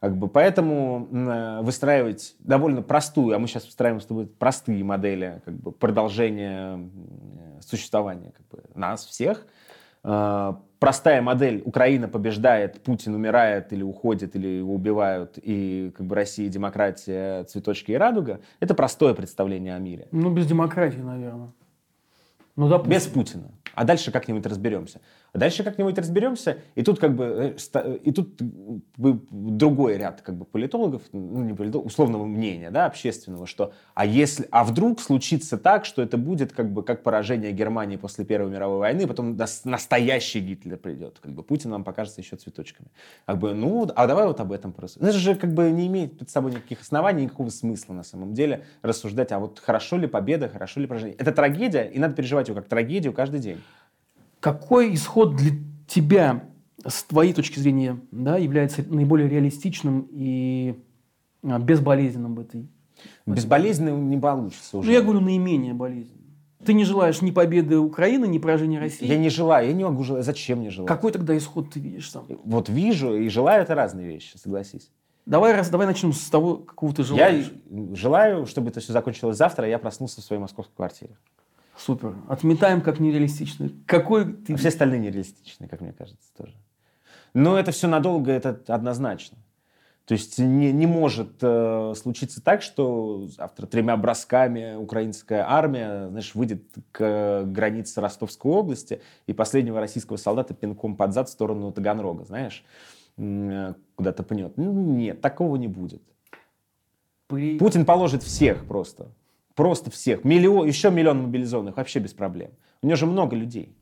Как 0.00 0.16
бы, 0.16 0.28
поэтому 0.28 1.08
э, 1.10 1.60
выстраивать 1.62 2.36
довольно 2.38 2.82
простую, 2.82 3.34
а 3.34 3.38
мы 3.38 3.48
сейчас 3.48 3.64
выстраиваем 3.64 4.00
с 4.00 4.06
тобой 4.06 4.26
простые 4.26 4.82
модели 4.84 5.42
как 5.44 5.54
бы, 5.54 5.72
продолжения 5.72 6.88
существования 7.60 8.30
как 8.30 8.46
бы, 8.46 8.62
нас 8.74 9.04
всех. 9.04 9.44
Простая 10.78 11.20
модель 11.20 11.60
Украина 11.64 12.06
побеждает, 12.06 12.80
Путин 12.82 13.14
умирает 13.14 13.72
или 13.72 13.82
уходит, 13.82 14.36
или 14.36 14.46
его 14.46 14.74
убивают, 14.74 15.36
и 15.42 15.92
как 15.96 16.06
бы 16.06 16.14
Россия, 16.14 16.48
демократия, 16.48 17.42
цветочки 17.44 17.90
и 17.90 17.96
радуга. 17.96 18.40
Это 18.60 18.74
простое 18.74 19.12
представление 19.14 19.74
о 19.74 19.78
мире. 19.80 20.06
Ну, 20.12 20.30
без 20.30 20.46
демократии, 20.46 21.00
наверное. 21.00 21.50
Ну, 22.54 22.68
допустим. 22.68 22.92
Без 22.92 23.06
Путина. 23.06 23.50
А 23.74 23.84
дальше 23.84 24.12
как-нибудь 24.12 24.46
разберемся. 24.46 25.00
Дальше 25.34 25.62
как-нибудь 25.62 25.98
разберемся, 25.98 26.58
и 26.74 26.82
тут 26.82 26.98
как 26.98 27.14
бы 27.14 27.54
э, 27.74 27.98
и 28.02 28.12
тут 28.12 28.40
другой 28.96 29.98
ряд 29.98 30.22
как 30.22 30.36
бы 30.36 30.44
политологов, 30.44 31.02
ну 31.12 31.42
не 31.42 31.52
политологов, 31.52 31.92
условного 31.92 32.24
мнения, 32.24 32.70
да, 32.70 32.86
общественного, 32.86 33.46
что 33.46 33.72
а 33.94 34.06
если, 34.06 34.48
а 34.50 34.64
вдруг 34.64 35.00
случится 35.00 35.58
так, 35.58 35.84
что 35.84 36.02
это 36.02 36.16
будет 36.16 36.52
как 36.52 36.72
бы 36.72 36.82
как 36.82 37.02
поражение 37.02 37.52
Германии 37.52 37.96
после 37.96 38.24
Первой 38.24 38.50
мировой 38.50 38.78
войны, 38.78 39.06
потом 39.06 39.36
настоящий 39.64 40.40
Гитлер 40.40 40.78
придет, 40.78 41.18
как 41.20 41.32
бы 41.32 41.42
Путин 41.42 41.70
нам 41.70 41.84
покажется 41.84 42.20
еще 42.20 42.36
цветочками, 42.36 42.88
как 43.26 43.38
бы 43.38 43.52
ну, 43.52 43.88
а 43.94 44.06
давай 44.06 44.26
вот 44.26 44.40
об 44.40 44.52
этом 44.52 44.72
просто. 44.72 45.00
Это 45.00 45.12
же 45.12 45.34
как 45.34 45.52
бы 45.52 45.70
не 45.70 45.86
имеет 45.88 46.18
под 46.18 46.30
собой 46.30 46.52
никаких 46.52 46.80
оснований, 46.80 47.24
никакого 47.24 47.50
смысла 47.50 47.92
на 47.92 48.02
самом 48.02 48.32
деле 48.32 48.64
рассуждать, 48.82 49.30
а 49.32 49.38
вот 49.38 49.58
хорошо 49.58 49.98
ли 49.98 50.06
победа, 50.06 50.48
хорошо 50.48 50.80
ли 50.80 50.86
поражение. 50.86 51.16
Это 51.16 51.32
трагедия, 51.32 51.82
и 51.82 51.98
надо 51.98 52.14
переживать 52.14 52.48
ее 52.48 52.54
как 52.54 52.66
трагедию 52.66 53.12
каждый 53.12 53.40
день. 53.40 53.60
Какой 54.40 54.94
исход 54.94 55.36
для 55.36 55.52
тебя, 55.86 56.44
с 56.86 57.02
твоей 57.02 57.32
точки 57.32 57.58
зрения, 57.58 57.98
да, 58.10 58.36
является 58.36 58.82
наиболее 58.82 59.28
реалистичным 59.28 60.06
и 60.10 60.78
а, 61.42 61.58
безболезненным 61.58 62.34
в 62.34 62.40
этой? 62.40 62.68
Безболезненным 63.26 64.10
не 64.10 64.18
получится 64.18 64.78
уже. 64.78 64.88
Ну, 64.88 64.94
я 64.94 65.02
говорю, 65.02 65.20
наименее 65.20 65.74
болезненным. 65.74 66.18
Ты 66.64 66.72
не 66.72 66.84
желаешь 66.84 67.22
ни 67.22 67.30
победы 67.30 67.78
Украины, 67.78 68.26
ни 68.26 68.38
поражения 68.38 68.80
России? 68.80 69.06
Я 69.06 69.16
не 69.16 69.28
желаю, 69.28 69.68
я 69.68 69.72
не 69.72 69.84
могу 69.84 70.02
желать. 70.02 70.24
Зачем 70.24 70.58
мне 70.58 70.70
желать? 70.70 70.88
Какой 70.88 71.12
тогда 71.12 71.36
исход 71.36 71.70
ты 71.70 71.78
видишь 71.78 72.10
сам? 72.10 72.26
Вот 72.44 72.68
вижу 72.68 73.14
и 73.14 73.28
желаю, 73.28 73.62
это 73.62 73.74
разные 73.74 74.08
вещи, 74.08 74.36
согласись. 74.36 74.90
Давай, 75.24 75.54
раз, 75.54 75.68
давай 75.68 75.86
начнем 75.86 76.12
с 76.12 76.30
того, 76.30 76.56
какого 76.56 76.92
ты 76.94 77.04
желаешь. 77.04 77.52
Я 77.70 77.94
желаю, 77.94 78.46
чтобы 78.46 78.70
это 78.70 78.80
все 78.80 78.92
закончилось 78.92 79.36
завтра, 79.36 79.66
а 79.66 79.68
я 79.68 79.78
проснулся 79.78 80.20
в 80.20 80.24
своей 80.24 80.40
московской 80.40 80.74
квартире. 80.74 81.16
Супер. 81.78 82.16
Отметаем 82.28 82.80
как 82.80 82.98
нереалистичный. 82.98 83.74
Какой 83.86 84.32
ты... 84.32 84.54
А 84.54 84.56
все 84.56 84.68
остальные 84.68 85.00
нереалистичные, 85.00 85.68
как 85.68 85.80
мне 85.80 85.92
кажется, 85.92 86.28
тоже. 86.36 86.54
Но 87.34 87.58
это 87.58 87.70
все 87.70 87.86
надолго, 87.86 88.32
это 88.32 88.60
однозначно. 88.66 89.38
То 90.08 90.12
есть 90.12 90.38
не, 90.38 90.72
не 90.72 90.86
может 90.86 91.32
э, 91.42 91.92
случиться 91.94 92.42
так, 92.42 92.62
что 92.62 93.26
завтра 93.26 93.66
тремя 93.66 93.94
бросками 93.98 94.74
украинская 94.74 95.44
армия, 95.46 96.08
знаешь, 96.08 96.34
выйдет 96.34 96.62
к 96.92 97.44
границе 97.44 98.00
Ростовской 98.00 98.50
области 98.50 99.02
и 99.26 99.34
последнего 99.34 99.80
российского 99.80 100.16
солдата 100.16 100.54
пинком 100.54 100.96
под 100.96 101.12
зад 101.12 101.28
в 101.28 101.32
сторону 101.32 101.72
Таганрога, 101.72 102.24
знаешь, 102.24 102.64
э, 103.18 103.74
куда-то 103.96 104.22
пнет. 104.22 104.56
Ну, 104.56 104.72
нет, 104.72 105.20
такого 105.20 105.56
не 105.56 105.68
будет. 105.68 106.02
При... 107.26 107.58
Путин 107.58 107.84
положит 107.84 108.22
всех 108.22 108.64
просто. 108.64 109.08
Просто 109.58 109.90
всех. 109.90 110.22
Миллион, 110.22 110.68
еще 110.68 110.88
миллион 110.88 111.20
мобилизованных, 111.20 111.76
вообще 111.76 111.98
без 111.98 112.14
проблем. 112.14 112.52
У 112.80 112.86
него 112.86 112.94
же 112.94 113.06
много 113.06 113.34
людей. 113.34 113.76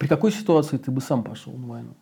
При 0.00 0.08
какой 0.08 0.32
ситуации 0.32 0.78
ты 0.78 0.90
бы 0.90 1.00
сам 1.00 1.22
пошел 1.22 1.52
на 1.52 1.68
войну? 1.68 1.94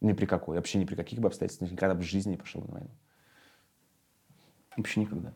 Ни 0.00 0.12
при 0.12 0.24
какой. 0.24 0.54
Вообще 0.54 0.78
ни 0.78 0.84
при 0.84 0.94
каких 0.94 1.18
бы 1.18 1.26
обстоятельствах. 1.26 1.72
Никогда 1.72 1.96
бы 1.96 2.02
в 2.02 2.04
жизни 2.04 2.30
не 2.30 2.36
пошел 2.36 2.60
на 2.60 2.74
войну. 2.74 2.90
Вообще 4.76 5.00
никогда. 5.00 5.32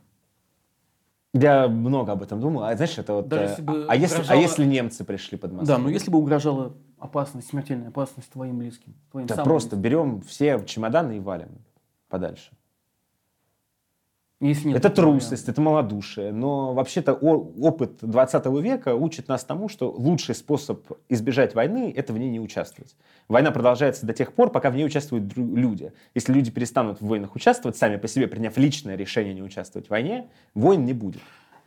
Я 1.35 1.67
много 1.67 2.13
об 2.13 2.23
этом 2.23 2.41
думал. 2.41 2.63
А 2.63 2.77
знаешь, 2.77 2.97
это 2.97 3.15
вот... 3.15 3.27
Даже 3.27 3.43
э, 3.43 3.49
если 3.49 3.63
бы 3.63 3.73
а, 3.73 3.75
угрожало... 3.75 4.01
если, 4.01 4.33
а 4.33 4.37
если 4.37 4.65
немцы 4.65 5.05
пришли 5.05 5.39
под 5.39 5.51
Москву? 5.51 5.67
Да, 5.67 5.79
но 5.79 5.89
если 5.89 6.13
бы 6.13 6.19
угрожала 6.19 6.73
опасность, 7.01 7.49
смертельная 7.49 7.89
опасность 7.89 8.31
твоим 8.31 8.59
близким. 8.59 8.95
Твоим 9.11 9.27
да 9.27 9.43
просто 9.43 9.71
близким. 9.71 9.83
берем 9.83 10.21
все 10.21 10.65
чемоданы 10.65 11.17
и 11.17 11.19
валим 11.19 11.49
подальше. 12.09 12.53
Если 14.41 14.69
нет, 14.69 14.77
это 14.77 14.91
трусость, 14.91 15.49
это 15.49 15.61
малодушие. 15.61 16.31
Но 16.31 16.73
вообще-то 16.73 17.13
опыт 17.13 17.99
20 18.03 18.47
века 18.63 18.95
учит 18.95 19.27
нас 19.27 19.45
тому, 19.45 19.69
что 19.69 19.91
лучший 19.91 20.37
способ 20.37 20.87
избежать 21.09 21.57
войны– 21.57 21.93
это 21.97 22.13
в 22.13 22.19
ней 22.19 22.31
не 22.31 22.39
участвовать. 22.39 22.95
Война 23.27 23.51
продолжается 23.51 24.07
до 24.07 24.13
тех 24.13 24.33
пор, 24.33 24.53
пока 24.53 24.71
в 24.71 24.77
ней 24.77 24.87
участвуют 24.87 25.37
люди. 25.37 25.93
Если 26.15 26.33
люди 26.33 26.53
перестанут 26.53 27.01
в 27.01 27.07
войнах 27.07 27.35
участвовать, 27.35 27.77
сами 27.77 27.97
по 27.97 28.07
себе 28.07 28.29
приняв 28.29 28.57
личное 28.57 28.95
решение 28.95 29.35
не 29.35 29.43
участвовать 29.43 29.89
в 29.89 29.91
войне, 29.91 30.29
войн 30.55 30.85
не 30.85 30.93
будет. 30.93 31.23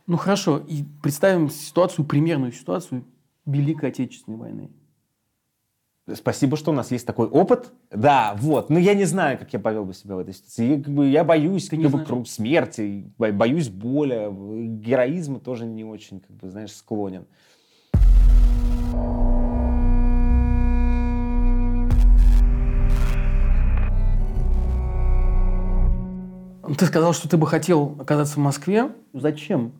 Ну 0.06 0.16
хорошо, 0.16 0.56
и 0.56 0.82
представим 1.02 1.50
ситуацию, 1.50 2.06
примерную 2.06 2.52
ситуацию 2.52 3.04
Великой 3.44 3.90
Отечественной 3.90 4.38
войны. 4.38 4.70
Спасибо, 6.12 6.56
что 6.56 6.72
у 6.72 6.74
нас 6.74 6.90
есть 6.90 7.06
такой 7.06 7.28
опыт. 7.28 7.72
Да, 7.92 8.34
вот. 8.36 8.70
Но 8.70 8.78
я 8.78 8.94
не 8.94 9.04
знаю, 9.04 9.38
как 9.38 9.52
я 9.52 9.60
повел 9.60 9.84
бы 9.84 9.94
себя 9.94 10.16
в 10.16 10.18
этой 10.18 10.34
ситуации. 10.34 10.76
Я, 10.76 10.82
как 10.82 10.92
бы, 10.92 11.08
я 11.08 11.22
боюсь 11.22 11.68
как 11.68 11.78
бы, 11.78 12.26
смерти, 12.26 13.06
боюсь 13.18 13.68
боли. 13.68 14.28
Героизма 14.80 15.38
тоже 15.38 15.64
не 15.64 15.84
очень, 15.84 16.18
как 16.18 16.34
бы, 16.36 16.50
знаешь, 16.50 16.74
склонен. 16.74 17.26
Ты 26.78 26.86
сказал, 26.86 27.12
что 27.12 27.28
ты 27.28 27.36
бы 27.36 27.46
хотел 27.46 27.96
оказаться 28.00 28.34
в 28.34 28.38
Москве. 28.38 28.90
Зачем? 29.12 29.72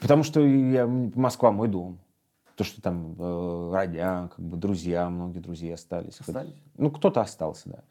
Потому 0.00 0.22
что 0.22 0.40
я, 0.40 0.86
Москва 0.86 1.50
мой 1.50 1.68
дом 1.68 1.98
то, 2.60 2.64
что 2.64 2.82
там 2.82 3.16
э, 3.18 3.70
родня, 3.72 4.28
как 4.36 4.44
бы 4.44 4.58
друзья, 4.58 5.08
многие 5.08 5.38
друзья 5.38 5.72
остались. 5.72 6.20
Остались? 6.20 6.62
Ну, 6.76 6.90
кто-то 6.90 7.22
остался, 7.22 7.70
да. 7.70 7.84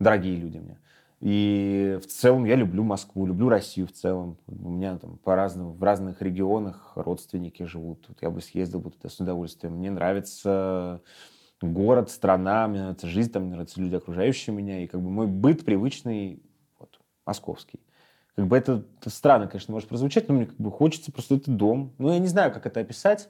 Дорогие 0.00 0.34
люди 0.34 0.58
мне. 0.58 0.80
И 1.20 2.00
в 2.02 2.08
целом 2.08 2.44
я 2.44 2.56
люблю 2.56 2.82
Москву, 2.82 3.24
люблю 3.24 3.48
Россию 3.48 3.86
в 3.86 3.92
целом. 3.92 4.36
У 4.48 4.68
меня 4.68 4.98
там 4.98 5.18
по 5.18 5.36
разным, 5.36 5.74
в 5.74 5.82
разных 5.84 6.22
регионах 6.22 6.94
родственники 6.96 7.62
живут. 7.62 8.04
Вот 8.08 8.18
я 8.20 8.30
бы 8.30 8.40
съездил 8.40 8.80
бы 8.80 8.90
туда 8.90 9.08
с 9.08 9.20
удовольствием. 9.20 9.74
Мне 9.74 9.92
нравится 9.92 11.02
город, 11.62 12.10
страна, 12.10 12.66
мне 12.66 12.80
нравится 12.80 13.06
жизнь, 13.06 13.30
там 13.30 13.44
мне 13.44 13.52
нравятся 13.52 13.80
люди, 13.80 13.94
окружающие 13.94 14.56
меня. 14.56 14.82
И 14.82 14.88
как 14.88 15.00
бы 15.00 15.08
мой 15.08 15.28
быт 15.28 15.64
привычный, 15.64 16.42
вот, 16.80 16.98
московский. 17.24 17.78
Как 18.34 18.48
бы 18.48 18.56
это, 18.56 18.82
это 19.00 19.08
странно, 19.08 19.46
конечно, 19.46 19.72
может 19.72 19.88
прозвучать, 19.88 20.26
но 20.26 20.34
мне 20.34 20.46
как 20.46 20.56
бы 20.56 20.72
хочется 20.72 21.12
просто 21.12 21.36
это 21.36 21.48
дом. 21.48 21.94
Ну, 21.98 22.12
я 22.12 22.18
не 22.18 22.26
знаю, 22.26 22.52
как 22.52 22.66
это 22.66 22.80
описать. 22.80 23.28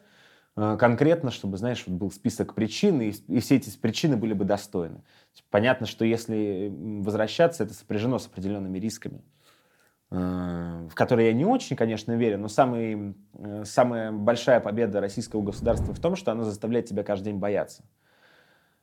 Э, 0.57 0.77
конкретно, 0.79 1.31
чтобы, 1.31 1.59
знаешь, 1.59 1.87
был 1.87 2.11
список 2.11 2.55
причин, 2.55 3.01
и, 3.01 3.13
все 3.41 3.57
эти 3.57 3.77
причины 3.79 4.17
были 4.17 4.33
бы 4.33 4.45
достойны. 4.45 5.03
Понятно, 5.51 5.87
что 5.87 6.05
если 6.05 6.73
возвращаться, 6.73 7.65
это 7.65 7.75
сопряжено 7.75 8.19
с 8.19 8.27
определенными 8.27 8.79
рисками, 8.79 9.23
э, 10.11 10.17
в 10.91 10.95
которые 10.95 11.29
я 11.29 11.35
не 11.35 11.45
очень, 11.45 11.77
конечно, 11.77 12.13
верю, 12.13 12.39
но 12.39 12.49
самый, 12.49 13.15
э, 13.35 13.65
самая 13.65 14.13
большая 14.13 14.61
победа 14.61 15.01
российского 15.01 15.43
государства 15.43 15.93
в 15.93 16.01
том, 16.01 16.17
что 16.17 16.33
оно 16.33 16.45
заставляет 16.45 16.87
тебя 16.87 17.03
каждый 17.03 17.27
день 17.27 17.39
бояться. 17.39 17.85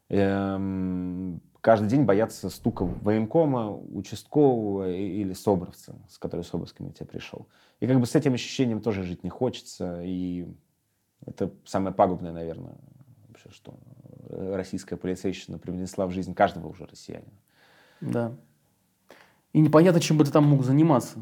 Эм, 0.09 1.41
каждый 1.61 1.88
день 1.88 2.03
бояться 2.03 2.49
стука 2.51 2.86
военкома, 2.86 3.71
участкового 3.71 4.91
или 4.91 5.34
собровца, 5.34 5.95
с 6.07 6.19
которой 6.19 6.41
с 6.41 6.53
обысками 6.53 6.91
тебе 6.91 7.07
пришел. 7.07 7.47
И 7.80 7.88
как 7.88 7.99
бы 7.99 8.05
с 8.05 8.13
этим 8.13 8.34
ощущением 8.34 8.80
тоже 8.82 9.01
жить 9.01 9.24
не 9.24 9.30
хочется, 9.32 10.03
и 10.03 10.45
это 11.26 11.51
самое 11.65 11.95
пагубное, 11.95 12.32
наверное, 12.32 12.76
вообще, 13.28 13.49
что 13.51 13.78
российская 14.30 14.97
полицейщина 14.97 15.57
привнесла 15.57 16.07
в 16.07 16.11
жизнь 16.11 16.34
каждого 16.34 16.67
уже 16.67 16.86
россиянина. 16.86 17.32
Да. 18.01 18.34
И 19.53 19.59
непонятно, 19.59 20.01
чем 20.01 20.17
бы 20.17 20.26
ты 20.26 20.32
там 20.32 20.45
мог 20.45 20.63
заниматься. 20.63 21.19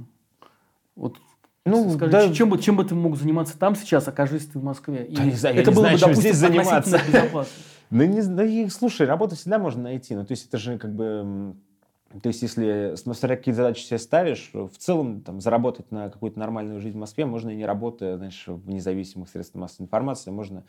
Вот 0.95 1.17
ну, 1.63 1.93
Скажи, 1.93 2.11
да. 2.11 2.33
чем, 2.33 2.49
бы, 2.49 2.57
чем 2.57 2.75
бы 2.75 2.83
ты 2.83 2.95
мог 2.95 3.15
заниматься 3.17 3.57
там 3.57 3.75
сейчас, 3.75 4.07
окажись 4.07 4.47
ты 4.47 4.57
в 4.57 4.63
Москве? 4.63 5.07
Да, 5.09 5.23
не 5.23 5.31
знаю, 5.31 5.57
это 5.57 5.69
я 5.69 5.75
было 5.75 5.89
не 5.91 5.97
знаю, 5.97 6.15
бы, 6.15 6.21
допустим, 6.21 6.21
здесь 6.21 6.35
заниматься. 6.37 7.01
Ну, 7.93 8.05
не, 8.05 8.21
да, 8.21 8.69
слушай, 8.69 9.05
работу 9.05 9.35
всегда 9.35 9.59
можно 9.59 9.83
найти. 9.83 10.15
Ну, 10.15 10.25
то 10.25 10.31
есть 10.31 10.47
это 10.47 10.57
же 10.57 10.77
как 10.77 10.95
бы 10.95 11.57
то 12.21 12.27
есть, 12.27 12.41
если 12.41 12.95
смотря 12.95 13.37
какие 13.37 13.53
задачи 13.53 13.83
себе 13.83 13.97
ставишь, 13.97 14.49
в 14.53 14.77
целом 14.77 15.21
там, 15.21 15.39
заработать 15.39 15.91
на 15.91 16.09
какую-то 16.09 16.39
нормальную 16.39 16.79
жизнь 16.79 16.97
в 16.97 16.99
Москве 16.99 17.25
можно 17.25 17.49
и 17.49 17.55
не 17.55 17.65
работая, 17.65 18.17
знаешь, 18.17 18.43
в 18.47 18.69
независимых 18.69 19.29
средствах 19.29 19.61
массовой 19.61 19.85
информации, 19.85 20.31
можно, 20.31 20.63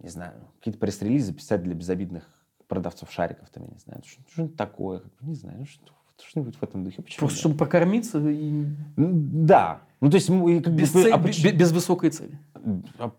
не 0.00 0.08
знаю, 0.08 0.34
какие-то 0.58 0.78
пресс-релизы 0.78 1.26
записать 1.26 1.62
для 1.62 1.74
безобидных 1.74 2.24
продавцов 2.68 3.10
шариков, 3.10 3.48
там, 3.50 3.64
я 3.64 3.70
не 3.70 3.78
знаю, 3.78 4.02
что-нибудь 4.32 4.56
такое, 4.56 5.00
как 5.00 5.12
бы, 5.12 5.28
не 5.28 5.34
знаю, 5.34 5.58
ну, 5.60 5.66
что, 5.66 5.92
что-нибудь 6.22 6.56
в 6.56 6.62
этом 6.62 6.84
духе. 6.84 7.02
Почему 7.02 7.20
Просто 7.20 7.38
чтобы 7.38 7.56
покормиться 7.56 8.18
и... 8.18 8.66
Да. 8.96 9.82
Ну, 10.00 10.10
то 10.10 10.16
есть... 10.16 10.28
Как 10.28 10.74
без, 10.74 10.92
бы, 10.92 11.02
цель, 11.02 11.12
а, 11.12 11.18
без, 11.18 11.42
без 11.42 11.72
высокой 11.72 12.10
цели. 12.10 12.38
А, 12.98 13.12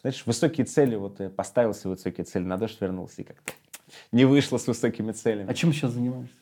знаешь, 0.00 0.24
высокие 0.26 0.66
цели, 0.66 0.96
вот 0.96 1.20
я 1.20 1.30
поставил 1.30 1.74
себе 1.74 1.90
высокие 1.90 2.24
цели, 2.24 2.44
на 2.44 2.56
дождь 2.56 2.80
вернулся 2.80 3.22
и 3.22 3.24
как-то 3.24 3.52
не 4.12 4.24
вышло 4.24 4.58
с 4.58 4.66
высокими 4.66 5.12
целями. 5.12 5.50
А 5.50 5.54
чем 5.54 5.72
сейчас 5.72 5.92
занимаешься? 5.92 6.34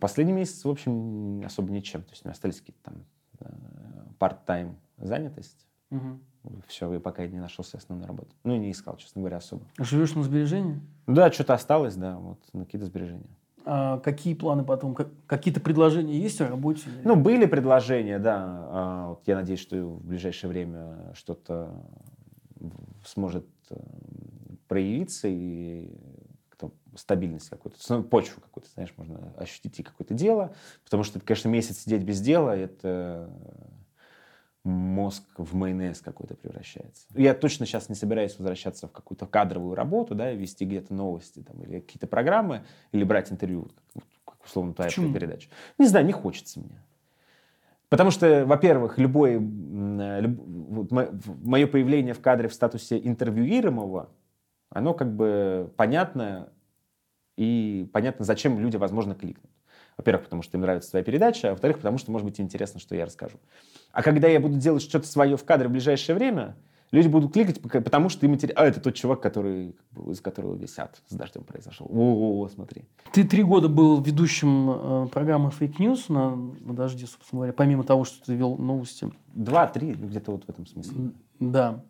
Последний 0.00 0.32
месяц, 0.32 0.64
в 0.64 0.68
общем, 0.68 1.44
особо 1.44 1.70
ничем. 1.70 2.02
То 2.02 2.10
есть 2.10 2.24
у 2.24 2.28
меня 2.28 2.32
остались 2.32 2.60
какие-то 2.60 2.82
там 2.82 3.04
э, 3.40 3.46
part-time 4.18 4.74
занятость. 4.98 5.66
Угу. 5.90 6.20
Все, 6.66 6.92
и 6.94 6.98
пока 6.98 7.22
я 7.22 7.28
не 7.28 7.40
нашел 7.40 7.64
себе 7.64 7.78
основную 7.78 8.08
работу. 8.08 8.30
Ну, 8.44 8.54
и 8.54 8.58
не 8.58 8.70
искал, 8.70 8.96
честно 8.96 9.20
говоря, 9.20 9.38
особо. 9.38 9.64
Живешь 9.78 10.14
на 10.14 10.22
сбережения? 10.22 10.80
Да, 11.06 11.30
что-то 11.30 11.54
осталось, 11.54 11.94
да, 11.94 12.16
вот, 12.18 12.38
на 12.52 12.64
какие-то 12.64 12.86
сбережения. 12.86 13.26
А 13.64 13.98
какие 13.98 14.34
планы 14.34 14.64
потом? 14.64 14.96
Какие-то 15.26 15.60
предложения 15.60 16.18
есть 16.18 16.40
о 16.40 16.48
работе? 16.48 16.88
Ну, 17.04 17.16
были 17.16 17.44
предложения, 17.44 18.18
да. 18.18 18.44
А, 18.70 19.08
вот 19.10 19.22
я 19.26 19.36
надеюсь, 19.36 19.60
что 19.60 19.76
в 19.76 20.06
ближайшее 20.06 20.48
время 20.48 21.12
что-то 21.14 21.70
сможет 23.04 23.46
э, 23.70 23.76
проявиться, 24.68 25.28
и 25.28 25.90
стабильность 26.98 27.48
какую-то, 27.48 28.02
почву 28.02 28.40
какую-то, 28.40 28.68
знаешь, 28.74 28.92
можно 28.96 29.32
ощутить 29.36 29.80
и 29.80 29.82
какое-то 29.82 30.14
дело, 30.14 30.54
потому 30.84 31.02
что, 31.02 31.20
конечно, 31.20 31.48
месяц 31.48 31.78
сидеть 31.78 32.02
без 32.02 32.20
дела, 32.20 32.56
это 32.56 33.30
мозг 34.64 35.22
в 35.36 35.54
майонез 35.54 36.00
какой-то 36.00 36.34
превращается. 36.34 37.06
Я 37.14 37.34
точно 37.34 37.64
сейчас 37.64 37.88
не 37.88 37.94
собираюсь 37.94 38.38
возвращаться 38.38 38.86
в 38.86 38.92
какую-то 38.92 39.26
кадровую 39.26 39.74
работу, 39.74 40.14
да, 40.14 40.32
вести 40.32 40.64
где-то 40.64 40.92
новости 40.92 41.40
там, 41.40 41.62
или 41.62 41.80
какие-то 41.80 42.06
программы, 42.06 42.64
или 42.92 43.04
брать 43.04 43.32
интервью, 43.32 43.70
как, 43.94 44.04
как 44.24 44.44
условно 44.44 44.74
твоя 44.74 44.90
Почему? 44.90 45.14
передача. 45.14 45.48
Не 45.78 45.86
знаю, 45.86 46.04
не 46.04 46.12
хочется 46.12 46.60
мне. 46.60 46.82
Потому 47.88 48.10
что, 48.10 48.44
во-первых, 48.44 48.98
любое, 48.98 49.38
люб, 49.38 50.38
вот, 50.38 50.90
мое 50.90 51.66
появление 51.66 52.12
в 52.12 52.20
кадре 52.20 52.48
в 52.48 52.52
статусе 52.52 52.98
интервьюируемого, 52.98 54.10
оно 54.68 54.92
как 54.92 55.14
бы 55.14 55.72
понятно 55.76 56.52
и 57.38 57.88
понятно, 57.92 58.24
зачем 58.24 58.58
люди, 58.58 58.76
возможно, 58.76 59.14
кликнут. 59.14 59.50
Во-первых, 59.96 60.24
потому 60.24 60.42
что 60.42 60.56
им 60.56 60.62
нравится 60.62 60.90
твоя 60.90 61.04
передача, 61.04 61.48
а 61.48 61.50
во-вторых, 61.52 61.76
потому 61.76 61.96
что, 61.96 62.10
может 62.10 62.26
быть, 62.26 62.40
интересно, 62.40 62.80
что 62.80 62.96
я 62.96 63.04
расскажу. 63.04 63.38
А 63.92 64.02
когда 64.02 64.26
я 64.26 64.40
буду 64.40 64.58
делать 64.58 64.82
что-то 64.82 65.06
свое 65.06 65.36
в 65.36 65.44
кадре 65.44 65.68
в 65.68 65.70
ближайшее 65.70 66.16
время, 66.16 66.56
люди 66.90 67.06
будут 67.06 67.32
кликать, 67.32 67.60
потому 67.60 68.08
что 68.08 68.26
им 68.26 68.34
интересно. 68.34 68.60
А, 68.60 68.66
это 68.66 68.80
тот 68.80 68.94
чувак, 68.94 69.20
который, 69.20 69.76
из 70.08 70.20
которого 70.20 70.56
висят, 70.56 71.00
с 71.06 71.14
дождем 71.14 71.44
произошел. 71.44 71.86
О, 71.88 72.48
смотри. 72.52 72.86
Ты 73.12 73.22
три 73.22 73.44
года 73.44 73.68
был 73.68 74.00
ведущим 74.00 74.70
э, 74.70 75.06
программы 75.06 75.50
Fake 75.50 75.76
News 75.78 76.12
на, 76.12 76.34
на 76.34 76.74
«Дожде», 76.74 77.06
собственно 77.06 77.38
говоря, 77.38 77.52
помимо 77.52 77.84
того, 77.84 78.04
что 78.04 78.24
ты 78.26 78.34
вел 78.34 78.56
новости. 78.56 79.12
Два-три, 79.32 79.92
где-то 79.92 80.32
вот 80.32 80.44
в 80.44 80.48
этом 80.48 80.66
смысле. 80.66 81.12
Да. 81.38 81.84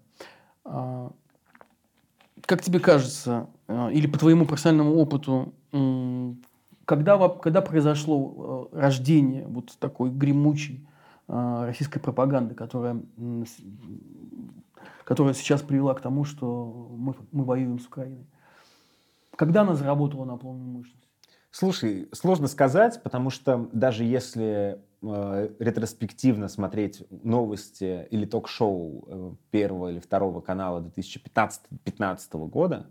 Как 2.49 2.63
тебе 2.63 2.81
кажется, 2.81 3.51
а, 3.67 3.91
или 3.91 4.07
по 4.07 4.19
твоему 4.19 4.47
профессиональному 4.47 4.95
опыту, 4.97 5.53
когда, 6.87 7.29
когда 7.29 7.61
произошло 7.61 8.71
э, 8.73 8.81
рождение 8.81 9.47
вот 9.47 9.77
такой 9.79 10.09
гремучей 10.09 10.89
а, 11.27 11.67
российской 11.67 12.01
пропаганды, 12.01 12.55
которая, 12.55 13.03
которая 15.05 15.35
сейчас 15.35 15.61
привела 15.61 15.93
к 15.93 16.01
тому, 16.01 16.25
что 16.25 16.89
мы, 16.97 17.15
мы 17.33 17.45
воюем 17.45 17.79
с 17.79 17.87
Украиной? 17.87 18.27
Когда 19.37 19.61
она 19.61 19.75
заработала 19.75 20.25
на 20.25 20.39
полную 20.39 20.71
мощность? 20.71 21.07
Слушай, 21.51 22.09
сложно 22.13 22.47
сказать, 22.47 23.03
потому 23.03 23.29
что 23.29 23.69
даже 23.75 24.05
если 24.05 24.81
э, 25.03 25.51
ретроспективно 25.59 26.49
смотреть 26.49 27.03
новости 27.11 28.07
или 28.11 28.25
ток-шоу 28.25 29.05
э, 29.07 29.33
первого 29.51 29.91
или 29.91 29.99
второго 29.99 30.41
канала 30.41 30.81
2015 30.81 32.33
года, 32.35 32.91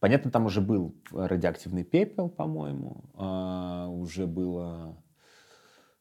понятно, 0.00 0.30
там 0.30 0.46
уже 0.46 0.60
был 0.60 0.94
радиоактивный 1.10 1.84
пепел, 1.84 2.28
по-моему, 2.28 3.04
э, 3.14 3.86
уже 3.88 4.26
было 4.26 4.96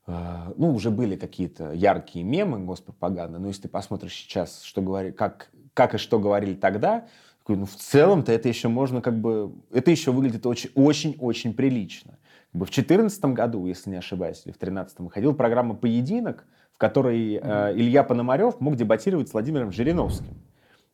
э, 0.07 0.53
ну, 0.57 0.73
уже 0.73 0.91
были 0.91 1.15
какие-то 1.15 1.71
яркие 1.71 2.25
мемы 2.25 2.59
госпропаганды, 2.59 3.39
но 3.39 3.47
если 3.47 3.63
ты 3.63 3.69
посмотришь 3.69 4.13
сейчас, 4.13 4.63
что 4.63 4.81
говори, 4.81 5.11
как, 5.11 5.51
как 5.73 5.95
и 5.95 5.97
что 5.97 6.19
говорили 6.19 6.55
тогда, 6.55 7.07
ну, 7.47 7.65
в 7.65 7.75
целом-то 7.75 8.31
это 8.31 8.49
еще 8.49 8.69
можно 8.69 9.01
как 9.01 9.19
бы... 9.19 9.53
Это 9.71 9.91
еще 9.91 10.11
выглядит 10.11 10.45
очень-очень-очень 10.45 11.53
прилично. 11.53 12.17
В 12.55 12.59
2014 12.59 13.25
году, 13.25 13.65
если 13.65 13.89
не 13.89 13.97
ошибаюсь, 13.97 14.37
или 14.45 14.53
в 14.53 14.57
2013 14.57 14.99
выходила 14.99 15.33
программа 15.33 15.75
«Поединок», 15.75 16.45
в 16.73 16.77
которой 16.77 17.33
э, 17.33 17.73
Илья 17.75 18.01
Пономарев 18.05 18.61
мог 18.61 18.77
дебатировать 18.77 19.27
с 19.27 19.33
Владимиром 19.33 19.73
Жириновским. 19.73 20.41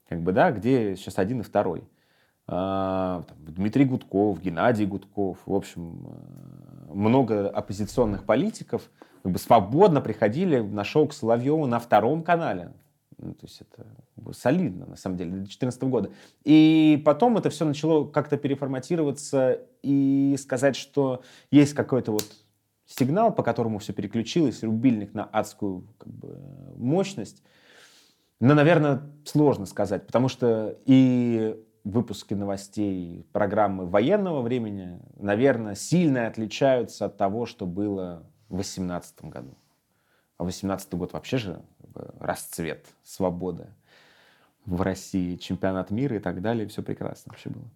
Как 0.09 0.21
бы, 0.21 0.31
да, 0.31 0.51
где 0.51 0.95
сейчас 0.95 1.19
один 1.19 1.41
и 1.41 1.43
второй. 1.43 1.83
А, 2.47 3.23
там, 3.27 3.37
Дмитрий 3.45 3.85
Гудков, 3.85 4.41
Геннадий 4.41 4.87
Гудков, 4.87 5.37
в 5.45 5.53
общем, 5.53 6.07
э, 6.89 6.93
много 6.95 7.47
оппозиционных 7.47 8.23
политиков 8.23 8.89
как 9.21 9.31
бы 9.31 9.37
свободно 9.37 10.01
приходили 10.01 10.61
на 10.61 10.83
шоу 10.83 11.07
к 11.07 11.13
Соловьеву 11.13 11.67
на 11.67 11.77
втором 11.77 12.23
канале. 12.23 12.71
Ну, 13.21 13.33
то 13.33 13.45
есть 13.45 13.61
это 13.61 13.85
солидно, 14.33 14.87
на 14.87 14.95
самом 14.95 15.17
деле, 15.17 15.29
для 15.29 15.39
2014 15.39 15.83
года. 15.83 16.11
И 16.43 17.01
потом 17.05 17.37
это 17.37 17.49
все 17.49 17.65
начало 17.65 18.07
как-то 18.07 18.37
переформатироваться 18.37 19.61
и 19.83 20.35
сказать, 20.39 20.75
что 20.75 21.21
есть 21.51 21.73
какой-то 21.73 22.13
вот 22.13 22.25
сигнал, 22.85 23.33
по 23.33 23.43
которому 23.43 23.79
все 23.79 23.93
переключилось, 23.93 24.63
рубильник 24.63 25.13
на 25.13 25.23
адскую 25.23 25.87
как 25.97 26.11
бы, 26.11 26.37
мощность. 26.77 27.43
Но, 28.39 28.55
наверное, 28.55 29.03
сложно 29.23 29.67
сказать, 29.67 30.07
потому 30.07 30.27
что 30.27 30.75
и 30.85 31.55
выпуски 31.83 32.33
новостей 32.33 33.25
программы 33.31 33.85
военного 33.85 34.41
времени, 34.41 34.99
наверное, 35.17 35.75
сильно 35.75 36.27
отличаются 36.27 37.05
от 37.05 37.17
того, 37.17 37.45
что 37.45 37.65
было 37.67 38.25
в 38.49 38.55
2018 38.55 39.25
году. 39.25 39.55
А 40.37 40.43
2018 40.43 40.93
год 40.95 41.13
вообще 41.13 41.37
же 41.37 41.61
расцвет 42.19 42.85
свободы 43.03 43.67
в 44.65 44.81
России, 44.81 45.35
чемпионат 45.35 45.91
мира 45.91 46.17
и 46.17 46.19
так 46.19 46.41
далее. 46.41 46.67
Все 46.67 46.81
прекрасно 46.83 47.31
вообще 47.31 47.49
было. 47.49 47.69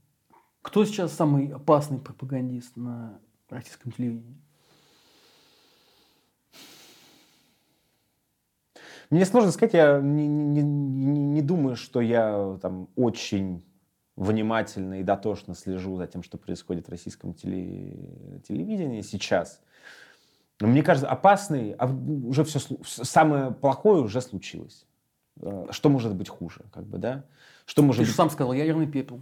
Кто 0.61 0.83
сейчас 0.85 1.13
самый 1.13 1.49
опасный 1.49 1.99
пропагандист 1.99 2.75
на 2.75 3.19
российском 3.49 3.91
телевидении? 3.91 4.41
Мне 9.11 9.25
сложно 9.25 9.51
сказать, 9.51 9.73
я 9.73 9.99
не, 10.01 10.27
не, 10.27 10.61
не, 10.63 11.19
не 11.25 11.41
думаю, 11.41 11.75
что 11.75 12.01
я 12.01 12.57
там 12.61 12.89
очень 12.95 13.63
внимательно 14.15 14.99
и 14.99 15.03
дотошно 15.03 15.53
слежу 15.53 15.97
за 15.97 16.07
тем, 16.07 16.23
что 16.23 16.37
происходит 16.37 16.87
в 16.87 16.91
российском 16.91 17.33
теле, 17.33 18.41
телевидении 18.47 19.01
сейчас. 19.01 19.61
Но 20.59 20.67
мне 20.67 20.83
кажется, 20.83 21.09
опасный, 21.09 21.73
а 21.73 21.85
уже 21.87 22.43
все, 22.43 22.59
самое 22.83 23.51
плохое 23.51 24.01
уже 24.01 24.21
случилось. 24.21 24.85
Э, 25.41 25.67
что 25.71 25.89
может 25.89 26.15
быть 26.15 26.29
хуже, 26.29 26.61
как 26.71 26.85
бы, 26.85 26.97
да? 26.97 27.25
Что 27.65 27.81
может 27.81 27.99
Ты 27.99 28.03
быть... 28.03 28.09
же 28.11 28.15
сам 28.15 28.29
сказал, 28.29 28.53
ядерный 28.53 28.87
пепел. 28.87 29.21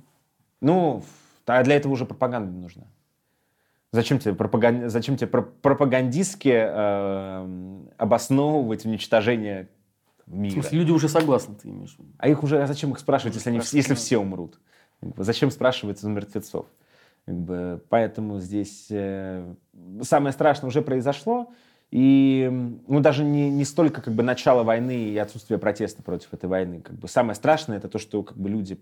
Ну, 0.62 1.04
а 1.46 1.64
для 1.64 1.76
этого 1.76 1.94
уже 1.94 2.06
пропаганда 2.06 2.52
не 2.52 2.60
нужна. 2.60 2.84
Зачем 3.92 4.20
тебе, 4.20 4.34
пропаган... 4.36 4.90
Зачем 4.90 5.18
тебе 5.18 5.28
пропагандистски 5.28 6.50
э, 6.50 7.80
обосновывать 7.98 8.86
уничтожение 8.86 9.70
мира? 10.28 10.52
В 10.52 10.54
смысле, 10.54 10.80
люди 10.80 10.92
уже 10.92 11.10
согласны, 11.10 11.56
ты 11.56 11.70
имеешь 11.70 11.96
в 11.96 12.00
виду? 12.00 12.10
А 12.18 12.28
их 12.28 12.44
уже, 12.44 12.62
а 12.62 12.68
зачем 12.68 12.92
их 12.92 13.00
спрашивать, 13.00 13.36
если, 13.36 13.50
они, 13.50 13.62
если 13.72 13.94
все 13.96 14.18
умрут? 14.18 14.60
Зачем 15.18 15.52
спрашивать 15.52 16.00
за 16.00 16.10
мертвецов? 16.10 16.68
Как 17.26 17.36
бы, 17.36 17.84
поэтому 17.90 18.40
здесь 18.40 18.88
э, 18.90 19.56
самое 20.02 20.34
страшное 20.34 20.68
уже 20.68 20.82
произошло. 20.82 21.54
И 21.90 22.50
ну, 22.88 23.00
даже 23.00 23.24
не, 23.24 23.50
не 23.52 23.66
столько 23.66 24.02
как 24.02 24.14
бы 24.14 24.24
начало 24.24 24.64
войны 24.64 25.10
и 25.10 25.18
отсутствие 25.18 25.60
протеста 25.60 26.02
против 26.02 26.34
этой 26.34 26.50
войны. 26.50 26.82
Как 26.82 26.96
бы, 26.96 27.08
самое 27.08 27.36
страшное 27.36 27.78
это 27.78 27.88
то, 27.88 28.00
что 28.00 28.24
как 28.24 28.38
бы, 28.38 28.50
люди 28.50 28.82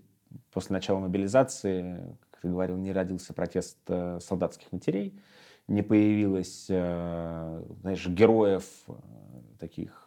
после 0.50 0.74
начала 0.74 0.98
мобилизации, 0.98 2.16
как 2.30 2.40
ты 2.40 2.48
говорил, 2.48 2.76
не 2.76 2.90
родился 2.90 3.32
протест 3.34 3.78
э, 3.88 4.18
солдатских 4.20 4.72
матерей, 4.72 5.20
не 5.68 5.82
появилось, 5.82 6.66
э, 6.68 7.62
знаешь, 7.82 8.06
героев 8.08 8.64
таких 9.60 10.01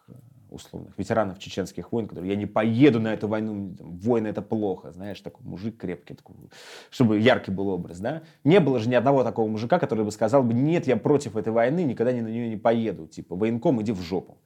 условных 0.49 0.97
ветеранов 0.97 1.39
чеченских 1.39 1.91
войн, 1.91 2.07
которые 2.07 2.31
я 2.31 2.37
не 2.37 2.45
поеду 2.45 2.99
на 2.99 3.13
эту 3.13 3.27
войну, 3.27 3.75
войны 3.79 4.27
это 4.27 4.41
плохо, 4.41 4.91
знаешь, 4.91 5.19
такой 5.21 5.45
мужик 5.45 5.77
крепкий, 5.77 6.13
такой, 6.13 6.35
чтобы 6.89 7.19
яркий 7.19 7.51
был 7.51 7.69
образ, 7.69 7.99
да. 7.99 8.23
Не 8.43 8.59
было 8.59 8.79
же 8.79 8.89
ни 8.89 8.95
одного 8.95 9.23
такого 9.23 9.47
мужика, 9.47 9.79
который 9.79 10.05
бы 10.05 10.11
сказал 10.11 10.43
бы, 10.43 10.53
нет, 10.53 10.87
я 10.87 10.97
против 10.97 11.35
этой 11.35 11.51
войны, 11.51 11.83
никогда 11.83 12.11
ни 12.11 12.21
на 12.21 12.27
нее 12.27 12.49
не 12.49 12.57
поеду, 12.57 13.07
типа, 13.07 13.35
военком 13.35 13.81
иди 13.81 13.91
в 13.91 14.01
жопу. 14.01 14.37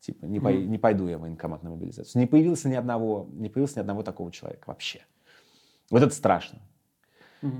Типа, 0.00 0.26
не, 0.26 0.38
по, 0.38 0.48
не 0.48 0.78
пойду 0.78 1.08
я 1.08 1.18
в 1.18 1.22
военкомат 1.22 1.62
на 1.62 1.70
мобилизацию. 1.70 2.20
Не 2.20 2.26
появилось 2.26 2.64
ни 2.64 2.74
одного, 2.74 3.28
не 3.32 3.48
появилось 3.48 3.74
ни 3.74 3.80
одного 3.80 4.02
такого 4.02 4.30
человека 4.30 4.64
вообще. 4.66 5.00
Вот 5.90 6.02
это 6.02 6.14
страшно. 6.14 6.60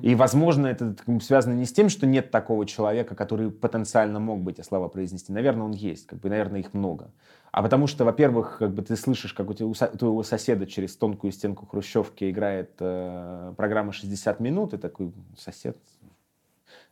И, 0.03 0.15
возможно, 0.15 0.67
это 0.67 0.97
связано 1.21 1.55
не 1.55 1.65
с 1.65 1.73
тем, 1.73 1.89
что 1.89 2.07
нет 2.07 2.31
такого 2.31 2.67
человека, 2.67 3.15
который 3.15 3.51
потенциально 3.51 4.19
мог 4.19 4.41
бы 4.41 4.51
эти 4.51 4.63
слова 4.63 4.89
произнести. 4.89 5.33
Наверное, 5.33 5.67
он 5.67 5.73
есть, 5.73 6.07
как 6.07 6.19
бы, 6.19 6.29
наверное, 6.29 6.61
их 6.61 6.75
много. 6.75 7.13
А 7.53 7.63
потому 7.63 7.87
что, 7.87 8.05
во-первых, 8.05 8.59
как 8.59 8.75
бы 8.75 8.83
ты 8.83 8.97
слышишь, 8.97 9.33
как 9.33 9.49
у, 9.49 9.55
твоего 9.55 10.23
соседа 10.23 10.67
через 10.67 10.97
тонкую 10.97 11.33
стенку 11.33 11.67
хрущевки 11.67 12.29
играет 12.29 12.73
э, 12.81 13.55
программа 13.57 13.93
«60 13.93 14.43
минут», 14.43 14.75
и 14.75 14.79
такой 14.79 15.13
сосед... 15.37 15.79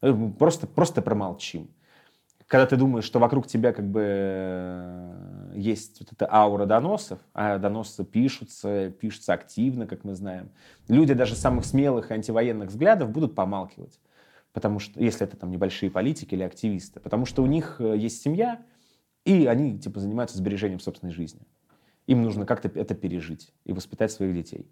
Э, 0.00 0.14
просто, 0.38 0.66
просто 0.66 1.02
промолчим 1.02 1.68
когда 2.46 2.66
ты 2.66 2.76
думаешь, 2.76 3.04
что 3.04 3.18
вокруг 3.18 3.46
тебя 3.46 3.72
как 3.72 3.90
бы 3.90 4.02
э, 4.04 5.52
есть 5.56 5.98
вот 6.00 6.12
эта 6.12 6.32
аура 6.32 6.64
доносов, 6.64 7.18
а 7.34 7.58
доносы 7.58 8.04
пишутся, 8.04 8.90
пишутся 8.90 9.32
активно, 9.32 9.86
как 9.86 10.04
мы 10.04 10.14
знаем, 10.14 10.50
люди 10.86 11.12
даже 11.12 11.34
самых 11.34 11.64
смелых 11.64 12.10
антивоенных 12.12 12.68
взглядов 12.68 13.10
будут 13.10 13.34
помалкивать. 13.34 13.98
Потому 14.52 14.78
что, 14.78 14.98
если 15.00 15.26
это 15.26 15.36
там 15.36 15.50
небольшие 15.50 15.90
политики 15.90 16.34
или 16.34 16.42
активисты, 16.44 17.00
потому 17.00 17.26
что 17.26 17.42
у 17.42 17.46
них 17.46 17.76
э, 17.80 17.96
есть 17.96 18.22
семья, 18.22 18.62
и 19.24 19.46
они 19.46 19.78
типа 19.78 19.98
занимаются 19.98 20.38
сбережением 20.38 20.78
собственной 20.78 21.12
жизни. 21.12 21.42
Им 22.06 22.22
нужно 22.22 22.46
как-то 22.46 22.68
это 22.68 22.94
пережить 22.94 23.52
и 23.64 23.72
воспитать 23.72 24.12
своих 24.12 24.32
детей. 24.34 24.70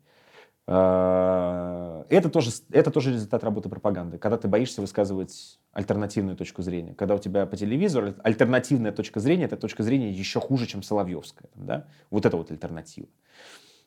Э, 0.67 2.05
это 2.09 2.31
тоже, 2.31 2.51
это 2.71 2.91
тоже 2.91 3.13
результат 3.13 3.45
работы 3.45 3.69
пропаганды, 3.69 4.19
когда 4.19 4.39
ты 4.39 4.49
боишься 4.49 4.81
высказывать 4.81 5.59
альтернативную 5.73 6.37
точку 6.37 6.63
зрения. 6.63 6.95
Когда 6.95 7.15
у 7.15 7.19
тебя 7.19 7.47
по 7.47 7.57
телевизору 7.57 8.15
альтернативная 8.23 8.93
точка 8.93 9.21
зрения, 9.21 9.45
это 9.45 9.57
точка 9.57 9.83
зрения 9.83 10.11
еще 10.11 10.41
хуже, 10.41 10.67
чем 10.67 10.83
Соловьевская. 10.83 11.51
Да? 11.55 11.87
Вот 12.11 12.25
это 12.25 12.37
вот 12.37 12.51
альтернатива. 12.51 13.09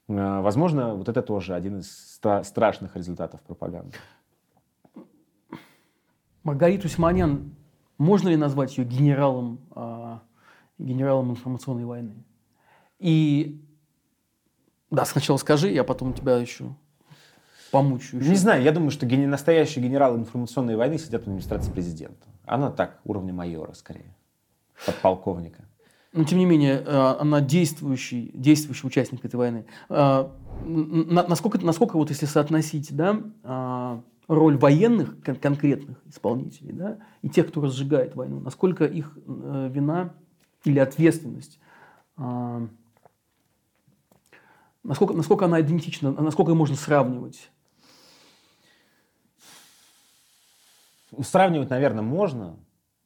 Э, 0.08 0.42
возможно, 0.42 0.94
вот 0.96 1.10
это 1.10 1.22
тоже 1.22 1.56
один 1.56 1.80
из 1.80 2.20
страшных 2.44 2.96
результатов 2.96 3.42
пропаганды. 3.42 3.98
Маргариту 6.44 6.88
Симонян, 6.88 7.56
можно 7.98 8.30
ли 8.30 8.38
назвать 8.38 8.78
ее 8.78 8.86
генералом, 8.86 9.60
а, 9.72 10.22
генералом 10.78 11.32
информационной 11.32 11.84
войны? 11.84 12.24
И 13.00 13.67
да, 14.90 15.06
сначала 15.06 15.38
скажи, 15.38 15.70
я 15.70 15.84
потом 15.84 16.14
тебя 16.14 16.38
еще 16.38 16.74
помучу. 17.72 18.18
Еще. 18.18 18.30
Не 18.30 18.36
знаю, 18.36 18.64
я 18.64 18.72
думаю, 18.72 18.92
что 18.92 19.06
гени- 19.06 19.26
настоящие 19.26 19.84
генералы 19.84 20.18
информационной 20.20 20.76
войны 20.76 20.98
сидят 20.98 21.24
в 21.24 21.28
администрации 21.28 21.72
президента. 21.72 22.26
Она 22.46 22.72
так, 22.72 23.00
уровня 23.04 23.34
майора 23.34 23.74
скорее, 23.74 24.16
подполковника. 24.86 25.66
Но 26.14 26.24
тем 26.24 26.40
не 26.40 26.46
менее, 26.46 26.82
э, 26.86 27.16
она 27.20 27.42
действующий, 27.42 28.32
действующий 28.34 28.88
участник 28.88 29.26
этой 29.26 29.36
войны. 29.36 29.66
Э, 29.90 30.30
насколько, 30.64 31.64
насколько 31.64 31.98
вот 31.98 32.10
если 32.10 32.26
соотносить 32.26 32.96
да, 32.96 33.22
э, 33.44 34.02
роль 34.28 34.58
военных 34.58 35.22
конкретных 35.22 36.02
исполнителей 36.08 36.72
да, 36.72 36.98
и 37.22 37.30
тех, 37.30 37.50
кто 37.50 37.62
разжигает 37.62 38.16
войну, 38.16 38.40
насколько 38.40 38.86
их 38.86 39.18
вина 39.26 40.14
или 40.64 40.80
ответственность 40.80 41.60
Насколько, 44.88 45.14
насколько 45.16 45.46
она 45.46 45.60
идентична, 45.60 46.12
насколько 46.12 46.52
ее 46.52 46.56
можно 46.56 46.78
сравнивать? 46.78 47.52
Сравнивать, 51.22 51.70
наверное, 51.70 52.04
можно. 52.04 52.56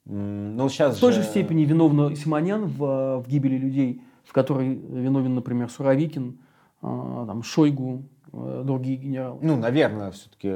Но 0.06 0.70
сейчас 0.70 0.98
В 0.98 1.00
той 1.00 1.12
же 1.12 1.24
же 1.24 1.28
степени 1.28 1.66
виновна 1.66 2.16
Симонян 2.16 2.66
в, 2.66 3.24
в 3.24 3.28
гибели 3.28 3.58
людей, 3.58 4.04
в 4.24 4.32
которой 4.32 4.76
виновен, 4.76 5.34
например, 5.34 5.72
Суровикин, 5.72 6.40
а, 6.84 7.26
там, 7.26 7.42
Шойгу, 7.42 8.04
а, 8.32 8.64
другие 8.64 8.98
генералы. 8.98 9.40
Ну, 9.42 9.58
наверное, 9.58 10.12
все-таки... 10.12 10.50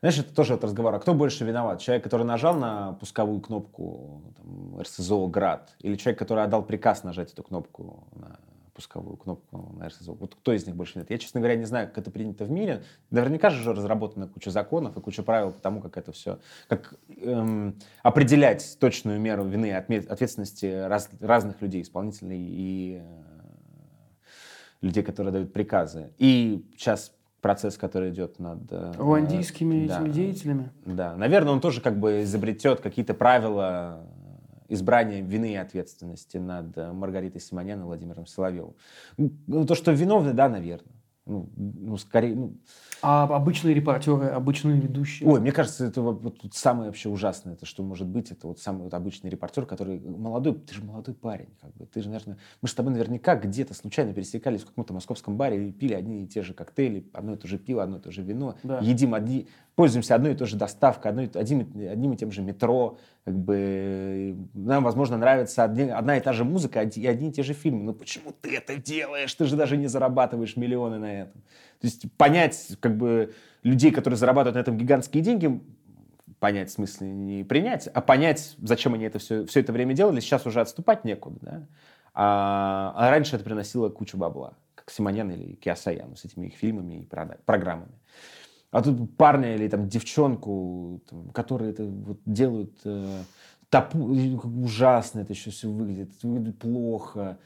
Знаешь, 0.00 0.18
это 0.18 0.34
тоже 0.34 0.54
от 0.54 0.64
разговора. 0.64 0.98
Кто 0.98 1.12
больше 1.12 1.44
виноват? 1.44 1.80
Человек, 1.80 2.02
который 2.02 2.24
нажал 2.24 2.54
на 2.54 2.94
пусковую 2.94 3.40
кнопку 3.40 4.22
там, 4.36 4.80
РСЗО 4.80 5.26
«Град» 5.26 5.74
или 5.80 5.96
человек, 5.96 6.18
который 6.18 6.42
отдал 6.42 6.62
приказ 6.62 7.04
нажать 7.04 7.32
эту 7.32 7.42
кнопку 7.42 8.08
на 8.14 8.38
пусковую 8.72 9.18
кнопку 9.18 9.74
на 9.76 9.88
РСЗО? 9.88 10.14
Вот 10.14 10.36
кто 10.36 10.54
из 10.54 10.66
них 10.66 10.74
больше 10.74 10.94
виноват? 10.94 11.10
Я, 11.10 11.18
честно 11.18 11.40
говоря, 11.40 11.56
не 11.56 11.66
знаю, 11.66 11.88
как 11.88 11.98
это 11.98 12.10
принято 12.10 12.46
в 12.46 12.50
мире. 12.50 12.82
Наверняка 13.10 13.50
же 13.50 13.60
уже 13.60 13.74
разработана 13.74 14.26
куча 14.26 14.50
законов 14.50 14.96
и 14.96 15.00
куча 15.02 15.22
правил 15.22 15.52
по 15.52 15.60
тому, 15.60 15.82
как 15.82 15.98
это 15.98 16.12
все... 16.12 16.38
Как 16.66 16.94
эм, 17.18 17.78
определять 18.02 18.78
точную 18.80 19.20
меру 19.20 19.44
вины 19.44 19.66
и 19.66 19.70
ответственности 19.96 20.64
раз- 20.64 21.10
разных 21.20 21.60
людей, 21.60 21.82
исполнительной 21.82 22.38
и 22.40 23.02
э, 23.02 23.22
людей, 24.80 25.02
которые 25.02 25.32
дают 25.32 25.52
приказы. 25.52 26.14
И 26.16 26.66
сейчас 26.78 27.12
процесс, 27.40 27.76
который 27.76 28.10
идет 28.10 28.38
над... 28.38 28.60
э, 28.70 28.92
Руандийскими 28.98 29.86
да, 29.86 30.00
этими 30.00 30.08
деятелями. 30.10 30.70
Да, 30.84 31.16
наверное, 31.16 31.52
он 31.52 31.60
тоже 31.60 31.80
как 31.80 31.98
бы 31.98 32.22
изобретет 32.22 32.80
какие-то 32.80 33.14
правила 33.14 34.00
избрания 34.68 35.20
вины 35.22 35.52
и 35.52 35.56
ответственности 35.56 36.36
над 36.36 36.76
э, 36.78 36.92
Маргаритой 36.92 37.40
Симонян 37.40 37.80
и 37.80 37.84
Владимиром 37.84 38.26
Соловьевым. 38.26 38.74
Ну, 39.16 39.66
то, 39.66 39.74
что 39.74 39.92
виновны, 39.92 40.32
да, 40.32 40.48
наверное. 40.48 40.94
Ну, 41.30 41.48
ну 41.56 41.96
скорее, 41.96 42.34
ну, 42.34 42.56
А 43.02 43.22
обычные 43.22 43.72
репортеры, 43.72 44.26
обычные 44.26 44.80
ведущие. 44.80 45.28
Ой, 45.28 45.40
мне 45.40 45.52
кажется, 45.52 45.86
это 45.86 46.02
вот, 46.02 46.22
вот 46.22 46.34
самое 46.52 46.88
вообще 46.88 47.08
ужасное, 47.08 47.54
это 47.54 47.66
что 47.66 47.84
может 47.84 48.08
быть, 48.08 48.32
это 48.32 48.48
вот 48.48 48.58
самый 48.58 48.82
вот 48.82 48.94
обычный 48.94 49.30
репортер, 49.30 49.64
который 49.64 50.00
молодой, 50.00 50.54
ты 50.54 50.74
же 50.74 50.82
молодой 50.84 51.14
парень, 51.14 51.48
как 51.60 51.72
бы, 51.74 51.86
ты 51.86 52.02
же, 52.02 52.08
наверное, 52.08 52.36
мы 52.60 52.66
же 52.66 52.72
с 52.72 52.74
тобой 52.74 52.92
наверняка 52.92 53.36
где-то 53.36 53.74
случайно 53.74 54.12
пересекались 54.12 54.62
в 54.62 54.66
каком-то 54.66 54.92
московском 54.92 55.36
баре 55.36 55.68
и 55.68 55.72
пили 55.72 55.94
одни 55.94 56.24
и 56.24 56.26
те 56.26 56.42
же 56.42 56.52
коктейли, 56.52 57.08
одно 57.12 57.34
и 57.34 57.36
то 57.36 57.46
же 57.46 57.58
пиво, 57.58 57.82
одно 57.82 57.98
и 57.98 58.00
то 58.00 58.10
же 58.10 58.22
вино, 58.22 58.56
Да. 58.64 58.80
едим 58.80 59.14
одни, 59.14 59.46
пользуемся 59.80 60.14
одной 60.14 60.32
и 60.32 60.34
той 60.34 60.46
же 60.46 60.56
доставкой, 60.56 61.10
одной, 61.10 61.30
одним, 61.32 61.60
одним 61.90 62.12
и 62.12 62.16
тем 62.18 62.30
же 62.30 62.42
метро, 62.42 62.98
как 63.24 63.34
бы, 63.34 64.36
нам, 64.52 64.84
возможно, 64.84 65.16
нравится 65.16 65.64
одни- 65.64 65.88
одна 65.88 66.18
и 66.18 66.20
та 66.20 66.34
же 66.34 66.44
музыка 66.44 66.82
и 66.82 67.06
одни 67.06 67.30
и 67.30 67.32
те 67.32 67.42
же 67.42 67.54
фильмы, 67.54 67.84
но 67.84 67.94
почему 67.94 68.34
ты 68.42 68.54
это 68.58 68.76
делаешь? 68.76 69.32
Ты 69.32 69.46
же 69.46 69.56
даже 69.56 69.78
не 69.78 69.86
зарабатываешь 69.86 70.58
миллионы 70.58 70.98
на 70.98 71.22
этом. 71.22 71.40
То 71.80 71.86
есть 71.86 72.12
понять, 72.18 72.76
как 72.80 72.98
бы, 72.98 73.32
людей, 73.62 73.90
которые 73.90 74.18
зарабатывают 74.18 74.56
на 74.56 74.60
этом 74.60 74.76
гигантские 74.76 75.22
деньги, 75.22 75.62
понять 76.40 76.68
в 76.68 76.72
смысле 76.74 77.10
не 77.10 77.42
принять, 77.42 77.86
а 77.86 78.02
понять, 78.02 78.56
зачем 78.58 78.92
они 78.92 79.06
это 79.06 79.18
все, 79.18 79.46
все 79.46 79.60
это 79.60 79.72
время 79.72 79.94
делали, 79.94 80.20
сейчас 80.20 80.44
уже 80.44 80.60
отступать 80.60 81.06
некуда, 81.06 81.38
да? 81.40 81.66
А, 82.12 82.92
а 82.96 83.10
раньше 83.10 83.36
это 83.36 83.46
приносило 83.46 83.88
кучу 83.88 84.18
бабла, 84.18 84.58
как 84.74 84.90
Симонян 84.90 85.30
или 85.30 85.54
Киасаян 85.54 86.16
с 86.16 86.26
этими 86.26 86.48
их 86.48 86.54
фильмами 86.56 86.96
и 86.96 87.08
программами. 87.46 87.99
А 88.70 88.82
тут 88.82 89.16
парня 89.16 89.54
или 89.56 89.66
там 89.68 89.88
девчонку, 89.88 91.00
там, 91.10 91.30
которые 91.30 91.72
это 91.72 91.84
вот 91.84 92.18
делают 92.24 92.72
э, 92.84 93.22
топу- 93.68 94.12
ужасно 94.64 95.20
это 95.20 95.32
еще 95.32 95.50
все 95.50 95.68
выглядит, 95.68 96.10
выглядит 96.22 96.58
плохо. 96.58 97.38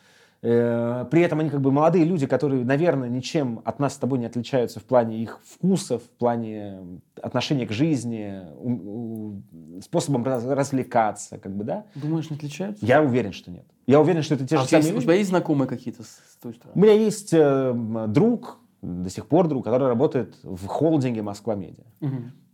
Э, 0.42 1.06
При 1.10 1.22
этом 1.22 1.40
они 1.40 1.48
как 1.48 1.62
бы 1.62 1.72
молодые 1.72 2.04
люди, 2.04 2.26
которые, 2.26 2.62
наверное, 2.66 3.08
ничем 3.08 3.62
от 3.64 3.78
нас 3.78 3.94
с 3.94 3.96
тобой 3.96 4.18
не 4.18 4.26
отличаются 4.26 4.80
в 4.80 4.84
плане 4.84 5.22
их 5.22 5.40
вкусов, 5.42 6.02
в 6.02 6.10
плане 6.10 6.80
отношения 7.22 7.66
к 7.66 7.72
жизни, 7.72 8.42
у- 8.58 9.38
у- 9.78 9.80
способом 9.80 10.22
раз- 10.24 10.44
развлекаться, 10.44 11.38
как 11.38 11.56
бы, 11.56 11.64
да? 11.64 11.84
Думаешь, 11.94 12.28
не 12.28 12.36
отличаются? 12.36 12.84
Я 12.84 13.02
уверен, 13.02 13.32
что 13.32 13.50
нет. 13.50 13.64
Я 13.86 13.98
уверен, 14.02 14.22
что 14.22 14.34
это 14.34 14.46
те 14.46 14.56
А 14.56 14.58
же 14.58 14.64
у 14.64 14.68
самые 14.68 14.88
есть- 14.88 14.98
у 14.98 15.00
тебя 15.00 15.14
есть 15.14 15.30
знакомые 15.30 15.66
какие-то 15.66 16.02
с, 16.02 16.36
той 16.42 16.52
У 16.52 16.54
стороны? 16.54 16.82
меня 16.82 16.92
есть 16.92 17.30
э, 17.32 17.72
друг, 18.08 18.58
до 18.84 19.10
сих 19.10 19.26
пор 19.26 19.48
друг, 19.48 19.64
который 19.64 19.88
работает 19.88 20.36
в 20.42 20.66
холдинге 20.66 21.22
Москва 21.22 21.54
Медиа. 21.54 21.84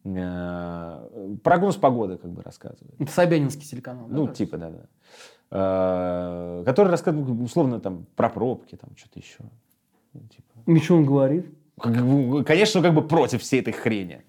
Э, 0.04 1.36
Прогноз 1.42 1.76
погоды 1.76 2.16
как 2.16 2.30
бы 2.30 2.42
рассказывает. 2.42 2.94
Это 2.98 3.10
Собянинский 3.12 3.66
телеканал. 3.66 4.06
да, 4.08 4.14
Ну, 4.14 4.22
кажется? 4.26 4.44
типа, 4.44 4.56
да, 4.56 4.70
да. 4.70 4.86
Э, 5.50 6.62
Который 6.64 6.88
рассказывает, 6.88 7.28
ну, 7.28 7.44
условно, 7.44 7.80
там, 7.80 8.06
про 8.16 8.30
пробки, 8.30 8.76
там, 8.76 8.90
что-то 8.96 9.18
еще. 9.18 9.38
Типа. 10.12 10.70
И 10.70 10.78
что 10.78 10.96
он 10.96 11.04
говорит? 11.04 11.46
Конечно, 11.76 12.82
как 12.82 12.94
бы 12.94 13.02
против 13.02 13.42
всей 13.42 13.60
этой 13.60 13.72
хрени. 13.72 14.22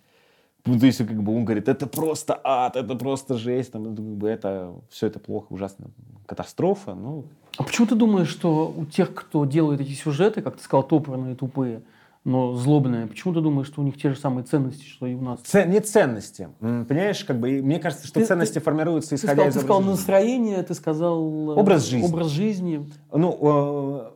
Ну, 0.66 0.80
То 0.80 0.86
есть, 0.86 0.99
как 0.99 1.22
бы 1.24 1.36
он 1.36 1.43
говорит, 1.45 1.68
это 1.68 1.88
просто 1.88 2.39
ад, 2.43 2.76
это 2.76 2.95
просто 2.95 3.36
жесть, 3.38 3.72
там, 3.72 3.84
это, 3.86 3.95
как 3.95 4.05
бы, 4.18 4.28
это, 4.30 4.74
все 4.89 5.07
это 5.07 5.20
плохо, 5.20 5.47
ужасно, 5.49 5.88
катастрофа. 6.26 6.93
Ну, 6.93 7.26
А 7.57 7.64
почему 7.64 7.88
ты 7.88 7.95
думаешь, 7.95 8.30
что 8.30 8.74
у 8.76 8.86
тех, 8.86 9.14
кто 9.14 9.45
делает 9.45 9.82
эти 9.82 9.91
сюжеты, 9.93 10.41
как 10.41 10.57
ты 10.57 10.64
сказал, 10.64 10.84
топорные, 10.84 11.36
тупые, 11.36 11.82
но 12.24 12.53
злобные, 12.53 13.07
почему 13.07 13.34
ты 13.34 13.41
думаешь, 13.41 13.66
что 13.68 13.82
у 13.82 13.84
них 13.84 13.99
те 13.99 14.12
же 14.12 14.16
самые 14.20 14.43
ценности, 14.45 14.84
что 14.86 15.07
и 15.07 15.16
у 15.16 15.22
нас? 15.22 15.39
ц- 15.41 15.66
не 15.66 15.80
ценности. 15.80 16.49
Понимаешь, 16.59 17.26
как 17.26 17.39
бы, 17.39 17.49
мне 17.64 17.80
кажется, 17.80 18.05
что 18.05 18.20
Ты- 18.20 18.26
ценности 18.28 18.55
ты- 18.55 18.59
формируются 18.59 19.09
Ты 19.09 19.16
исходя 19.16 19.34
сказал, 19.34 19.49
из 19.49 19.53
ты 19.55 19.59
сказал 19.62 19.82
настроение, 19.82 20.62
ты 20.62 20.74
сказал... 20.76 21.20
э, 21.53 21.59
Образ 21.59 21.86
жизни. 21.88 22.05
Образ 22.07 22.28
жизни. 22.28 22.88
Ну, 23.12 23.39
э, 23.41 24.12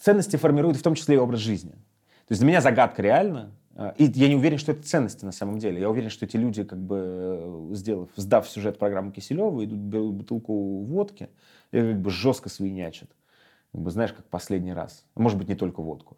ценности 0.00 0.36
формируют 0.36 0.78
в 0.78 0.82
том 0.82 0.94
числе 0.94 1.16
и 1.16 1.18
образ 1.18 1.40
жизни. 1.40 1.72
То 1.72 2.30
есть 2.30 2.40
для 2.40 2.48
меня 2.48 2.62
загадка 2.62 3.02
реально. 3.02 3.50
Э, 3.76 3.92
И 3.98 4.04
я 4.14 4.28
не 4.28 4.36
уверен, 4.36 4.58
что 4.58 4.72
это 4.72 4.82
ценности 4.82 5.24
на 5.24 5.32
самом 5.32 5.58
деле. 5.58 5.80
Я 5.80 5.90
уверен, 5.90 6.10
что 6.10 6.24
эти 6.24 6.36
люди, 6.36 6.62
как 6.64 6.78
бы 6.78 6.96
э, 6.98 7.74
сделав, 7.74 8.08
сдав 8.16 8.48
сюжет 8.48 8.78
программы 8.78 9.12
Киселева, 9.12 9.64
идут, 9.64 9.78
берут 9.78 10.14
бутылку 10.14 10.82
водки 10.84 11.28
и 11.72 11.78
как 11.78 12.00
бы 12.00 12.10
жестко 12.10 12.48
свинячат. 12.48 13.08
Как 13.72 13.80
бы, 13.80 13.90
знаешь, 13.90 14.12
как 14.12 14.26
последний 14.26 14.74
раз. 14.74 15.04
Может 15.14 15.38
быть, 15.38 15.48
не 15.48 15.54
только 15.54 15.80
водку. 15.82 16.16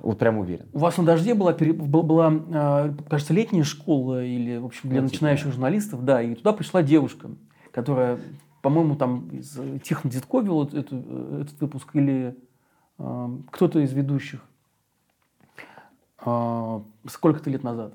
Вот 0.00 0.18
прям 0.18 0.38
уверен. 0.38 0.66
У 0.72 0.78
вас 0.78 0.96
на 0.98 1.04
«Дожде» 1.04 1.34
была, 1.34 1.52
была, 1.54 2.32
э, 2.32 2.94
кажется, 3.08 3.32
летняя 3.32 3.62
школа 3.62 4.24
или, 4.24 4.56
в 4.58 4.66
общем, 4.66 4.90
для 4.90 5.00
Ну, 5.00 5.08
типа, 5.08 5.14
начинающих 5.14 5.46
да. 5.46 5.52
журналистов, 5.52 6.04
да, 6.04 6.20
и 6.22 6.34
туда 6.34 6.52
пришла 6.52 6.82
девушка, 6.82 7.30
которая, 7.70 8.18
по-моему, 8.60 8.96
там 8.96 9.28
из 9.30 9.56
э, 9.58 9.78
Тихон 9.82 10.10
Дедко 10.10 10.40
вел 10.40 10.64
эту- 10.64 11.02
э, 11.06 11.42
этот 11.42 11.60
выпуск 11.60 11.88
или 11.94 12.36
э, 12.98 13.28
кто-то 13.52 13.78
из 13.80 13.92
ведущих 13.92 14.40
сколько-то 17.08 17.50
лет 17.50 17.62
назад. 17.62 17.92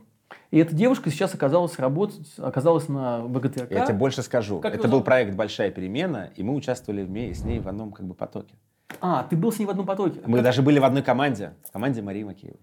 И 0.51 0.57
эта 0.57 0.75
девушка 0.75 1.09
сейчас 1.09 1.33
оказалась 1.33 1.77
работать, 1.79 2.27
оказалась 2.37 2.89
на 2.89 3.21
ВГТРК. 3.21 3.71
Я 3.71 3.85
тебе 3.85 3.97
больше 3.97 4.21
скажу. 4.21 4.59
Как 4.59 4.73
это 4.73 4.83
был 4.83 4.91
зовут? 4.91 5.05
проект 5.05 5.35
«Большая 5.35 5.71
перемена», 5.71 6.29
и 6.35 6.43
мы 6.43 6.53
участвовали 6.55 7.03
вме- 7.05 7.33
с 7.33 7.43
ней 7.43 7.59
в 7.59 7.67
одном 7.67 7.91
как 7.91 8.05
бы 8.05 8.13
потоке. 8.13 8.55
А, 8.99 9.23
ты 9.23 9.37
был 9.37 9.51
с 9.51 9.59
ней 9.59 9.65
в 9.65 9.69
одном 9.69 9.85
потоке. 9.85 10.19
Мы 10.25 10.41
даже 10.41 10.61
были 10.61 10.79
в 10.79 10.83
одной 10.83 11.03
команде. 11.03 11.53
В 11.63 11.71
команде 11.71 12.01
Марии 12.01 12.23
Макеевой. 12.23 12.59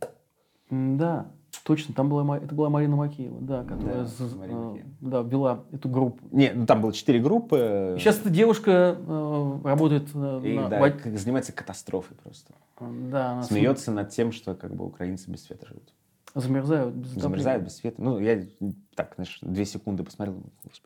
Да, 0.71 1.27
точно, 1.69 1.95
там 1.95 2.09
была, 2.09 2.39
это 2.39 2.55
была 2.55 2.71
Марина 2.71 2.97
Макеева, 2.97 3.37
да, 3.41 3.63
которая 3.63 3.99
Да, 3.99 4.05
з- 4.07 4.35
Марина 4.37 4.59
э, 4.59 4.65
Макеева. 4.65 4.89
да, 5.03 5.21
вела 5.23 5.65
эту 5.71 5.89
группу. 5.89 6.19
Не, 6.33 6.51
ну 6.55 6.67
там 6.67 6.81
было 6.81 6.93
четыре 6.93 7.21
группы. 7.21 7.95
И 7.97 8.01
Сейчас 8.01 8.19
эта 8.19 8.31
девушка 8.31 8.97
э, 8.99 9.59
работает 9.65 10.09
э, 10.15 10.41
И, 10.45 10.55
на... 10.59 10.69
да, 10.69 10.91
как 10.91 11.17
занимается 11.19 11.53
катастрофой 11.53 12.17
просто. 12.17 12.55
да, 12.81 13.33
она 13.33 13.43
Смеется 13.43 13.93
над 13.93 14.09
тем, 14.11 14.33
что 14.33 14.55
как 14.55 14.75
бы 14.75 14.87
украинцы 14.87 15.31
без 15.31 15.45
света 15.45 15.67
живут. 15.67 15.93
см- 16.35 16.41
Замерзают. 16.47 16.95
без 16.95 17.09
Замерзают 17.11 17.63
отопления. 17.63 17.65
без 17.67 17.77
света. 17.77 18.03
Ну, 18.03 18.19
я 18.19 18.43
так, 18.97 19.13
знаешь, 19.17 19.39
две 19.43 19.65
секунды 19.67 20.03
посмотрел, 20.03 20.37
господи. 20.65 20.83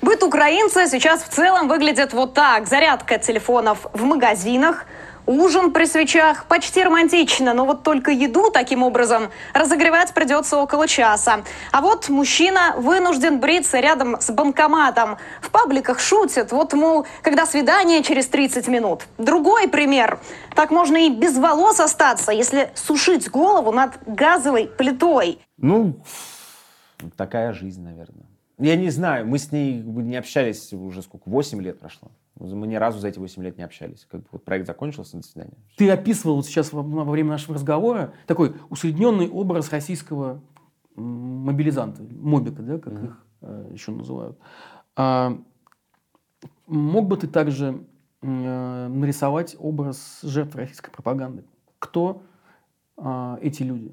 Быт 0.00 0.20
украинца 0.24 0.88
сейчас 0.88 1.22
в 1.22 1.28
целом 1.28 1.68
выглядит 1.68 2.12
вот 2.12 2.34
так. 2.34 2.66
Зарядка 2.66 3.18
телефонов 3.20 3.86
в 3.92 4.02
магазинах, 4.02 4.86
ужин 5.26 5.72
при 5.72 5.84
свечах, 5.84 6.46
почти 6.46 6.82
романтично, 6.82 7.54
но 7.54 7.64
вот 7.64 7.82
только 7.82 8.10
еду 8.10 8.50
таким 8.50 8.82
образом 8.82 9.30
разогревать 9.54 10.12
придется 10.14 10.58
около 10.58 10.88
часа. 10.88 11.42
А 11.70 11.80
вот 11.80 12.08
мужчина 12.08 12.74
вынужден 12.76 13.40
бриться 13.40 13.80
рядом 13.80 14.20
с 14.20 14.30
банкоматом. 14.30 15.18
В 15.40 15.50
пабликах 15.50 16.00
шутят, 16.00 16.52
вот, 16.52 16.72
мол, 16.72 17.06
когда 17.22 17.46
свидание 17.46 18.02
через 18.02 18.28
30 18.28 18.68
минут. 18.68 19.02
Другой 19.18 19.68
пример. 19.68 20.18
Так 20.54 20.70
можно 20.70 20.96
и 20.96 21.10
без 21.10 21.36
волос 21.36 21.80
остаться, 21.80 22.32
если 22.32 22.70
сушить 22.74 23.30
голову 23.30 23.72
над 23.72 23.92
газовой 24.06 24.66
плитой. 24.66 25.40
Ну, 25.58 26.02
такая 27.16 27.52
жизнь, 27.52 27.82
наверное. 27.82 28.31
Я 28.62 28.76
не 28.76 28.90
знаю, 28.90 29.26
мы 29.26 29.38
с 29.38 29.50
ней 29.50 29.82
не 29.82 30.16
общались 30.16 30.72
уже 30.72 31.02
сколько, 31.02 31.28
8 31.28 31.60
лет 31.60 31.80
прошло. 31.80 32.12
Мы 32.38 32.66
ни 32.66 32.76
разу 32.76 32.98
за 32.98 33.08
эти 33.08 33.18
8 33.18 33.42
лет 33.42 33.58
не 33.58 33.64
общались. 33.64 34.06
Как 34.10 34.20
бы 34.20 34.26
вот 34.32 34.44
проект 34.44 34.66
закончился, 34.66 35.16
до 35.16 35.22
свидания. 35.22 35.54
Ты 35.76 35.90
описывал 35.90 36.36
вот 36.36 36.46
сейчас 36.46 36.72
во, 36.72 36.82
во 36.82 37.04
время 37.04 37.30
нашего 37.30 37.54
разговора 37.54 38.14
такой 38.26 38.54
усредненный 38.70 39.28
образ 39.28 39.70
российского 39.70 40.40
мобилизанта, 40.94 42.02
мобика, 42.02 42.62
да, 42.62 42.78
как 42.78 42.92
их 42.92 43.24
э, 43.40 43.70
еще 43.72 43.90
называют. 43.92 44.38
А, 44.94 45.38
мог 46.66 47.08
бы 47.08 47.16
ты 47.16 47.26
также 47.26 47.84
э, 48.22 48.88
нарисовать 48.88 49.56
образ 49.58 50.20
жертв 50.22 50.54
российской 50.54 50.90
пропаганды. 50.90 51.44
Кто 51.78 52.22
э, 52.96 53.38
эти 53.42 53.62
люди? 53.62 53.92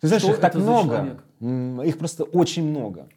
Ты 0.00 0.08
знаешь, 0.08 0.22
Что 0.22 0.32
их 0.32 0.40
так 0.40 0.54
много. 0.54 1.22
Их 1.40 1.98
просто 1.98 2.24
очень 2.24 2.68
много. 2.68 3.08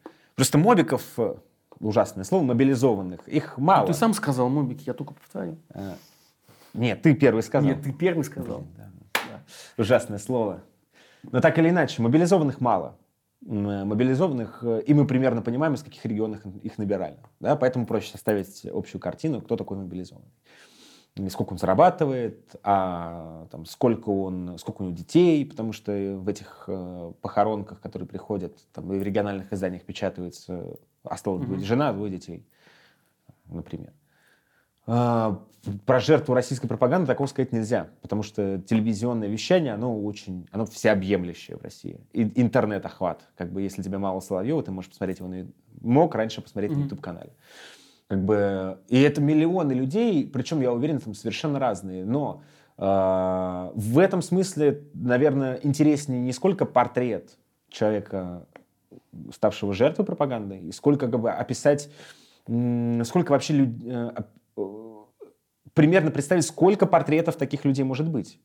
Просто 0.42 0.58
мобиков, 0.58 1.04
э, 1.18 1.36
ужасное 1.80 2.24
слово, 2.24 2.42
мобилизованных, 2.42 3.28
их 3.28 3.60
мало. 3.60 3.86
Ты 3.86 3.94
сам 3.94 4.12
сказал, 4.16 4.50
Мобик, 4.50 4.82
я 4.88 4.96
только 4.96 5.14
повторю. 5.14 5.60
Э, 5.70 5.94
Нет, 6.74 7.04
ты 7.04 7.14
первый 7.14 7.44
сказал. 7.44 7.70
Нет, 7.70 7.84
ты 7.84 7.94
первый 7.94 8.24
сказал. 8.24 8.66
Да. 8.76 8.89
Ужасное 9.78 10.18
слово. 10.18 10.64
Но 11.32 11.42
так 11.42 11.60
или 11.60 11.70
иначе, 11.70 12.02
мобилизованных 12.02 12.60
мало. 12.60 12.98
Э, 13.46 13.84
Мобилизованных, 13.84 14.64
и 14.64 14.94
мы 14.96 15.06
примерно 15.06 15.44
понимаем, 15.44 15.76
из 15.76 15.84
каких 15.84 16.04
регионов 16.06 16.42
их 16.64 16.80
набирали. 16.80 17.20
Да? 17.39 17.56
Поэтому 17.56 17.86
проще 17.86 18.10
составить 18.10 18.66
общую 18.66 19.00
картину, 19.00 19.42
кто 19.42 19.56
такой 19.58 19.78
мобилизованный. 19.78 20.32
Сколько 21.30 21.51
он 21.51 21.57
зарабатывает, 21.57 22.55
а 22.64 23.45
там, 23.51 23.66
сколько, 23.66 24.09
он, 24.09 24.57
сколько 24.57 24.82
у 24.82 24.86
него 24.86 24.95
детей, 24.95 25.45
потому 25.45 25.74
что 25.74 25.91
в 25.91 26.28
этих 26.30 26.64
э, 26.68 27.12
похоронках, 27.22 27.82
которые 27.82 28.07
приходят, 28.07 28.57
там, 28.72 28.93
и 28.93 28.97
в 28.97 29.03
региональных 29.03 29.51
изданиях 29.51 29.84
печатаются, 29.84 30.78
осталось 31.03 31.43
двое- 31.43 31.59
жена, 31.66 31.91
двое 31.91 32.12
детей, 32.12 32.47
например. 33.47 33.91
А, 34.88 35.43
Про 35.86 35.99
жертву 35.99 36.34
российской 36.34 36.68
пропаганды 36.68 37.07
такого 37.07 37.28
сказать 37.28 37.51
нельзя, 37.51 37.89
потому 38.01 38.24
что 38.24 38.59
телевизионное 38.62 39.28
вещание, 39.28 39.74
оно 39.74 40.01
очень, 40.01 40.47
оно 40.51 40.66
всеобъемлющее 40.66 41.57
в 41.57 41.62
России. 41.62 41.99
И 42.14 42.24
интернет-охват. 42.41 43.28
Как 43.36 43.51
бы, 43.51 43.62
если 43.62 43.84
тебе 43.84 43.97
мало 43.97 44.22
Соловьева, 44.22 44.64
ты 44.64 44.72
можешь 44.72 44.89
посмотреть 44.89 45.20
его 45.20 45.28
на... 45.28 45.45
Мог 45.82 46.16
раньше 46.16 46.41
посмотреть 46.41 46.72
на 46.72 46.78
Мгм. 46.78 46.84
YouTube-канале. 46.86 47.32
Как 48.12 48.26
бы, 48.26 48.78
и 48.89 48.99
это 48.99 49.22
миллионы 49.22 49.72
людей, 49.72 50.28
причем, 50.28 50.59
я 50.59 50.74
уверен, 50.74 50.99
там 50.99 51.14
совершенно 51.14 51.59
разные. 51.59 52.03
Но 52.03 52.43
а, 52.78 53.72
в 53.74 53.97
этом 53.99 54.22
смысле, 54.22 54.84
наверное, 54.93 55.62
интереснее 55.64 56.20
не 56.20 56.34
сколько 56.34 56.66
портрет 56.66 57.38
человека, 57.70 58.45
ставшего 59.34 59.74
жертвой 59.74 60.05
пропаганды, 60.05 60.57
и 60.57 60.74
сколько 60.74 61.07
как 61.07 61.22
бы 61.22 61.32
описать, 61.32 61.89
сколько 63.05 63.32
вообще 63.32 63.53
люд- 63.53 63.82
э, 63.86 64.12
э, 64.57 64.62
примерно 65.74 66.12
представить, 66.12 66.43
сколько 66.43 66.88
портретов 66.88 67.38
таких 67.38 67.64
людей 67.64 67.86
может 67.86 68.09
быть. 68.09 68.41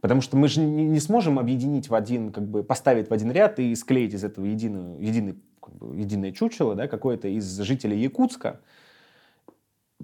Потому 0.00 0.22
что 0.22 0.36
мы 0.36 0.48
же 0.48 0.58
не, 0.58 0.98
сможем 0.98 1.38
объединить 1.38 1.88
в 1.88 1.94
один, 1.94 2.32
как 2.32 2.48
бы 2.48 2.64
поставить 2.64 3.10
в 3.10 3.12
один 3.12 3.30
ряд 3.30 3.60
и 3.60 3.76
склеить 3.76 4.12
из 4.12 4.24
этого 4.24 4.44
единую, 4.44 5.00
единый, 5.00 5.38
как 5.62 5.76
бы, 5.76 5.96
единое 5.96 6.32
чучело, 6.32 6.74
да, 6.74 6.88
какое-то 6.88 7.28
из 7.28 7.60
жителей 7.60 8.00
Якутска 8.00 8.58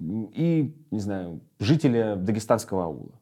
и, 0.01 0.75
не 0.89 0.99
знаю, 0.99 1.41
жителя 1.59 2.15
дагестанского 2.15 2.85
аула. 2.85 3.21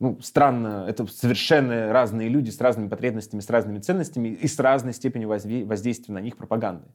Ну, 0.00 0.18
странно, 0.22 0.86
это 0.88 1.06
совершенно 1.06 1.92
разные 1.92 2.28
люди 2.28 2.50
с 2.50 2.60
разными 2.60 2.88
потребностями, 2.88 3.40
с 3.40 3.50
разными 3.50 3.78
ценностями 3.80 4.28
и 4.28 4.48
с 4.48 4.58
разной 4.58 4.94
степенью 4.94 5.28
воздействия 5.28 6.14
на 6.14 6.20
них 6.20 6.36
пропаганды. 6.36 6.88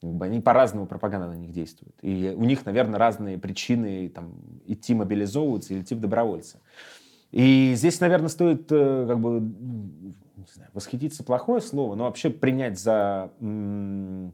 Они 0.00 0.40
по-разному 0.40 0.86
пропаганда 0.86 1.28
на 1.28 1.34
них 1.34 1.52
действует. 1.52 1.94
И 2.00 2.32
у 2.34 2.44
них, 2.44 2.64
наверное, 2.64 2.98
разные 2.98 3.36
причины 3.36 4.08
там, 4.08 4.32
идти 4.64 4.94
мобилизовываться 4.94 5.74
или 5.74 5.82
идти 5.82 5.94
в 5.94 6.00
добровольцы. 6.00 6.60
И 7.32 7.74
здесь, 7.74 8.00
наверное, 8.00 8.28
стоит 8.28 8.72
э, 8.72 9.06
как 9.06 9.20
бы, 9.20 9.40
не 9.40 10.46
знаю, 10.54 10.70
восхититься 10.72 11.22
плохое 11.24 11.60
слово, 11.60 11.94
но 11.96 12.04
вообще 12.04 12.30
принять 12.30 12.78
за, 12.78 13.30
э, 13.40 14.30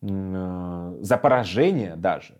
за 0.00 1.18
поражение 1.18 1.96
даже 1.96 2.34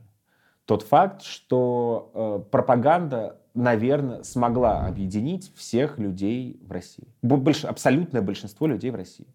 тот 0.72 0.82
факт, 0.88 1.22
что 1.22 2.10
э, 2.14 2.50
пропаганда, 2.50 3.36
наверное, 3.54 4.22
смогла 4.22 4.86
объединить 4.86 5.52
всех 5.54 5.98
людей 5.98 6.58
в 6.66 6.72
России. 6.72 7.04
Бо- 7.20 7.36
больш- 7.36 7.66
абсолютное 7.66 8.22
большинство 8.22 8.66
людей 8.66 8.90
в 8.90 8.94
России. 8.94 9.26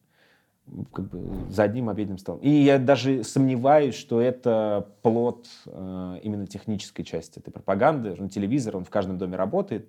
Как 0.92 1.08
бы 1.10 1.24
за 1.52 1.64
одним 1.64 1.90
обеденным 1.90 2.18
столом. 2.18 2.40
И 2.42 2.50
я 2.50 2.80
даже 2.80 3.24
сомневаюсь, 3.24 3.94
что 3.94 4.20
это 4.20 4.90
плод 5.04 5.48
э, 5.68 6.20
именно 6.24 6.48
технической 6.48 7.06
части 7.06 7.38
этой 7.38 7.52
пропаганды. 7.52 8.16
Ну, 8.18 8.30
телевизор, 8.30 8.76
он 8.78 8.84
в 8.84 8.90
каждом 8.90 9.20
доме 9.20 9.36
работает. 9.38 9.88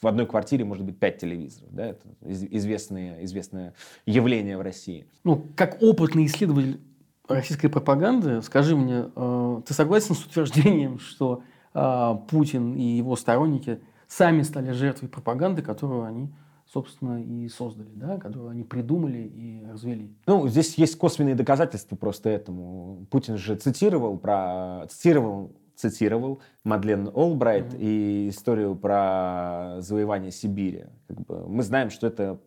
В 0.00 0.06
одной 0.08 0.26
квартире 0.26 0.64
может 0.64 0.84
быть 0.86 0.98
пять 0.98 1.18
телевизоров. 1.18 1.68
Да? 1.70 1.86
Это 1.88 2.08
из- 2.24 2.44
известное, 2.44 3.22
известное 3.24 3.74
явление 4.06 4.56
в 4.56 4.62
России. 4.62 5.04
Ну, 5.22 5.44
как 5.54 5.82
опытный 5.82 6.24
исследователь 6.24 6.80
российской 7.28 7.68
пропаганды, 7.68 8.42
скажи 8.42 8.76
мне, 8.76 9.06
э, 9.14 9.62
ты 9.66 9.74
согласен 9.74 10.14
с 10.14 10.24
утверждением, 10.24 10.98
что 10.98 11.42
э, 11.74 12.14
Путин 12.28 12.74
и 12.74 12.82
его 12.82 13.16
сторонники 13.16 13.80
сами 14.08 14.42
стали 14.42 14.72
жертвой 14.72 15.08
пропаганды, 15.08 15.62
которую 15.62 16.04
они, 16.04 16.32
собственно, 16.66 17.22
и 17.22 17.48
создали, 17.48 17.90
да? 17.94 18.18
которую 18.18 18.50
они 18.50 18.64
придумали 18.64 19.18
и 19.18 19.64
развели? 19.70 20.14
Ну, 20.26 20.48
здесь 20.48 20.74
есть 20.74 20.98
косвенные 20.98 21.34
доказательства 21.34 21.96
просто 21.96 22.28
этому. 22.30 23.06
Путин 23.10 23.38
же 23.38 23.56
цитировал 23.56 24.18
про... 24.18 24.86
Цитировал, 24.90 25.52
цитировал 25.76 26.40
Мадлен 26.64 27.10
Олбрайт 27.14 27.72
Мгм. 27.72 27.76
и 27.80 28.28
историю 28.28 28.76
про 28.76 29.76
завоевание 29.78 30.30
Сибири. 30.30 30.84
Как 31.08 31.20
бы 31.22 31.48
мы 31.48 31.62
знаем, 31.62 31.90
что 31.90 32.06
это 32.06 32.38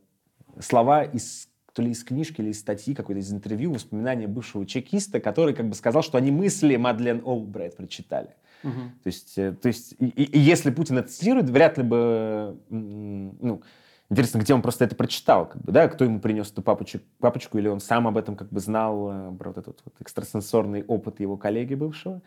слова 0.59 1.03
из 1.03 1.49
то 1.75 1.81
ли 1.81 1.91
из 1.91 2.05
книжки, 2.05 2.39
или 2.39 2.51
из 2.51 2.59
статьи, 2.61 2.95
какой-то 2.95 3.19
из 3.19 3.31
интервью, 3.33 3.73
воспоминания 3.73 4.27
бывшего 4.27 4.65
чекиста, 4.65 5.19
который 5.19 5.53
как 5.53 5.67
бы 5.67 5.75
сказал, 5.75 6.03
что 6.03 6.17
они 6.17 6.31
мысли 6.31 6.77
Мадлен 6.77 7.21
Олбрайт 7.25 7.75
прочитали. 7.75 8.29
Мгм. 8.63 8.91
То 9.03 9.07
есть, 9.07 9.37
э, 9.37 9.51
то 9.51 9.67
есть 9.67 9.93
и, 9.99 10.05
и- 10.05 10.39
если 10.39 10.71
Путин 10.71 10.97
это 10.97 11.09
цитирует, 11.09 11.49
вряд 11.49 11.77
ли 11.77 11.83
бы, 11.83 12.57
ну, 12.69 13.61
интересно, 14.09 14.39
где 14.39 14.53
он 14.53 14.61
просто 14.61 14.85
это 14.85 14.95
прочитал, 14.95 15.49
как 15.49 15.61
бы, 15.61 15.73
да, 15.73 15.89
кто 15.89 16.05
ему 16.05 16.21
принес 16.21 16.49
эту 16.49 16.61
папочку, 16.61 16.99
папочку, 17.19 17.57
или 17.57 17.67
он 17.67 17.81
сам 17.81 18.07
об 18.07 18.15
этом 18.15 18.37
как 18.37 18.49
бы 18.49 18.61
знал, 18.61 19.09
э, 19.11 19.35
про 19.37 19.49
вот 19.49 19.57
этот 19.57 19.81
вот 19.83 19.93
экстрасенсорный 19.99 20.85
опыт 20.85 21.19
его 21.19 21.35
коллеги 21.35 21.75
бывшего. 21.75 22.21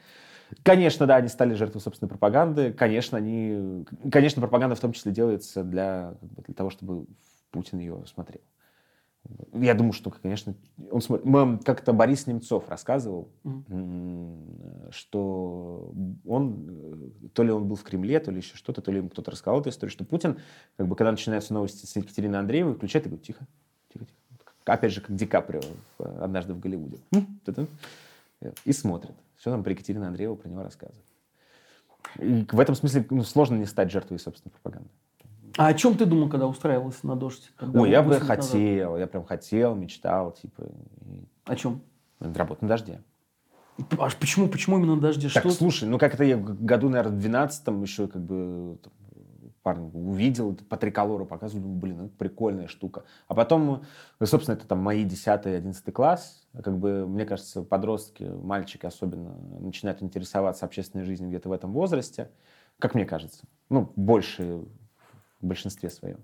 Конечно, 0.63 1.07
да, 1.07 1.17
они 1.17 1.29
стали 1.29 1.55
жертвой 1.55 1.81
собственной 1.81 2.11
пропаганды. 2.11 2.75
Конечно, 2.75 3.17
они, 3.17 3.87
конечно, 4.13 4.43
пропаганда 4.43 4.77
в 4.77 4.81
том 4.81 4.93
числе 4.93 5.11
делается 5.11 5.65
для, 5.65 6.17
для 6.21 6.55
того, 6.55 6.69
чтобы 6.69 7.07
Путин 7.51 7.79
ее 7.79 8.05
смотрел. 8.07 8.43
Я 9.53 9.75
думаю, 9.75 9.93
что, 9.93 10.11
конечно, 10.11 10.55
он 10.91 11.01
смо- 11.01 11.21
м, 11.23 11.59
как-то 11.59 11.93
Борис 11.93 12.27
Немцов 12.27 12.69
рассказывал, 12.69 13.29
м, 13.45 14.89
что 14.91 15.93
он, 16.27 17.11
э, 17.25 17.29
то 17.35 17.43
ли 17.43 17.51
он 17.51 17.67
был 17.69 17.77
в 17.77 17.83
Кремле, 17.83 18.21
то 18.21 18.31
ли 18.31 18.39
еще 18.39 18.57
что-то, 18.57 18.81
то 18.81 18.91
ли 18.91 18.99
ему 18.99 19.09
кто-то 19.09 19.31
рассказал 19.31 19.61
эту 19.61 19.71
историю, 19.71 19.93
что 19.93 20.05
Путин, 20.05 20.39
как 20.77 20.87
бы, 20.89 20.97
когда 20.97 21.11
начинаются 21.11 21.53
новости 21.55 21.87
с 21.87 21.97
Екатериной 21.97 22.39
Андреевой, 22.39 22.75
включает 22.75 23.07
и 23.07 23.09
говорит, 23.11 23.27
тихо, 23.27 23.47
тихо, 23.93 24.05
тихо. 24.07 24.53
Опять 24.65 24.93
же, 24.93 25.01
как 25.01 25.15
Ди 25.15 25.27
Каприо 25.27 25.61
э, 25.99 26.19
однажды 26.21 26.55
в 26.55 26.61
Голливуде. 26.61 26.99
И 28.65 28.73
смотрит. 28.73 29.15
Все 29.37 29.51
там 29.51 29.63
про 29.63 29.73
Екатерину 29.73 30.07
Андрееву, 30.07 30.37
про 30.37 30.49
него 30.49 30.63
рассказывает. 30.63 31.05
И 32.19 32.47
в 32.51 32.61
этом 32.61 32.75
смысле 32.75 33.07
ну, 33.11 33.23
сложно 33.23 33.57
не 33.57 33.67
стать 33.67 33.91
жертвой 33.91 34.19
собственной 34.19 34.53
пропаганды. 34.53 34.89
А 35.59 35.67
о 35.67 35.75
чем 35.75 35.97
ты 35.97 36.07
думал, 36.07 36.29
когда 36.29 36.47
устраивался 36.47 37.07
на 37.07 37.17
дождь? 37.17 37.51
Когда 37.57 37.81
Ой, 37.81 37.91
я 37.91 38.01
бы 38.01 38.13
лет 38.13 38.21
назад? 38.21 38.45
хотел, 38.45 38.97
я 38.97 39.07
прям 39.09 39.25
хотел, 39.25 39.75
мечтал, 39.75 40.31
типа, 40.33 40.65
О 41.47 41.57
чем? 41.57 41.83
работать 42.21 42.63
на 42.63 42.69
дожде. 42.69 43.03
Аж 43.99 44.17
почему, 44.17 44.49
почему 44.49 44.79
именно 44.79 44.95
на 44.95 45.01
дожде? 45.01 45.29
Так, 45.29 45.43
Что? 45.43 45.51
слушай, 45.53 45.89
ну 45.89 45.99
как 45.99 46.15
это 46.15 46.23
я 46.23 46.37
в 46.37 46.65
году, 46.65 46.89
наверное, 46.89 47.17
в 47.17 47.21
12 47.21 47.67
еще 47.83 48.07
как 48.07 48.23
бы 48.23 48.79
там, 48.83 48.93
парня 49.63 49.91
увидел, 49.93 50.55
по 50.55 50.77
триколору 50.77 51.27
показывали, 51.27 51.63
думаю, 51.63 51.81
блин, 51.81 52.01
это 52.03 52.17
прикольная 52.17 52.69
штука. 52.69 53.05
А 53.27 53.35
потом, 53.35 53.83
ну, 54.21 54.27
собственно, 54.27 54.55
это 54.55 54.67
там 54.67 54.79
мои 54.79 55.05
10-11 55.05 55.93
класс, 55.93 56.47
как 56.63 56.79
бы, 56.79 57.07
мне 57.07 57.25
кажется, 57.25 57.63
подростки, 57.63 58.23
мальчики 58.23 58.87
особенно, 58.87 59.35
начинают 59.61 60.03
интересоваться 60.03 60.65
общественной 60.65 61.05
жизнью 61.05 61.29
где-то 61.29 61.49
в 61.49 61.53
этом 61.53 61.73
возрасте, 61.73 62.31
как 62.79 62.95
мне 62.95 63.05
кажется. 63.05 63.45
Ну, 63.71 63.93
больше 63.97 64.63
в 65.41 65.47
большинстве 65.47 65.91
своем. 65.91 66.21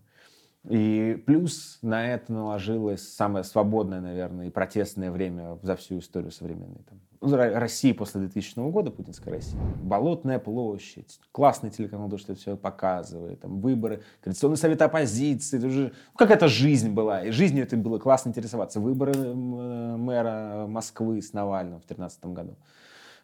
И 0.69 1.23
плюс 1.27 1.79
на 1.83 2.09
это 2.09 2.33
наложилось 2.33 3.07
самое 3.07 3.45
свободное, 3.45 4.01
наверное, 4.01 4.47
и 4.47 4.51
протестное 4.51 5.11
время 5.11 5.59
за 5.62 5.77
всю 5.77 5.99
историю 5.99 6.31
современной 6.31 6.81
там, 6.89 7.01
ну, 7.21 7.37
Ро- 7.37 7.59
России 7.59 7.93
после 7.93 8.23
2000 8.23 8.71
года, 8.71 8.91
путинской 8.91 9.35
России. 9.35 9.59
Болотная 9.83 10.39
площадь, 10.39 11.21
классный 11.33 11.69
телеканал, 11.69 12.09
то, 12.09 12.17
что 12.17 12.33
это 12.33 12.41
все 12.41 12.57
показывает, 12.57 13.41
там, 13.41 13.61
выборы, 13.61 14.03
Координационный 14.23 14.57
совет 14.57 14.81
оппозиции, 14.81 15.59
это 15.59 15.67
уже, 15.67 15.83
ну, 15.85 16.17
как 16.17 16.31
это 16.31 16.49
жизнь 16.49 16.91
была, 16.91 17.25
и 17.25 17.31
жизнью 17.31 17.65
это 17.65 17.77
было 17.77 17.99
классно 17.99 18.31
интересоваться. 18.31 18.81
Выборы 18.81 19.35
мэра 19.35 20.65
Москвы 20.67 21.21
с 21.21 21.35
Навальным 21.35 21.81
в 21.81 21.87
2013 21.87 22.25
году. 22.27 22.57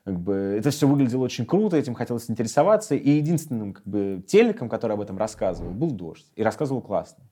Как 0.04 0.18
бы, 0.18 0.34
это 0.58 0.70
все 0.70 0.88
выглядело 0.88 1.24
очень 1.24 1.44
круто, 1.44 1.76
этим 1.76 1.94
хотелось 1.94 2.30
интересоваться. 2.30 2.94
И 2.94 3.10
единственным 3.10 3.74
как 3.74 3.86
бы, 3.86 4.24
телеком, 4.26 4.68
который 4.68 4.92
об 4.92 5.00
этом 5.00 5.18
рассказывал, 5.18 5.72
был 5.72 5.90
«Дождь». 5.90 6.26
И 6.36 6.42
рассказывал 6.42 6.80
классно. 6.80 7.24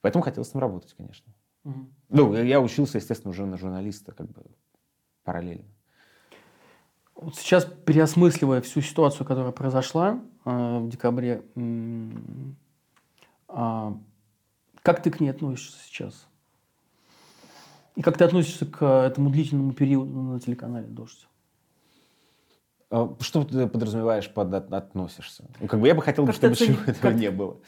Поэтому 0.00 0.24
хотелось 0.24 0.48
там 0.48 0.60
работать, 0.60 0.94
конечно. 0.96 1.32
Мгм. 1.64 1.88
Ну, 2.08 2.34
я 2.34 2.60
учился, 2.60 2.98
естественно, 2.98 3.30
уже 3.30 3.44
на 3.44 3.58
журналиста, 3.58 4.12
как 4.12 4.30
бы 4.30 4.42
параллельно. 5.24 5.64
Вот 7.14 7.34
сейчас, 7.36 7.64
переосмысливая 7.64 8.60
всю 8.60 8.82
ситуацию, 8.82 9.26
которая 9.26 9.52
произошла 9.52 10.20
э, 10.44 10.78
в 10.78 10.88
декабре, 10.88 11.42
а, 13.48 13.98
как 14.82 15.02
ты 15.02 15.10
к 15.10 15.18
ней 15.20 15.30
относишься 15.30 15.78
сейчас? 15.84 16.26
И 17.96 18.02
как 18.02 18.18
ты 18.18 18.24
относишься 18.24 18.66
к 18.66 18.84
этому 18.84 19.30
длительному 19.30 19.72
периоду 19.72 20.12
на 20.12 20.38
телеканале 20.38 20.86
«Дождь»? 20.86 21.26
А 22.90 23.14
Что 23.20 23.44
ты 23.44 23.66
подразумеваешь 23.66 24.32
под 24.32 24.54
от- 24.54 24.72
относишься? 24.72 25.44
Ну, 25.60 25.66
как 25.66 25.80
бы 25.80 25.88
я 25.88 25.94
бы 25.94 26.02
хотел, 26.02 26.26
Как 26.26 26.34
чтобы 26.34 26.54
ты 26.54 26.64
всего 26.64 26.78
этого 26.86 27.12
не 27.12 27.30
было. 27.30 27.58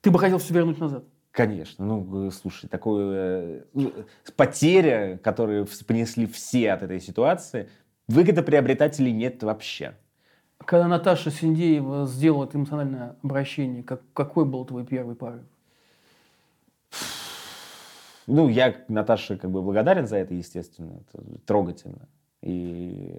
Ты 0.00 0.10
бы 0.10 0.18
хотел 0.18 0.38
все 0.38 0.54
вернуть 0.54 0.78
назад? 0.78 1.04
Конечно. 1.32 1.84
Ну, 1.84 2.28
э, 2.28 2.30
слушай, 2.30 2.68
такое... 2.68 3.14
э, 3.14 3.64
ну, 3.72 3.92
потеря, 4.36 5.18
которую 5.22 5.66
понесли 5.86 6.26
все 6.26 6.72
от 6.72 6.82
этой 6.82 7.00
ситуации, 7.00 7.70
выгодоприобретателей 8.08 9.12
нет 9.12 9.42
вообще. 9.42 9.96
Когда 10.58 10.86
Наташа 10.86 11.30
Синдеева 11.30 12.06
сделала 12.06 12.44
это 12.44 12.58
эмоциональное 12.58 13.16
обращение, 13.22 13.82
как, 13.82 14.02
какой 14.12 14.44
был 14.44 14.64
твой 14.64 14.84
первый 14.84 15.16
порыв? 15.16 15.42
Ну, 18.26 18.48
я 18.48 18.76
Наташе 18.88 19.36
как 19.36 19.50
бы 19.50 19.62
благодарен 19.62 20.06
за 20.06 20.18
это, 20.18 20.34
естественно. 20.34 21.00
Это 21.08 21.24
трогательно. 21.44 22.08
И... 22.42 23.16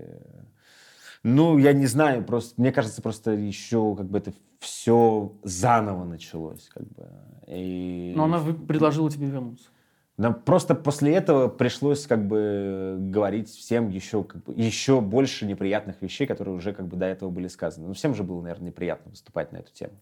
Ну, 1.24 1.58
я 1.58 1.72
не 1.74 1.86
знаю, 1.86 2.24
просто, 2.24 2.60
мне 2.60 2.72
кажется, 2.72 3.02
просто 3.02 3.32
еще 3.32 3.96
как 3.96 4.08
бы 4.08 4.18
это 4.18 4.34
все 4.60 5.34
заново 5.44 6.04
началось. 6.04 6.68
Как 6.70 6.84
бы. 6.84 7.08
И... 7.48 8.14
Но 8.16 8.26
она 8.26 8.40
предложила 8.40 9.10
тебе 9.10 9.28
вернуться. 9.28 9.70
Нам 10.18 10.36
просто 10.36 10.76
после 10.76 11.16
этого 11.16 11.48
пришлось 11.48 12.06
как 12.06 12.28
бы 12.28 12.98
говорить 13.00 13.50
всем 13.50 13.90
еще, 13.90 14.24
как 14.24 14.44
бы, 14.44 14.54
еще 14.54 15.02
больше 15.02 15.46
неприятных 15.46 16.02
вещей, 16.02 16.28
которые 16.28 16.56
уже 16.56 16.72
как 16.74 16.88
бы 16.88 16.98
до 16.98 17.08
этого 17.08 17.32
были 17.32 17.48
сказаны. 17.48 17.88
Ну, 17.88 17.94
всем 17.94 18.14
же 18.14 18.24
было, 18.24 18.42
наверное, 18.42 18.68
неприятно 18.68 19.10
выступать 19.10 19.52
на 19.52 19.58
эту 19.58 19.74
тему. 19.74 19.94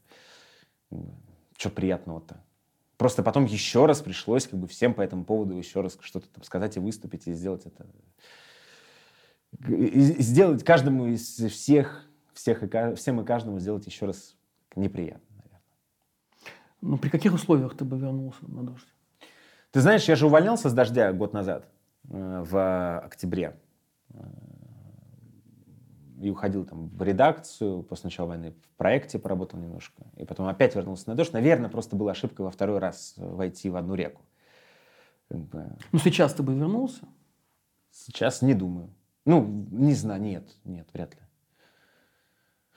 Что 1.57 1.69
приятного-то? 1.69 2.43
Просто 2.97 3.23
потом 3.23 3.45
еще 3.45 3.85
раз 3.85 4.01
пришлось 4.01 4.47
как 4.47 4.59
бы 4.59 4.67
всем 4.67 4.93
по 4.93 5.01
этому 5.01 5.23
поводу 5.23 5.55
еще 5.55 5.81
раз 5.81 5.97
что-то 6.01 6.27
там 6.27 6.43
сказать 6.43 6.75
и 6.75 6.79
выступить, 6.79 7.27
и 7.27 7.33
сделать 7.33 7.65
это. 7.65 7.85
Сделать 9.59 10.63
каждому 10.63 11.07
из 11.07 11.21
всех, 11.21 12.09
всех 12.33 12.63
и, 12.63 12.95
всем 12.95 13.21
и 13.21 13.25
каждому 13.25 13.59
сделать 13.59 13.85
еще 13.85 14.05
раз 14.05 14.35
неприятно, 14.75 15.35
наверное. 15.35 15.61
Ну, 16.81 16.97
при 16.97 17.09
каких 17.09 17.33
условиях 17.33 17.75
ты 17.75 17.85
бы 17.85 17.97
вернулся 17.99 18.49
на 18.49 18.63
«Дождь»? 18.63 18.87
Ты 19.71 19.81
знаешь, 19.81 20.07
я 20.07 20.15
же 20.15 20.25
увольнялся 20.25 20.69
с 20.69 20.73
«Дождя» 20.73 21.11
год 21.13 21.33
назад, 21.33 21.69
э, 22.09 22.43
в 22.45 22.99
октябре. 22.99 23.59
Э, 24.13 24.23
И 26.21 26.29
уходил 26.29 26.65
там 26.65 26.87
в 26.89 27.01
редакцию, 27.03 27.83
после 27.83 28.07
начала 28.07 28.27
войны 28.27 28.51
в 28.51 28.77
проекте 28.77 29.17
поработал 29.17 29.59
немножко. 29.59 30.03
И 30.17 30.25
потом 30.25 30.47
опять 30.47 30.75
вернулся 30.75 31.09
на 31.09 31.15
«Дождь». 31.15 31.33
Наверное, 31.33 31.69
просто 31.69 31.95
была 31.95 32.11
ошибка 32.11 32.43
во 32.43 32.51
второй 32.51 32.79
раз 32.79 33.15
войти 33.17 33.69
в 33.69 33.75
одну 33.75 33.95
реку. 33.95 34.21
Ну, 35.29 35.99
сейчас 35.99 36.33
ты 36.33 36.43
бы 36.43 36.53
вернулся? 36.53 37.07
Сейчас 37.91 38.41
не 38.41 38.53
думаю. 38.53 38.89
Ну, 39.25 39.67
не 39.71 39.93
знаю, 39.93 40.21
нет, 40.21 40.43
нет, 40.65 40.87
вряд 40.93 41.13
ли. 41.13 41.19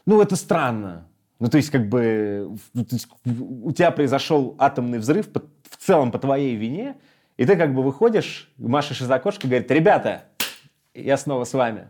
Ну, 0.06 0.20
это 0.20 0.36
странно. 0.36 1.08
Ну, 1.40 1.48
то 1.48 1.56
есть, 1.56 1.70
как 1.70 1.88
бы, 1.88 2.56
у 2.74 3.72
тебя 3.72 3.90
произошел 3.90 4.54
атомный 4.58 4.98
взрыв 4.98 5.32
по- 5.32 5.42
в 5.68 5.76
целом 5.78 6.12
по 6.12 6.18
твоей 6.18 6.54
вине, 6.56 6.96
и 7.36 7.44
ты 7.46 7.56
как 7.56 7.74
бы 7.74 7.82
выходишь, 7.82 8.52
машешь 8.58 9.00
из 9.00 9.10
окошка 9.10 9.46
и 9.46 9.50
говорит, 9.50 9.70
ребята, 9.70 10.24
я 10.94 11.16
снова 11.16 11.44
с 11.44 11.52
вами. 11.54 11.88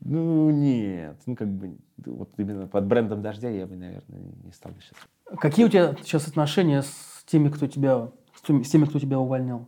Ну, 0.00 0.50
нет, 0.50 1.16
ну, 1.26 1.34
как 1.34 1.48
бы, 1.48 1.78
вот 2.04 2.30
именно 2.36 2.66
под 2.68 2.86
брендом 2.86 3.22
«Дождя» 3.22 3.48
я 3.48 3.66
бы, 3.66 3.76
наверное, 3.76 4.20
не 4.44 4.52
стал 4.52 4.72
бы 4.72 4.80
сейчас. 4.82 4.98
Какие 5.40 5.64
у 5.64 5.68
тебя 5.68 5.96
сейчас 6.04 6.28
отношения 6.28 6.82
с 6.82 7.24
теми, 7.26 7.48
кто 7.48 7.66
тебя, 7.66 8.10
с 8.46 8.68
теми, 8.70 8.84
кто 8.84 8.98
тебя 9.00 9.18
увольнял? 9.18 9.66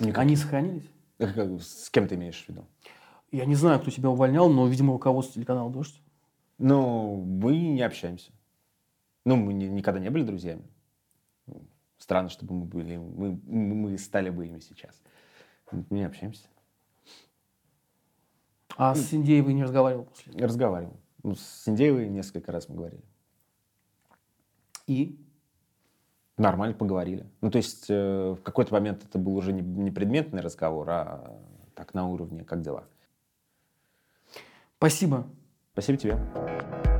Никаких. 0.00 0.18
Они 0.18 0.36
сохранились? 0.36 0.90
Э, 1.18 1.58
С 1.60 1.90
кем 1.90 2.08
ты 2.08 2.16
имеешь 2.16 2.42
в 2.44 2.48
виду? 2.48 2.64
Я 3.34 3.46
не 3.46 3.56
знаю, 3.56 3.80
кто 3.80 3.90
тебя 3.90 4.10
увольнял, 4.10 4.48
но, 4.48 4.68
видимо, 4.68 4.92
руководство 4.92 5.34
телеканала 5.34 5.68
«Дождь». 5.68 6.00
Ну, 6.58 7.16
мы 7.16 7.58
не 7.58 7.82
общаемся. 7.82 8.30
Ну, 9.24 9.34
мы 9.34 9.52
ни- 9.52 9.66
никогда 9.66 9.98
не 9.98 10.08
были 10.08 10.22
друзьями. 10.22 10.62
Странно, 11.98 12.28
чтобы 12.28 12.54
мы 12.54 12.64
были, 12.64 12.96
мы, 12.96 13.40
мы 13.44 13.98
стали 13.98 14.30
бы 14.30 14.46
ими 14.46 14.60
сейчас. 14.60 15.02
Мы 15.72 15.84
не 15.90 16.04
общаемся. 16.04 16.46
А 18.76 18.94
с 18.94 19.00
Синдеевой 19.00 19.52
не 19.52 19.64
разговаривал 19.64 20.04
после 20.04 20.32
этого? 20.32 20.46
Разговаривал. 20.46 21.00
Ну, 21.24 21.34
с 21.34 21.66
Индеевой 21.66 22.08
несколько 22.08 22.52
раз 22.52 22.68
мы 22.68 22.76
говорили. 22.76 23.02
И? 24.86 25.18
Нормально 26.36 26.76
поговорили. 26.76 27.28
Ну, 27.40 27.50
то 27.50 27.58
есть 27.58 27.86
э, 27.88 28.36
в 28.38 28.42
какой-то 28.42 28.72
момент 28.74 29.02
это 29.02 29.18
был 29.18 29.36
уже 29.36 29.52
не, 29.52 29.62
не 29.62 29.90
предметный 29.90 30.40
разговор, 30.40 30.88
а 30.88 31.36
так 31.74 31.94
на 31.94 32.06
уровне 32.06 32.44
«как 32.44 32.62
дела?». 32.62 32.86
Спасибо. 34.78 35.26
Спасибо 35.72 35.98
тебе. 35.98 36.93